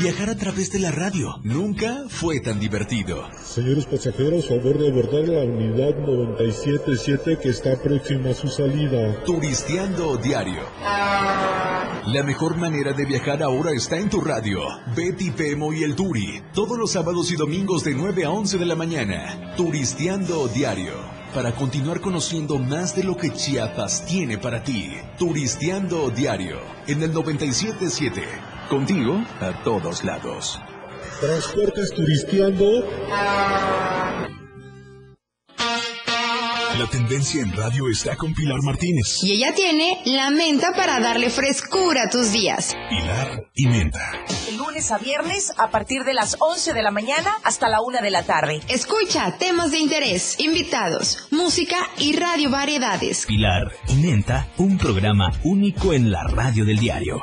Viajar 0.00 0.30
a 0.30 0.36
través 0.36 0.70
de 0.70 0.78
la 0.78 0.92
radio 0.92 1.40
nunca 1.42 2.04
fue 2.08 2.38
tan 2.38 2.60
divertido. 2.60 3.26
Señores 3.42 3.84
pasajeros, 3.84 4.46
favor 4.46 4.78
de 4.78 4.90
abordar 4.90 5.26
la 5.26 5.42
unidad 5.42 5.98
977 5.98 7.38
que 7.42 7.48
está 7.48 7.74
próxima 7.82 8.30
a 8.30 8.34
su 8.34 8.46
salida. 8.46 9.24
Turisteando 9.24 10.16
diario. 10.18 10.60
La 10.80 12.22
mejor 12.22 12.56
manera 12.56 12.92
de 12.92 13.06
viajar 13.06 13.42
ahora 13.42 13.72
está 13.72 13.98
en 13.98 14.08
tu 14.08 14.20
radio. 14.20 14.60
Betty 14.94 15.32
Pemo 15.32 15.72
y 15.72 15.82
el 15.82 15.96
Turi. 15.96 16.44
Todos 16.54 16.78
los 16.78 16.92
sábados 16.92 17.32
y 17.32 17.36
domingos 17.36 17.82
de 17.82 17.94
9 17.94 18.24
a 18.24 18.30
11 18.30 18.56
de 18.56 18.66
la 18.66 18.76
mañana. 18.76 19.54
Turisteando 19.56 20.46
diario. 20.46 20.92
Para 21.34 21.56
continuar 21.56 22.00
conociendo 22.00 22.58
más 22.60 22.94
de 22.94 23.02
lo 23.02 23.16
que 23.16 23.32
Chiapas 23.32 24.06
tiene 24.06 24.38
para 24.38 24.62
ti. 24.62 24.92
Turisteando 25.18 26.08
diario. 26.10 26.60
En 26.86 27.02
el 27.02 27.12
977. 27.12 28.47
Contigo 28.68 29.24
a 29.40 29.62
todos 29.64 30.04
lados. 30.04 30.60
Transportes 31.20 31.90
turisteando. 31.94 32.84
La 36.78 36.86
tendencia 36.90 37.40
en 37.40 37.52
radio 37.56 37.88
está 37.90 38.14
con 38.16 38.34
Pilar 38.34 38.60
Martínez. 38.62 39.24
Y 39.24 39.32
ella 39.32 39.54
tiene 39.54 40.02
la 40.04 40.30
menta 40.30 40.72
para 40.74 41.00
darle 41.00 41.30
frescura 41.30 42.04
a 42.04 42.10
tus 42.10 42.30
días. 42.32 42.76
Pilar 42.90 43.46
y 43.54 43.66
menta. 43.68 44.12
Lunes 44.58 44.92
a 44.92 44.98
viernes 44.98 45.52
a 45.56 45.70
partir 45.70 46.04
de 46.04 46.12
las 46.12 46.36
11 46.38 46.74
de 46.74 46.82
la 46.82 46.90
mañana 46.90 47.32
hasta 47.44 47.68
la 47.70 47.80
1 47.80 48.02
de 48.02 48.10
la 48.10 48.24
tarde. 48.24 48.60
Escucha 48.68 49.38
temas 49.38 49.70
de 49.70 49.78
interés, 49.78 50.38
invitados, 50.40 51.26
música 51.30 51.78
y 51.96 52.14
radio 52.16 52.50
variedades. 52.50 53.24
Pilar 53.24 53.72
y 53.88 53.94
menta, 53.94 54.46
un 54.58 54.76
programa 54.76 55.32
único 55.42 55.94
en 55.94 56.12
la 56.12 56.22
radio 56.24 56.66
del 56.66 56.78
diario. 56.78 57.22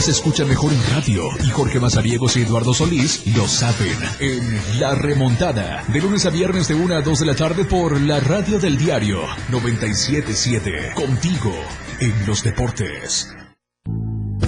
Se 0.00 0.10
escucha 0.10 0.44
mejor 0.44 0.72
en 0.72 0.82
radio 0.94 1.22
y 1.46 1.50
Jorge 1.50 1.80
Mazariegos 1.80 2.36
y 2.36 2.42
Eduardo 2.42 2.74
Solís 2.74 3.22
lo 3.34 3.48
saben 3.48 3.96
en 4.20 4.80
La 4.80 4.94
Remontada. 4.94 5.82
De 5.88 6.00
lunes 6.00 6.26
a 6.26 6.30
viernes 6.30 6.68
de 6.68 6.74
1 6.74 6.96
a 6.96 7.00
2 7.00 7.20
de 7.20 7.26
la 7.26 7.34
tarde 7.34 7.64
por 7.64 7.98
la 8.00 8.20
radio 8.20 8.58
del 8.58 8.76
diario 8.76 9.20
977. 9.50 10.92
Contigo 10.94 11.52
en 12.00 12.26
los 12.26 12.42
deportes. 12.42 13.28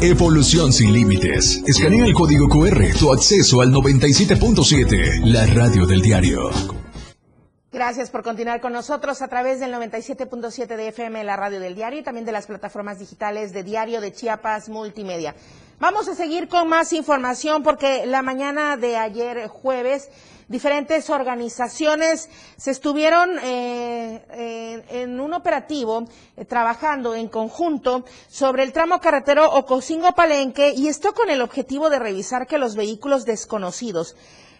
Evolución 0.03 0.75
sin 0.75 0.93
límites. 0.93 1.63
Escanea 1.67 2.05
el 2.05 2.13
código 2.13 2.49
QR, 2.49 2.93
tu 2.99 3.11
acceso 3.13 3.63
al 3.63 3.71
97.7, 3.71 5.25
la 5.25 5.47
radio 5.47 5.87
del 5.87 6.03
diario. 6.03 6.86
Gracias 7.77 8.09
por 8.09 8.23
continuar 8.23 8.63
con 8.63 8.73
nosotros 8.73 9.21
a 9.21 9.29
través 9.29 9.61
del 9.61 9.71
97.7 9.75 10.67
de 10.79 10.89
FM, 10.89 11.23
la 11.25 11.37
radio 11.37 11.61
del 11.61 11.75
diario, 11.75 11.99
y 12.01 12.03
también 12.03 12.25
de 12.25 12.33
las 12.33 12.47
plataformas 12.47 12.99
digitales 12.99 13.53
de 13.53 13.65
Diario 13.65 14.01
de 14.01 14.15
Chiapas 14.15 14.71
Multimedia. 14.71 15.35
Vamos 15.79 16.09
a 16.09 16.15
seguir 16.15 16.49
con 16.49 16.69
más 16.69 16.95
información 16.95 17.63
porque 17.63 18.07
la 18.07 18.23
mañana 18.23 18.79
de 18.79 18.97
ayer 18.97 19.47
jueves 19.49 20.09
diferentes 20.49 21.11
organizaciones 21.11 22.31
se 22.57 22.71
estuvieron 22.71 23.39
eh, 23.43 24.83
en 24.89 25.21
un 25.21 25.35
operativo 25.35 26.05
eh, 26.39 26.47
trabajando 26.47 27.15
en 27.15 27.29
conjunto 27.29 28.07
sobre 28.29 28.63
el 28.63 28.73
tramo 28.73 29.01
carretero 29.01 29.53
Ocosingo 29.53 30.13
Palenque 30.15 30.73
y 30.75 30.89
esto 30.89 31.13
con 31.13 31.29
el 31.29 31.43
objetivo 31.43 31.91
de 31.91 31.99
revisar 31.99 32.47
que 32.47 32.57
los 32.57 32.75
vehículos 32.75 33.27
desconocidos 33.27 34.17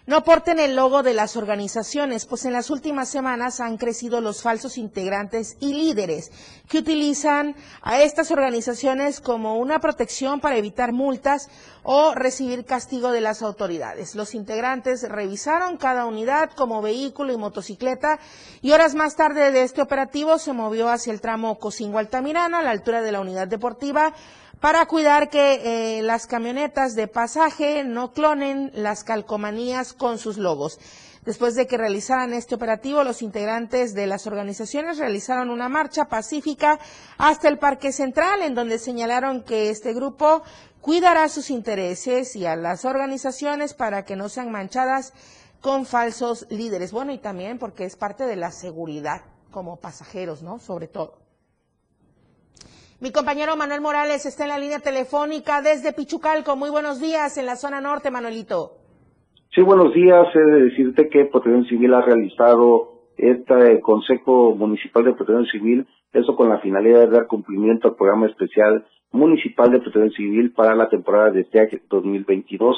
no 0.07 0.23
porten 0.23 0.61
el 0.61 0.77
logo 0.77 1.03
de 1.03 1.15
las 1.15 1.37
organizaciones, 1.37 2.27
pues 2.27 2.45
en 2.45 2.53
las 2.53 2.71
últimas 2.71 3.09
semanas 3.09 3.61
han 3.61 3.77
crecido 3.77 4.21
los 4.21 4.41
falsos 4.43 4.79
integrantes 4.79 5.57
y 5.59 5.75
líderes 5.75 6.31
que 6.69 6.79
utilizan 6.79 7.57
a 7.83 8.01
estas 8.01 8.31
organizaciones 8.31 9.21
como 9.21 9.59
una 9.59 9.81
protección 9.81 10.41
para 10.41 10.57
evitar 10.57 10.93
multas 10.93 11.49
o 11.83 12.15
recibir 12.15 12.65
castigo 12.65 13.11
de 13.11 13.21
las 13.21 13.43
autoridades. 13.43 14.15
Los 14.15 14.35
integrantes 14.35 15.09
revisaron 15.09 15.77
cada 15.77 16.07
unidad 16.07 16.51
como 16.53 16.83
vehículo 16.83 17.33
y 17.33 17.37
motocicleta 17.37 18.19
y 18.63 18.73
horas 18.73 18.95
más 18.95 19.17
tarde 19.17 19.51
de 19.51 19.63
este 19.63 19.83
operativo 19.83 20.39
se 20.39 20.53
movió 20.53 20.89
hacia 20.89 21.13
el 21.13 21.21
tramo 21.21 21.59
Cocingo-Altamirano 21.59 22.57
a 22.57 22.63
la 22.63 22.71
altura 22.71 23.03
de 23.03 23.13
la 23.13 23.21
unidad 23.21 23.49
deportiva 23.49 24.15
para 24.61 24.87
cuidar 24.87 25.29
que 25.29 25.99
eh, 25.99 26.03
las 26.03 26.27
camionetas 26.27 26.95
de 26.95 27.09
pasaje 27.09 27.85
no 27.85 28.13
clonen 28.13 28.71
las 28.75 29.05
calcomanías 29.05 29.93
con 29.93 30.19
sus 30.19 30.39
logos. 30.39 30.79
Después 31.25 31.57
de 31.57 31.67
que 31.67 31.77
realizaran 31.77 32.33
este 32.33 32.55
operativo, 32.55 33.03
los 33.03 33.21
integrantes 33.21 33.95
de 33.95 34.07
las 34.07 34.29
organizaciones 34.29 34.99
realizaron 34.99 35.51
una 35.51 35.69
marcha 35.69 36.05
pacífica 36.05 36.79
hasta 37.19 37.49
el 37.49 37.59
Parque 37.59 37.91
Central, 37.91 38.43
en 38.43 38.55
donde 38.55 38.79
señalaron 38.79 39.43
que 39.43 39.69
este 39.71 39.93
grupo 39.93 40.43
cuidará 40.81 41.29
sus 41.29 41.51
intereses 41.51 42.37
y 42.37 42.47
a 42.47 42.55
las 42.55 42.85
organizaciones 42.85 43.75
para 43.75 44.05
que 44.05 44.15
no 44.15 44.29
sean 44.29 44.53
manchadas 44.53 45.13
con 45.61 45.85
falsos 45.85 46.47
líderes. 46.49 46.93
Bueno, 46.93 47.13
y 47.13 47.19
también 47.19 47.59
porque 47.59 47.85
es 47.85 47.97
parte 47.97 48.25
de 48.25 48.37
la 48.37 48.53
seguridad 48.53 49.23
como 49.51 49.79
pasajeros, 49.81 50.43
¿no? 50.43 50.61
Sobre 50.61 50.87
todo. 50.87 51.26
Mi 52.99 53.13
compañero 53.13 53.57
Manuel 53.57 53.83
Morales 53.83 54.25
está 54.25 54.45
en 54.45 54.49
la 54.49 54.59
línea 54.59 54.79
telefónica 54.79 55.61
desde 55.61 55.93
Pichucalco. 55.93 56.57
Muy 56.57 56.71
buenos 56.71 56.99
días 56.99 57.37
en 57.37 57.45
la 57.45 57.57
zona 57.57 57.79
norte, 57.79 58.11
Manuelito. 58.11 58.71
Sí, 59.55 59.61
buenos 59.61 59.93
días. 59.93 60.27
He 60.35 60.39
de 60.39 60.65
decirte 60.65 61.11
que 61.11 61.27
Protección 61.27 61.67
Civil 61.67 61.93
ha 61.93 62.01
realizado 62.01 63.11
este 63.19 63.83
Consejo 63.83 64.55
Municipal 64.55 65.05
de 65.05 65.13
Protección 65.13 65.45
Civil, 65.45 65.87
eso 66.15 66.35
con 66.37 66.49
la 66.49 66.59
finalidad 66.61 67.01
de 67.01 67.09
dar 67.09 67.27
cumplimiento 67.27 67.89
al 67.89 67.97
programa 67.97 68.29
especial 68.29 68.87
municipal 69.13 69.71
de 69.71 69.81
Protección 69.81 70.13
Civil 70.13 70.53
para 70.53 70.75
la 70.75 70.89
temporada 70.89 71.31
de 71.33 71.43
este 71.43 71.61
año 71.61 71.79
2022. 71.91 72.77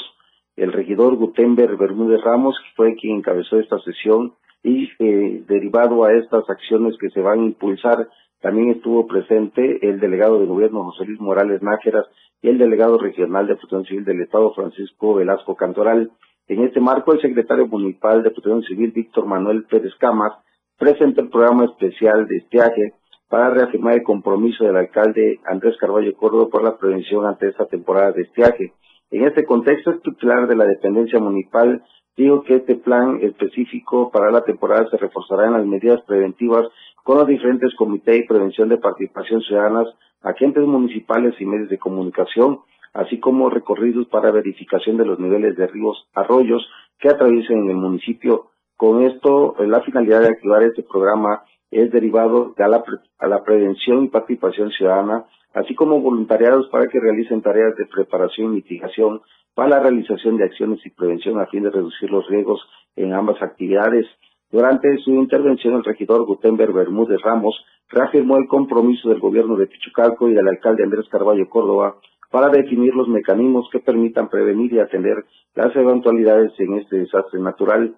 El 0.57 0.73
regidor 0.73 1.15
Gutenberg 1.15 1.79
Bermúdez 1.79 2.21
Ramos 2.25 2.57
fue 2.75 2.97
quien 2.97 3.19
encabezó 3.19 3.61
esta 3.61 3.79
sesión 3.83 4.35
y 4.65 4.91
eh, 4.99 5.45
derivado 5.47 6.03
a 6.03 6.13
estas 6.13 6.43
acciones 6.51 6.97
que 6.99 7.11
se 7.11 7.21
van 7.21 7.39
a 7.39 7.45
impulsar 7.45 8.09
también 8.41 8.71
estuvo 8.71 9.07
presente 9.07 9.89
el 9.89 9.99
delegado 9.99 10.39
de 10.39 10.47
gobierno 10.47 10.85
José 10.85 11.05
Luis 11.05 11.21
Morales 11.21 11.61
Nájeras 11.63 12.07
y 12.41 12.49
el 12.49 12.59
delegado 12.59 12.99
regional 12.99 13.47
de 13.47 13.57
Protección 13.57 13.85
Civil 13.85 14.05
del 14.05 14.23
Estado 14.23 14.53
Francisco 14.55 15.15
Velasco 15.15 15.57
Cantoral. 15.57 16.11
En 16.47 16.63
este 16.63 16.81
marco, 16.81 17.13
el 17.13 17.21
secretario 17.21 17.67
municipal 17.67 18.23
de 18.23 18.31
Protección 18.31 18.63
Civil, 18.63 18.93
Víctor 18.93 19.27
Manuel 19.27 19.65
Pérez 19.65 19.93
Camas, 19.99 20.33
presentó 20.79 21.21
el 21.21 21.31
programa 21.31 21.65
especial 21.65 22.29
de 22.29 22.37
estiaje 22.37 22.95
para 23.29 23.51
reafirmar 23.51 23.95
el 23.95 24.03
compromiso 24.05 24.65
del 24.65 24.77
alcalde 24.77 25.41
Andrés 25.45 25.77
Carballo 25.79 26.15
Córdoba 26.15 26.49
por 26.51 26.63
la 26.63 26.79
prevención 26.79 27.27
ante 27.27 27.49
esta 27.49 27.67
temporada 27.67 28.13
de 28.13 28.23
estiaje. 28.23 28.73
En 29.11 29.25
este 29.25 29.45
contexto, 29.45 29.91
el 29.91 30.01
titular 30.01 30.47
de 30.47 30.57
la 30.57 30.65
dependencia 30.65 31.19
municipal 31.19 31.83
dijo 32.19 32.43
que 32.43 32.57
este 32.57 32.75
plan 32.75 33.21
específico 33.23 34.11
para 34.11 34.31
la 34.31 34.43
temporada 34.43 34.89
se 34.91 34.97
reforzará 34.97 35.47
en 35.47 35.53
las 35.53 35.65
medidas 35.65 36.03
preventivas 36.03 36.67
con 37.05 37.19
los 37.19 37.29
diferentes 37.29 37.75
comités 37.77 38.19
y 38.19 38.27
prevención 38.27 38.69
de 38.69 38.77
participación 38.77 39.41
ciudadanas, 39.43 39.87
agentes 40.23 40.65
municipales 40.65 41.35
y 41.39 41.47
medios 41.47 41.71
de 41.71 41.79
comunicación, 41.79 42.61
así 42.93 43.21
como 43.21 43.49
recorridos 43.49 44.09
para 44.09 44.33
verificación 44.33 44.97
de 44.97 45.07
los 45.07 45.21
niveles 45.21 45.57
de 45.57 45.69
ríos, 45.69 46.09
arroyos 46.13 46.69
que 46.99 47.09
atraviesen 47.09 47.71
el 47.71 47.77
municipio. 47.77 48.51
Con 48.77 49.03
esto, 49.03 49.55
eh, 49.61 49.67
la 49.69 49.81
finalidad 49.83 50.21
de 50.21 50.29
activar 50.29 50.63
este 50.65 50.83
programa 50.83 51.45
es 51.71 51.91
derivado 51.93 52.55
a 52.59 52.69
la, 52.69 52.83
a 53.19 53.29
la 53.29 53.45
prevención 53.45 54.05
y 54.05 54.09
participación 54.09 54.71
ciudadana, 54.73 55.25
así 55.55 55.75
como 55.75 56.01
voluntariados 56.01 56.69
para 56.69 56.89
que 56.89 56.99
realicen 56.99 57.43
tareas 57.43 57.77
de 57.77 57.87
preparación 57.87 58.53
y 58.53 58.57
mitigación 58.57 59.21
para 59.59 59.71
la 59.71 59.81
realización 59.81 60.37
de 60.37 60.45
acciones 60.45 60.79
y 60.87 60.91
prevención 60.91 61.41
a 61.41 61.47
fin 61.47 61.65
de 61.65 61.71
reducir 61.71 62.09
los 62.13 62.25
riesgos 62.29 62.61
en 62.95 63.13
ambas 63.13 63.43
actividades. 63.43 64.07
Durante 64.53 64.87
su 64.99 65.11
intervención, 65.11 65.75
el 65.75 65.83
regidor 65.83 66.25
Gutenberg 66.27 66.73
Bermúdez 66.73 67.21
Ramos 67.23 67.57
reafirmó 67.89 68.37
el 68.37 68.47
compromiso 68.47 69.09
del 69.09 69.19
gobierno 69.19 69.57
de 69.57 69.67
Pichucalco 69.67 70.29
y 70.29 70.35
del 70.35 70.47
alcalde 70.47 70.85
Andrés 70.85 71.09
Carballo 71.11 71.49
Córdoba 71.51 71.97
para 72.31 72.51
definir 72.51 72.95
los 72.95 73.09
mecanismos 73.09 73.69
que 73.73 73.81
permitan 73.81 74.29
prevenir 74.29 74.75
y 74.75 74.79
atender 74.79 75.25
las 75.57 75.75
eventualidades 75.75 76.53
en 76.61 76.75
este 76.75 76.99
desastre 76.99 77.41
natural. 77.41 77.97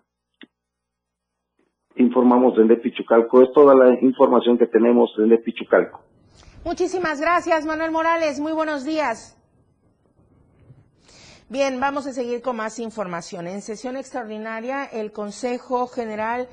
Informamos 1.97 2.57
desde 2.57 2.77
Pichucalco, 2.77 3.43
es 3.43 3.53
toda 3.53 3.75
la 3.75 4.01
información 4.01 4.57
que 4.57 4.67
tenemos 4.67 5.13
desde 5.19 5.37
Pichucalco. 5.37 6.01
Muchísimas 6.65 7.21
gracias, 7.21 7.67
Manuel 7.67 7.91
Morales. 7.91 8.41
Muy 8.41 8.53
buenos 8.53 8.87
días. 8.87 9.37
Bien, 11.51 11.81
vamos 11.81 12.07
a 12.07 12.13
seguir 12.13 12.43
con 12.43 12.55
más 12.55 12.79
información. 12.79 13.49
En 13.49 13.61
sesión 13.61 13.97
extraordinaria, 13.97 14.85
el 14.85 15.11
Consejo 15.11 15.89
General 15.89 16.47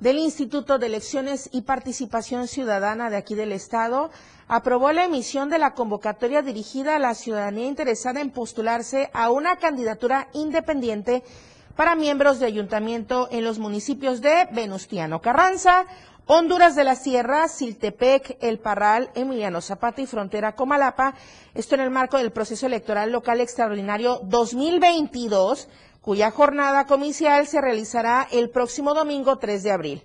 del 0.00 0.16
Instituto 0.16 0.78
de 0.78 0.86
Elecciones 0.86 1.50
y 1.52 1.60
Participación 1.60 2.48
Ciudadana 2.48 3.10
de 3.10 3.18
aquí 3.18 3.34
del 3.34 3.52
Estado 3.52 4.10
aprobó 4.46 4.90
la 4.92 5.04
emisión 5.04 5.50
de 5.50 5.58
la 5.58 5.74
convocatoria 5.74 6.40
dirigida 6.40 6.96
a 6.96 6.98
la 6.98 7.14
ciudadanía 7.14 7.66
interesada 7.66 8.22
en 8.22 8.30
postularse 8.30 9.10
a 9.12 9.30
una 9.30 9.56
candidatura 9.56 10.28
independiente 10.32 11.22
para 11.76 11.94
miembros 11.94 12.40
de 12.40 12.46
ayuntamiento 12.46 13.28
en 13.30 13.44
los 13.44 13.58
municipios 13.58 14.22
de 14.22 14.48
Venustiano 14.52 15.20
Carranza, 15.20 15.84
Honduras 16.30 16.76
de 16.76 16.84
la 16.84 16.94
Sierra, 16.94 17.48
Siltepec, 17.48 18.36
El 18.42 18.58
Parral, 18.58 19.10
Emiliano 19.14 19.62
Zapata 19.62 20.02
y 20.02 20.06
Frontera 20.06 20.54
Comalapa. 20.54 21.14
Esto 21.54 21.74
en 21.74 21.80
el 21.80 21.88
marco 21.88 22.18
del 22.18 22.32
proceso 22.32 22.66
electoral 22.66 23.10
local 23.10 23.40
extraordinario 23.40 24.20
2022, 24.24 25.68
cuya 26.02 26.30
jornada 26.30 26.86
comicial 26.86 27.46
se 27.46 27.62
realizará 27.62 28.28
el 28.30 28.50
próximo 28.50 28.92
domingo 28.92 29.38
3 29.38 29.62
de 29.62 29.72
abril. 29.72 30.02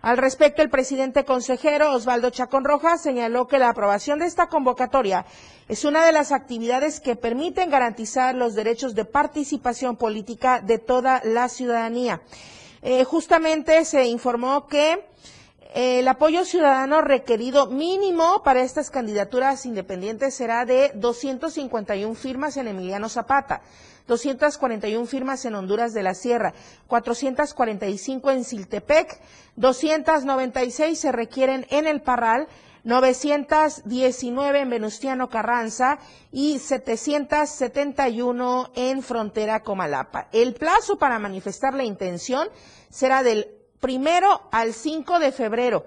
Al 0.00 0.16
respecto, 0.16 0.62
el 0.62 0.70
presidente 0.70 1.26
consejero 1.26 1.92
Osvaldo 1.92 2.30
Chacón 2.30 2.64
Rojas 2.64 3.02
señaló 3.02 3.46
que 3.46 3.58
la 3.58 3.68
aprobación 3.68 4.18
de 4.18 4.24
esta 4.24 4.46
convocatoria 4.46 5.26
es 5.68 5.84
una 5.84 6.06
de 6.06 6.12
las 6.12 6.32
actividades 6.32 7.00
que 7.00 7.16
permiten 7.16 7.68
garantizar 7.68 8.34
los 8.34 8.54
derechos 8.54 8.94
de 8.94 9.04
participación 9.04 9.96
política 9.96 10.62
de 10.62 10.78
toda 10.78 11.20
la 11.22 11.50
ciudadanía. 11.50 12.22
Eh, 12.80 13.04
justamente 13.04 13.84
se 13.84 14.06
informó 14.06 14.66
que 14.68 15.04
el 15.76 16.08
apoyo 16.08 16.44
ciudadano 16.46 17.02
requerido 17.02 17.66
mínimo 17.66 18.42
para 18.42 18.62
estas 18.62 18.88
candidaturas 18.88 19.66
independientes 19.66 20.34
será 20.34 20.64
de 20.64 20.90
251 20.94 22.14
firmas 22.14 22.56
en 22.56 22.68
Emiliano 22.68 23.10
Zapata, 23.10 23.60
241 24.06 25.04
firmas 25.04 25.44
en 25.44 25.54
Honduras 25.54 25.92
de 25.92 26.02
la 26.02 26.14
Sierra, 26.14 26.54
445 26.86 28.30
en 28.30 28.44
Siltepec, 28.44 29.20
296 29.56 30.98
se 30.98 31.12
requieren 31.12 31.66
en 31.68 31.86
El 31.86 32.00
Parral, 32.00 32.48
919 32.84 34.60
en 34.60 34.70
Venustiano 34.70 35.28
Carranza 35.28 35.98
y 36.32 36.58
771 36.58 38.70
en 38.76 39.02
Frontera 39.02 39.60
Comalapa. 39.60 40.28
El 40.32 40.54
plazo 40.54 40.96
para 40.96 41.18
manifestar 41.18 41.74
la 41.74 41.84
intención 41.84 42.48
será 42.88 43.22
del 43.22 43.55
primero 43.86 44.48
al 44.50 44.74
5 44.74 45.20
de 45.20 45.30
febrero, 45.30 45.86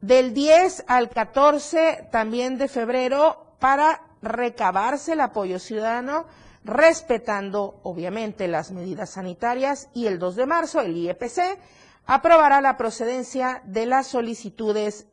del 0.00 0.34
10 0.34 0.86
al 0.88 1.08
14 1.08 2.08
también 2.10 2.58
de 2.58 2.66
febrero 2.66 3.54
para 3.60 4.02
recabarse 4.22 5.12
el 5.12 5.20
apoyo 5.20 5.60
ciudadano, 5.60 6.26
respetando 6.64 7.78
obviamente 7.84 8.48
las 8.48 8.72
medidas 8.72 9.10
sanitarias 9.10 9.88
y 9.94 10.08
el 10.08 10.18
2 10.18 10.34
de 10.34 10.46
marzo 10.46 10.80
el 10.80 10.96
IEPC 10.96 11.60
aprobará 12.06 12.60
la 12.60 12.76
procedencia 12.76 13.62
de 13.66 13.86
las 13.86 14.08
solicitudes 14.08 15.06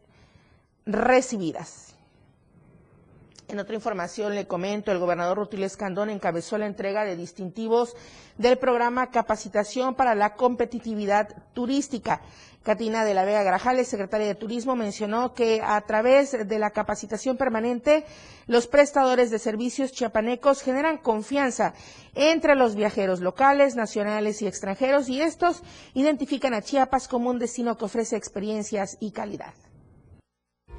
recibidas. 0.87 1.88
En 3.49 3.57
otra 3.57 3.73
información 3.73 4.35
le 4.35 4.45
comento, 4.45 4.91
el 4.91 4.99
gobernador 4.99 5.37
Rutil 5.39 5.63
Escandón 5.63 6.11
encabezó 6.11 6.59
la 6.59 6.67
entrega 6.67 7.03
de 7.03 7.15
distintivos 7.15 7.95
del 8.37 8.59
programa 8.59 9.09
Capacitación 9.09 9.95
para 9.95 10.13
la 10.13 10.35
Competitividad 10.35 11.35
Turística. 11.53 12.21
Catina 12.61 13.03
de 13.03 13.15
la 13.15 13.25
Vega 13.25 13.41
Grajales, 13.41 13.87
secretaria 13.87 14.27
de 14.27 14.35
Turismo, 14.35 14.75
mencionó 14.75 15.33
que 15.33 15.61
a 15.63 15.81
través 15.81 16.47
de 16.47 16.59
la 16.59 16.69
capacitación 16.69 17.37
permanente, 17.37 18.05
los 18.45 18.67
prestadores 18.67 19.31
de 19.31 19.39
servicios 19.39 19.93
chiapanecos 19.93 20.61
generan 20.61 20.99
confianza 20.99 21.73
entre 22.13 22.53
los 22.55 22.75
viajeros 22.75 23.19
locales, 23.19 23.75
nacionales 23.75 24.43
y 24.43 24.47
extranjeros 24.47 25.09
y 25.09 25.21
estos 25.23 25.63
identifican 25.95 26.53
a 26.53 26.61
Chiapas 26.61 27.07
como 27.07 27.31
un 27.31 27.39
destino 27.39 27.77
que 27.77 27.85
ofrece 27.85 28.15
experiencias 28.15 28.97
y 28.99 29.09
calidad. 29.09 29.55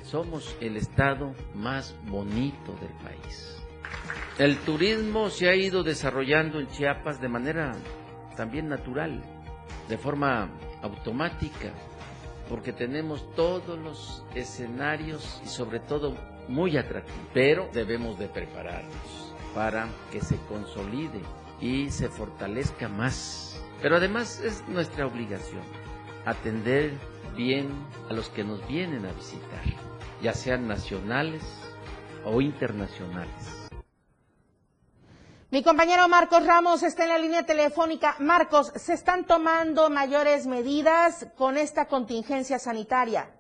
Somos 0.02 0.56
el 0.60 0.76
estado 0.76 1.34
más 1.54 1.94
bonito 2.06 2.72
del 2.80 2.92
país. 3.02 3.56
El 4.38 4.56
turismo 4.58 5.28
se 5.30 5.48
ha 5.48 5.54
ido 5.54 5.82
desarrollando 5.82 6.60
en 6.60 6.68
Chiapas 6.68 7.20
de 7.20 7.28
manera 7.28 7.72
también 8.36 8.68
natural, 8.68 9.22
de 9.88 9.98
forma 9.98 10.50
automática, 10.82 11.72
porque 12.48 12.72
tenemos 12.72 13.32
todos 13.34 13.78
los 13.78 14.24
escenarios 14.34 15.40
y 15.44 15.48
sobre 15.48 15.80
todo 15.80 16.16
muy 16.48 16.76
atractivos, 16.76 17.20
pero 17.34 17.68
debemos 17.72 18.18
de 18.18 18.28
prepararnos 18.28 19.34
para 19.54 19.88
que 20.10 20.20
se 20.20 20.36
consolide 20.48 21.20
y 21.60 21.90
se 21.90 22.08
fortalezca 22.08 22.88
más. 22.88 23.62
Pero 23.82 23.96
además 23.96 24.40
es 24.40 24.66
nuestra 24.68 25.06
obligación 25.06 25.62
atender 26.24 26.92
bien 27.36 27.68
a 28.08 28.12
los 28.12 28.28
que 28.30 28.44
nos 28.44 28.66
vienen 28.66 29.06
a 29.06 29.12
visitar, 29.12 29.62
ya 30.22 30.32
sean 30.32 30.68
nacionales 30.68 31.42
o 32.24 32.40
internacionales. 32.40 33.70
Mi 35.50 35.64
compañero 35.64 36.06
Marcos 36.08 36.46
Ramos 36.46 36.84
está 36.84 37.02
en 37.02 37.08
la 37.08 37.18
línea 37.18 37.44
telefónica. 37.44 38.14
Marcos, 38.20 38.68
¿se 38.76 38.92
están 38.92 39.26
tomando 39.26 39.90
mayores 39.90 40.46
medidas 40.46 41.32
con 41.36 41.56
esta 41.56 41.88
contingencia 41.88 42.60
sanitaria? 42.60 43.30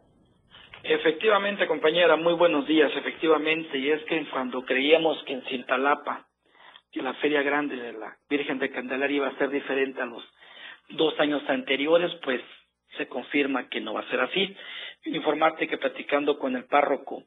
Efectivamente, 0.82 1.68
compañera, 1.68 2.16
muy 2.16 2.32
buenos 2.32 2.66
días. 2.66 2.90
Efectivamente, 2.96 3.78
y 3.78 3.90
es 3.90 4.02
que 4.06 4.28
cuando 4.30 4.64
creíamos 4.64 5.22
que 5.24 5.34
en 5.34 5.42
Cintalapa, 5.42 6.26
que 6.90 7.00
la 7.00 7.14
feria 7.14 7.42
grande 7.42 7.76
de 7.76 7.92
la 7.92 8.16
Virgen 8.28 8.58
de 8.58 8.72
Candelaria 8.72 9.18
iba 9.18 9.28
a 9.28 9.38
ser 9.38 9.50
diferente 9.50 10.00
a 10.02 10.06
los 10.06 10.24
dos 10.88 11.14
años 11.20 11.42
anteriores, 11.48 12.10
pues 12.24 12.40
se 12.96 13.06
confirma 13.06 13.68
que 13.68 13.80
no 13.80 13.94
va 13.94 14.00
a 14.00 14.10
ser 14.10 14.20
así. 14.20 14.56
Informarte 15.04 15.68
que 15.68 15.78
platicando 15.78 16.38
con 16.38 16.56
el 16.56 16.64
párroco 16.64 17.24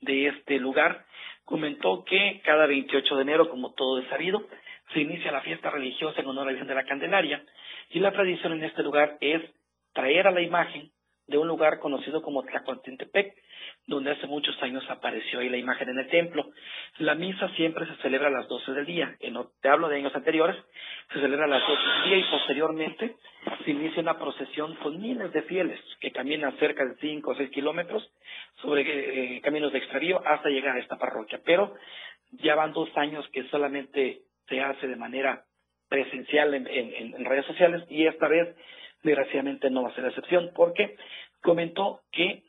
de 0.00 0.28
este 0.28 0.58
lugar, 0.58 1.04
comentó 1.44 2.04
que 2.04 2.40
cada 2.44 2.66
28 2.66 3.16
de 3.16 3.22
enero, 3.22 3.48
como 3.50 3.72
todo 3.72 4.00
es 4.00 4.08
sabido, 4.08 4.46
se 4.92 5.00
inicia 5.00 5.32
la 5.32 5.42
fiesta 5.42 5.70
religiosa 5.70 6.20
en 6.20 6.26
honor 6.28 6.42
a 6.42 6.46
la 6.46 6.50
Virgen 6.52 6.68
de 6.68 6.74
la 6.74 6.84
Candelaria. 6.84 7.44
Y 7.90 8.00
la 8.00 8.12
tradición 8.12 8.52
en 8.52 8.64
este 8.64 8.82
lugar 8.82 9.16
es 9.20 9.42
traer 9.92 10.26
a 10.26 10.30
la 10.30 10.42
imagen 10.42 10.90
de 11.26 11.38
un 11.38 11.48
lugar 11.48 11.78
conocido 11.80 12.22
como 12.22 12.44
Tlacuantintepec, 12.44 13.34
donde 13.86 14.10
hace 14.10 14.26
muchos 14.26 14.60
años 14.62 14.84
apareció 14.88 15.38
ahí 15.38 15.48
la 15.48 15.58
imagen 15.58 15.88
en 15.88 15.98
el 15.98 16.08
templo. 16.08 16.50
La 16.98 17.14
misa 17.14 17.48
siempre 17.50 17.86
se 17.86 17.94
celebra 18.02 18.28
a 18.28 18.32
las 18.32 18.48
12 18.48 18.72
del 18.72 18.86
día. 18.86 19.16
En, 19.20 19.36
te 19.60 19.68
hablo 19.68 19.88
de 19.88 19.96
años 19.96 20.14
anteriores, 20.14 20.56
se 21.12 21.20
celebra 21.20 21.44
a 21.44 21.48
las 21.48 21.62
12 21.66 21.82
del 21.82 22.04
día 22.10 22.18
y 22.18 22.30
posteriormente 22.30 23.16
se 23.64 23.70
inicia 23.70 24.02
una 24.02 24.18
procesión 24.18 24.74
con 24.76 25.00
miles 25.00 25.32
de 25.32 25.42
fieles 25.42 25.80
que 26.00 26.10
caminan 26.10 26.56
cerca 26.58 26.84
de 26.84 26.96
5 26.96 27.30
o 27.30 27.34
6 27.36 27.50
kilómetros 27.50 28.10
sobre 28.60 28.82
eh, 29.36 29.40
caminos 29.40 29.72
de 29.72 29.78
extravío 29.78 30.20
hasta 30.26 30.48
llegar 30.48 30.76
a 30.76 30.80
esta 30.80 30.98
parroquia. 30.98 31.40
Pero 31.44 31.74
ya 32.32 32.56
van 32.56 32.72
dos 32.72 32.88
años 32.96 33.24
que 33.32 33.44
solamente 33.50 34.22
se 34.48 34.60
hace 34.60 34.88
de 34.88 34.96
manera 34.96 35.44
presencial 35.88 36.52
en, 36.54 36.66
en 36.66 37.24
redes 37.24 37.46
sociales 37.46 37.84
y 37.88 38.06
esta 38.06 38.26
vez 38.26 38.56
desgraciadamente 39.04 39.70
no 39.70 39.84
va 39.84 39.90
a 39.90 39.94
ser 39.94 40.02
la 40.02 40.10
excepción 40.10 40.50
porque 40.54 40.96
comentó 41.40 42.00
que 42.10 42.42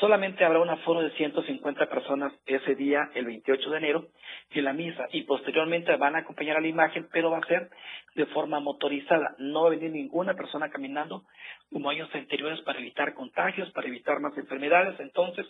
Solamente 0.00 0.46
habrá 0.46 0.60
un 0.60 0.70
aforo 0.70 1.02
de 1.02 1.10
150 1.10 1.86
personas 1.90 2.32
ese 2.46 2.74
día, 2.74 3.10
el 3.14 3.26
28 3.26 3.70
de 3.70 3.76
enero, 3.76 4.06
en 4.50 4.64
la 4.64 4.72
misa 4.72 5.06
y 5.12 5.24
posteriormente 5.24 5.94
van 5.96 6.16
a 6.16 6.20
acompañar 6.20 6.56
a 6.56 6.60
la 6.62 6.68
imagen, 6.68 7.06
pero 7.12 7.30
va 7.30 7.36
a 7.36 7.46
ser 7.46 7.68
de 8.14 8.24
forma 8.26 8.60
motorizada. 8.60 9.34
No 9.38 9.62
va 9.62 9.68
a 9.68 9.70
venir 9.72 9.90
ninguna 9.90 10.32
persona 10.32 10.70
caminando 10.70 11.24
como 11.70 11.90
años 11.90 12.08
anteriores 12.14 12.62
para 12.62 12.78
evitar 12.78 13.12
contagios, 13.12 13.70
para 13.72 13.88
evitar 13.88 14.20
más 14.20 14.36
enfermedades. 14.38 14.98
Entonces, 15.00 15.46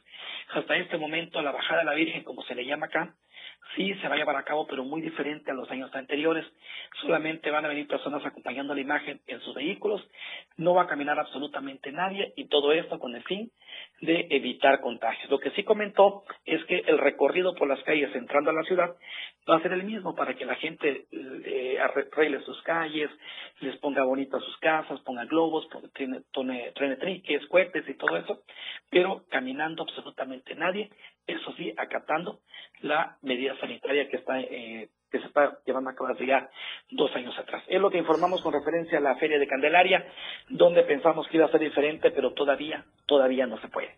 hasta 0.52 0.76
este 0.76 0.98
momento, 0.98 1.40
la 1.42 1.52
bajada 1.52 1.80
de 1.80 1.86
la 1.86 1.94
Virgen, 1.94 2.24
como 2.24 2.42
se 2.42 2.56
le 2.56 2.66
llama 2.66 2.86
acá, 2.86 3.14
sí 3.76 3.94
se 3.94 4.08
va 4.08 4.14
a 4.14 4.18
llevar 4.18 4.36
a 4.36 4.44
cabo, 4.44 4.66
pero 4.66 4.84
muy 4.84 5.00
diferente 5.00 5.50
a 5.50 5.54
los 5.54 5.70
años 5.70 5.94
anteriores. 5.94 6.44
Solamente 7.00 7.50
van 7.50 7.64
a 7.64 7.68
venir 7.68 7.86
personas 7.86 8.24
acompañando 8.24 8.74
la 8.74 8.80
imagen 8.80 9.20
en 9.26 9.40
sus 9.40 9.54
vehículos, 9.54 10.02
no 10.56 10.74
va 10.74 10.82
a 10.82 10.86
caminar 10.86 11.18
absolutamente 11.18 11.92
nadie 11.92 12.32
y 12.36 12.48
todo 12.48 12.72
esto 12.72 12.98
con 12.98 13.14
el 13.14 13.22
fin 13.24 13.50
de 14.00 14.26
evitar 14.30 14.80
contagios. 14.80 15.30
Lo 15.30 15.38
que 15.38 15.50
sí 15.52 15.62
comentó 15.62 16.24
es 16.44 16.64
que 16.64 16.78
el 16.86 16.98
recorrido 16.98 17.54
por 17.54 17.68
las 17.68 17.82
calles 17.84 18.14
entrando 18.14 18.50
a 18.50 18.54
la 18.54 18.62
ciudad 18.64 18.96
va 19.48 19.56
a 19.56 19.62
ser 19.62 19.72
el 19.72 19.84
mismo 19.84 20.14
para 20.14 20.34
que 20.34 20.44
la 20.44 20.54
gente 20.56 21.06
eh, 21.12 21.78
arregle 21.80 22.40
sus 22.44 22.60
calles, 22.62 23.10
les 23.60 23.76
ponga 23.78 24.04
bonito 24.04 24.36
a 24.36 24.40
sus 24.40 24.56
casas, 24.58 25.00
ponga 25.00 25.24
globos, 25.24 25.68
trene 25.92 26.96
triques, 26.96 27.46
cohetes 27.46 27.88
y 27.88 27.94
todo 27.94 28.16
eso, 28.16 28.42
pero 28.90 29.24
caminando 29.28 29.82
absolutamente 29.82 30.54
nadie, 30.54 30.90
eso 31.30 31.52
sí, 31.56 31.72
acatando 31.76 32.40
la 32.80 33.18
medida 33.22 33.58
sanitaria 33.58 34.08
que 34.08 34.16
está 34.16 34.40
eh, 34.40 34.88
que 35.10 35.18
se 35.18 35.26
está 35.26 35.58
llevando 35.66 35.90
a 35.90 35.94
cabo 35.94 36.10
hace 36.10 36.26
ya 36.26 36.48
dos 36.90 37.10
años 37.16 37.36
atrás. 37.38 37.64
Es 37.68 37.80
lo 37.80 37.90
que 37.90 37.98
informamos 37.98 38.42
con 38.42 38.52
referencia 38.52 38.98
a 38.98 39.00
la 39.00 39.16
Feria 39.16 39.38
de 39.38 39.48
Candelaria, 39.48 40.06
donde 40.48 40.84
pensamos 40.84 41.26
que 41.28 41.36
iba 41.36 41.46
a 41.46 41.50
ser 41.50 41.60
diferente, 41.60 42.10
pero 42.12 42.32
todavía, 42.32 42.84
todavía 43.06 43.46
no 43.46 43.60
se 43.60 43.68
puede. 43.68 43.96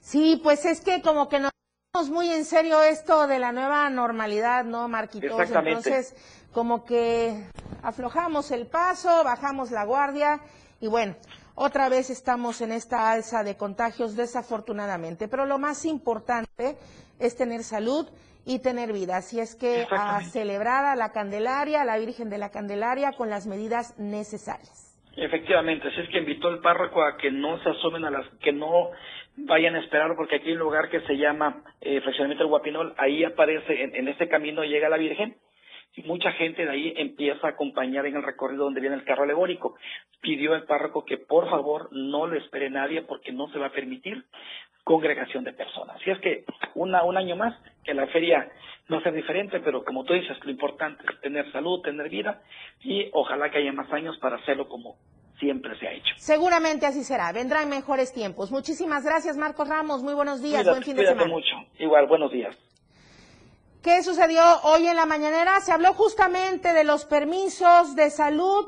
Sí, 0.00 0.40
pues 0.42 0.64
es 0.64 0.80
que 0.80 1.00
como 1.00 1.28
que 1.28 1.38
nos 1.38 1.52
tomamos 1.92 2.10
muy 2.10 2.28
en 2.30 2.44
serio 2.44 2.82
esto 2.82 3.26
de 3.26 3.38
la 3.38 3.52
nueva 3.52 3.88
normalidad, 3.90 4.64
¿no, 4.64 4.88
Marquitos? 4.88 5.30
Exactamente. 5.30 5.90
Entonces, 5.90 6.48
como 6.52 6.84
que 6.84 7.44
aflojamos 7.82 8.50
el 8.50 8.66
paso, 8.66 9.22
bajamos 9.22 9.70
la 9.70 9.84
guardia 9.84 10.40
y 10.80 10.88
bueno, 10.88 11.14
otra 11.58 11.88
vez 11.88 12.08
estamos 12.08 12.60
en 12.60 12.70
esta 12.70 13.10
alza 13.10 13.42
de 13.42 13.56
contagios 13.56 14.16
desafortunadamente, 14.16 15.26
pero 15.28 15.44
lo 15.44 15.58
más 15.58 15.84
importante 15.84 16.76
es 17.18 17.36
tener 17.36 17.62
salud 17.62 18.06
y 18.46 18.62
tener 18.62 18.92
vida. 18.92 19.16
Así 19.16 19.40
es 19.40 19.56
que 19.56 19.84
a 19.90 20.20
celebrar 20.20 20.84
a 20.84 20.94
la 20.94 21.10
Candelaria, 21.10 21.82
a 21.82 21.84
la 21.84 21.98
Virgen 21.98 22.30
de 22.30 22.38
la 22.38 22.50
Candelaria, 22.50 23.12
con 23.12 23.28
las 23.28 23.46
medidas 23.46 23.98
necesarias. 23.98 24.96
Efectivamente, 25.16 25.88
así 25.88 26.00
es 26.00 26.08
que 26.10 26.18
invitó 26.18 26.48
el 26.48 26.60
párroco 26.60 27.02
a 27.02 27.16
que 27.16 27.32
no 27.32 27.60
se 27.64 27.70
asomen 27.70 28.04
a 28.04 28.10
las, 28.10 28.26
que 28.40 28.52
no 28.52 28.90
vayan 29.36 29.74
a 29.74 29.80
esperar, 29.80 30.14
porque 30.14 30.36
aquí 30.36 30.46
hay 30.46 30.52
un 30.52 30.60
lugar 30.60 30.88
que 30.90 31.00
se 31.00 31.16
llama 31.16 31.64
eh, 31.80 32.00
Fraccionamiento 32.00 32.44
del 32.44 32.50
Guapinol, 32.50 32.94
ahí 32.98 33.24
aparece, 33.24 33.82
en, 33.82 33.96
en 33.96 34.06
ese 34.06 34.28
camino 34.28 34.62
llega 34.62 34.88
la 34.88 34.96
Virgen, 34.96 35.36
y 35.98 36.06
mucha 36.06 36.30
gente 36.32 36.64
de 36.64 36.70
ahí 36.70 36.94
empieza 36.96 37.46
a 37.46 37.50
acompañar 37.50 38.06
en 38.06 38.16
el 38.16 38.22
recorrido 38.22 38.64
donde 38.64 38.80
viene 38.80 38.96
el 38.96 39.04
carro 39.04 39.24
alegórico. 39.24 39.76
Pidió 40.20 40.54
el 40.54 40.64
párroco 40.64 41.04
que 41.04 41.18
por 41.18 41.50
favor 41.50 41.88
no 41.92 42.26
le 42.26 42.38
espere 42.38 42.70
nadie 42.70 43.02
porque 43.02 43.32
no 43.32 43.48
se 43.48 43.58
va 43.58 43.66
a 43.66 43.72
permitir 43.72 44.24
congregación 44.84 45.44
de 45.44 45.52
personas. 45.52 45.96
Así 45.96 46.10
es 46.10 46.18
que 46.20 46.44
una, 46.74 47.02
un 47.02 47.16
año 47.16 47.36
más, 47.36 47.54
que 47.84 47.94
la 47.94 48.06
feria 48.06 48.48
no 48.88 49.00
sea 49.02 49.12
diferente, 49.12 49.60
pero 49.60 49.84
como 49.84 50.04
tú 50.04 50.14
dices, 50.14 50.36
lo 50.44 50.50
importante 50.50 51.02
es 51.10 51.20
tener 51.20 51.50
salud, 51.52 51.82
tener 51.82 52.08
vida 52.08 52.42
y 52.80 53.08
ojalá 53.12 53.50
que 53.50 53.58
haya 53.58 53.72
más 53.72 53.92
años 53.92 54.16
para 54.18 54.36
hacerlo 54.36 54.68
como 54.68 54.96
siempre 55.40 55.78
se 55.78 55.88
ha 55.88 55.92
hecho. 55.92 56.14
Seguramente 56.16 56.86
así 56.86 57.04
será, 57.04 57.32
vendrán 57.32 57.68
mejores 57.68 58.12
tiempos. 58.14 58.50
Muchísimas 58.50 59.04
gracias, 59.04 59.36
Marcos 59.36 59.68
Ramos. 59.68 60.02
Muy 60.02 60.14
buenos 60.14 60.42
días, 60.42 60.64
buen 60.64 60.82
fin 60.82 60.96
de 60.96 61.06
semana. 61.06 61.28
mucho. 61.28 61.56
Igual, 61.78 62.06
buenos 62.06 62.32
días. 62.32 62.56
¿Qué 63.82 64.02
sucedió 64.02 64.42
hoy 64.64 64.88
en 64.88 64.96
la 64.96 65.06
mañanera? 65.06 65.60
Se 65.60 65.70
habló 65.70 65.94
justamente 65.94 66.72
de 66.72 66.82
los 66.82 67.04
permisos 67.04 67.94
de 67.94 68.10
salud 68.10 68.66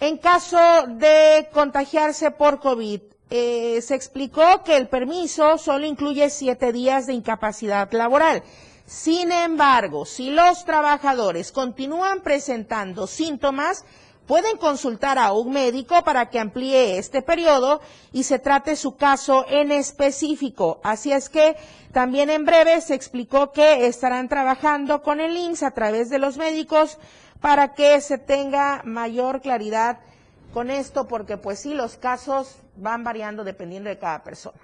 en 0.00 0.18
caso 0.18 0.58
de 0.88 1.48
contagiarse 1.52 2.32
por 2.32 2.58
COVID. 2.58 3.00
Eh, 3.30 3.80
se 3.80 3.94
explicó 3.94 4.64
que 4.64 4.76
el 4.76 4.88
permiso 4.88 5.56
solo 5.56 5.86
incluye 5.86 6.30
siete 6.30 6.72
días 6.72 7.06
de 7.06 7.12
incapacidad 7.12 7.90
laboral. 7.92 8.42
Sin 8.86 9.30
embargo, 9.30 10.04
si 10.04 10.30
los 10.30 10.64
trabajadores 10.64 11.52
continúan 11.52 12.20
presentando 12.20 13.06
síntomas, 13.06 13.84
pueden 14.26 14.56
consultar 14.56 15.18
a 15.18 15.32
un 15.32 15.52
médico 15.52 16.02
para 16.04 16.30
que 16.30 16.38
amplíe 16.38 16.98
este 16.98 17.22
periodo 17.22 17.80
y 18.12 18.22
se 18.22 18.38
trate 18.38 18.76
su 18.76 18.96
caso 18.96 19.44
en 19.48 19.72
específico. 19.72 20.80
Así 20.82 21.12
es 21.12 21.28
que 21.28 21.56
también 21.92 22.30
en 22.30 22.44
breve 22.44 22.80
se 22.80 22.94
explicó 22.94 23.52
que 23.52 23.86
estarán 23.86 24.28
trabajando 24.28 25.02
con 25.02 25.20
el 25.20 25.36
INSS 25.36 25.62
a 25.64 25.70
través 25.72 26.08
de 26.08 26.18
los 26.18 26.36
médicos 26.36 26.98
para 27.40 27.74
que 27.74 28.00
se 28.00 28.18
tenga 28.18 28.82
mayor 28.84 29.42
claridad 29.42 30.00
con 30.52 30.70
esto, 30.70 31.06
porque 31.06 31.36
pues 31.36 31.58
sí, 31.58 31.74
los 31.74 31.96
casos 31.96 32.56
van 32.76 33.04
variando 33.04 33.44
dependiendo 33.44 33.90
de 33.90 33.98
cada 33.98 34.22
persona. 34.22 34.58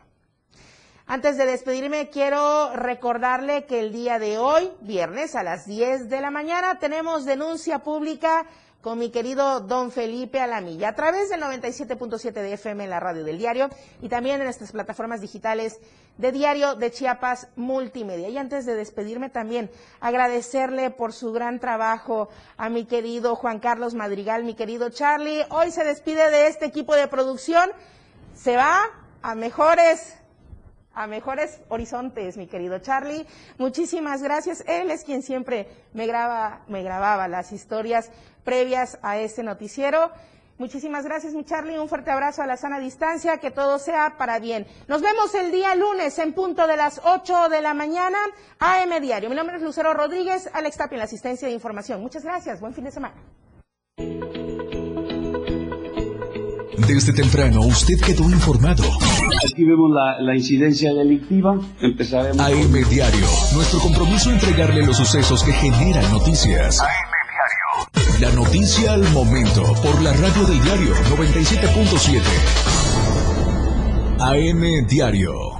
Antes 1.06 1.36
de 1.36 1.44
despedirme, 1.44 2.08
quiero 2.08 2.72
recordarle 2.72 3.64
que 3.64 3.80
el 3.80 3.92
día 3.92 4.20
de 4.20 4.38
hoy, 4.38 4.70
viernes 4.80 5.34
a 5.34 5.42
las 5.42 5.66
10 5.66 6.08
de 6.08 6.20
la 6.20 6.30
mañana, 6.30 6.78
tenemos 6.78 7.24
denuncia 7.24 7.80
pública 7.80 8.46
con 8.80 8.98
mi 8.98 9.10
querido 9.10 9.60
don 9.60 9.90
Felipe 9.90 10.40
Alamilla 10.40 10.88
a 10.88 10.94
través 10.94 11.28
del 11.28 11.42
97.7 11.42 12.32
de 12.32 12.54
FM 12.54 12.84
en 12.84 12.90
la 12.90 13.00
radio 13.00 13.24
del 13.24 13.38
diario 13.38 13.68
y 14.00 14.08
también 14.08 14.36
en 14.36 14.44
nuestras 14.44 14.72
plataformas 14.72 15.20
digitales 15.20 15.78
de 16.16 16.32
Diario 16.32 16.74
de 16.74 16.90
Chiapas 16.90 17.48
Multimedia. 17.56 18.28
Y 18.28 18.38
antes 18.38 18.64
de 18.64 18.74
despedirme 18.74 19.28
también 19.28 19.70
agradecerle 20.00 20.90
por 20.90 21.12
su 21.12 21.32
gran 21.32 21.60
trabajo 21.60 22.28
a 22.56 22.68
mi 22.68 22.86
querido 22.86 23.36
Juan 23.36 23.58
Carlos 23.58 23.94
Madrigal, 23.94 24.44
mi 24.44 24.54
querido 24.54 24.88
Charlie. 24.88 25.44
Hoy 25.50 25.70
se 25.70 25.84
despide 25.84 26.30
de 26.30 26.46
este 26.46 26.66
equipo 26.66 26.94
de 26.94 27.08
producción, 27.08 27.70
se 28.34 28.56
va 28.56 28.78
a 29.22 29.34
mejores 29.34 30.16
a 30.92 31.06
mejores 31.06 31.60
horizontes, 31.68 32.36
mi 32.36 32.46
querido 32.46 32.80
Charlie. 32.80 33.26
Muchísimas 33.58 34.22
gracias. 34.22 34.64
Él 34.66 34.90
es 34.90 35.04
quien 35.04 35.22
siempre 35.22 35.68
me 35.92 36.06
graba, 36.06 36.62
me 36.68 36.82
grababa 36.82 37.28
las 37.28 37.52
historias 37.52 38.10
previas 38.44 38.98
a 39.02 39.18
este 39.18 39.42
noticiero. 39.42 40.10
Muchísimas 40.60 41.06
gracias, 41.06 41.32
mi 41.32 41.42
Charlie. 41.42 41.78
Un 41.78 41.88
fuerte 41.88 42.10
abrazo 42.10 42.42
a 42.42 42.46
la 42.46 42.58
sana 42.58 42.78
distancia. 42.78 43.38
Que 43.38 43.50
todo 43.50 43.78
sea 43.78 44.16
para 44.18 44.38
bien. 44.38 44.66
Nos 44.88 45.00
vemos 45.00 45.34
el 45.34 45.50
día 45.50 45.74
lunes 45.74 46.18
en 46.18 46.34
punto 46.34 46.66
de 46.66 46.76
las 46.76 47.00
8 47.02 47.48
de 47.48 47.62
la 47.62 47.72
mañana. 47.72 48.18
AM 48.58 49.00
Diario. 49.00 49.30
Mi 49.30 49.36
nombre 49.36 49.56
es 49.56 49.62
Lucero 49.62 49.94
Rodríguez. 49.94 50.50
Alex 50.52 50.76
Tapia 50.76 50.96
en 50.96 50.98
la 50.98 51.04
asistencia 51.04 51.48
de 51.48 51.54
información. 51.54 52.02
Muchas 52.02 52.24
gracias. 52.24 52.60
Buen 52.60 52.74
fin 52.74 52.84
de 52.84 52.90
semana. 52.90 53.14
Desde 56.86 57.14
temprano 57.14 57.60
usted 57.62 57.94
quedó 58.04 58.24
informado. 58.24 58.84
Aquí 58.84 59.64
vemos 59.64 59.90
la, 59.94 60.20
la 60.20 60.36
incidencia 60.36 60.92
delictiva. 60.92 61.58
Empezaremos. 61.80 62.38
AM 62.38 62.72
Diario. 62.90 63.26
Nuestro 63.54 63.78
compromiso 63.80 64.30
entregarle 64.30 64.84
los 64.84 64.98
sucesos 64.98 65.42
que 65.42 65.52
generan 65.52 66.10
noticias. 66.10 66.82
La 68.20 68.30
noticia 68.32 68.92
al 68.92 69.08
momento 69.12 69.62
por 69.82 70.02
la 70.02 70.12
radio 70.12 70.44
del 70.44 70.62
diario 70.62 70.94
97.7. 70.94 72.20
AM 74.18 74.86
Diario. 74.86 75.50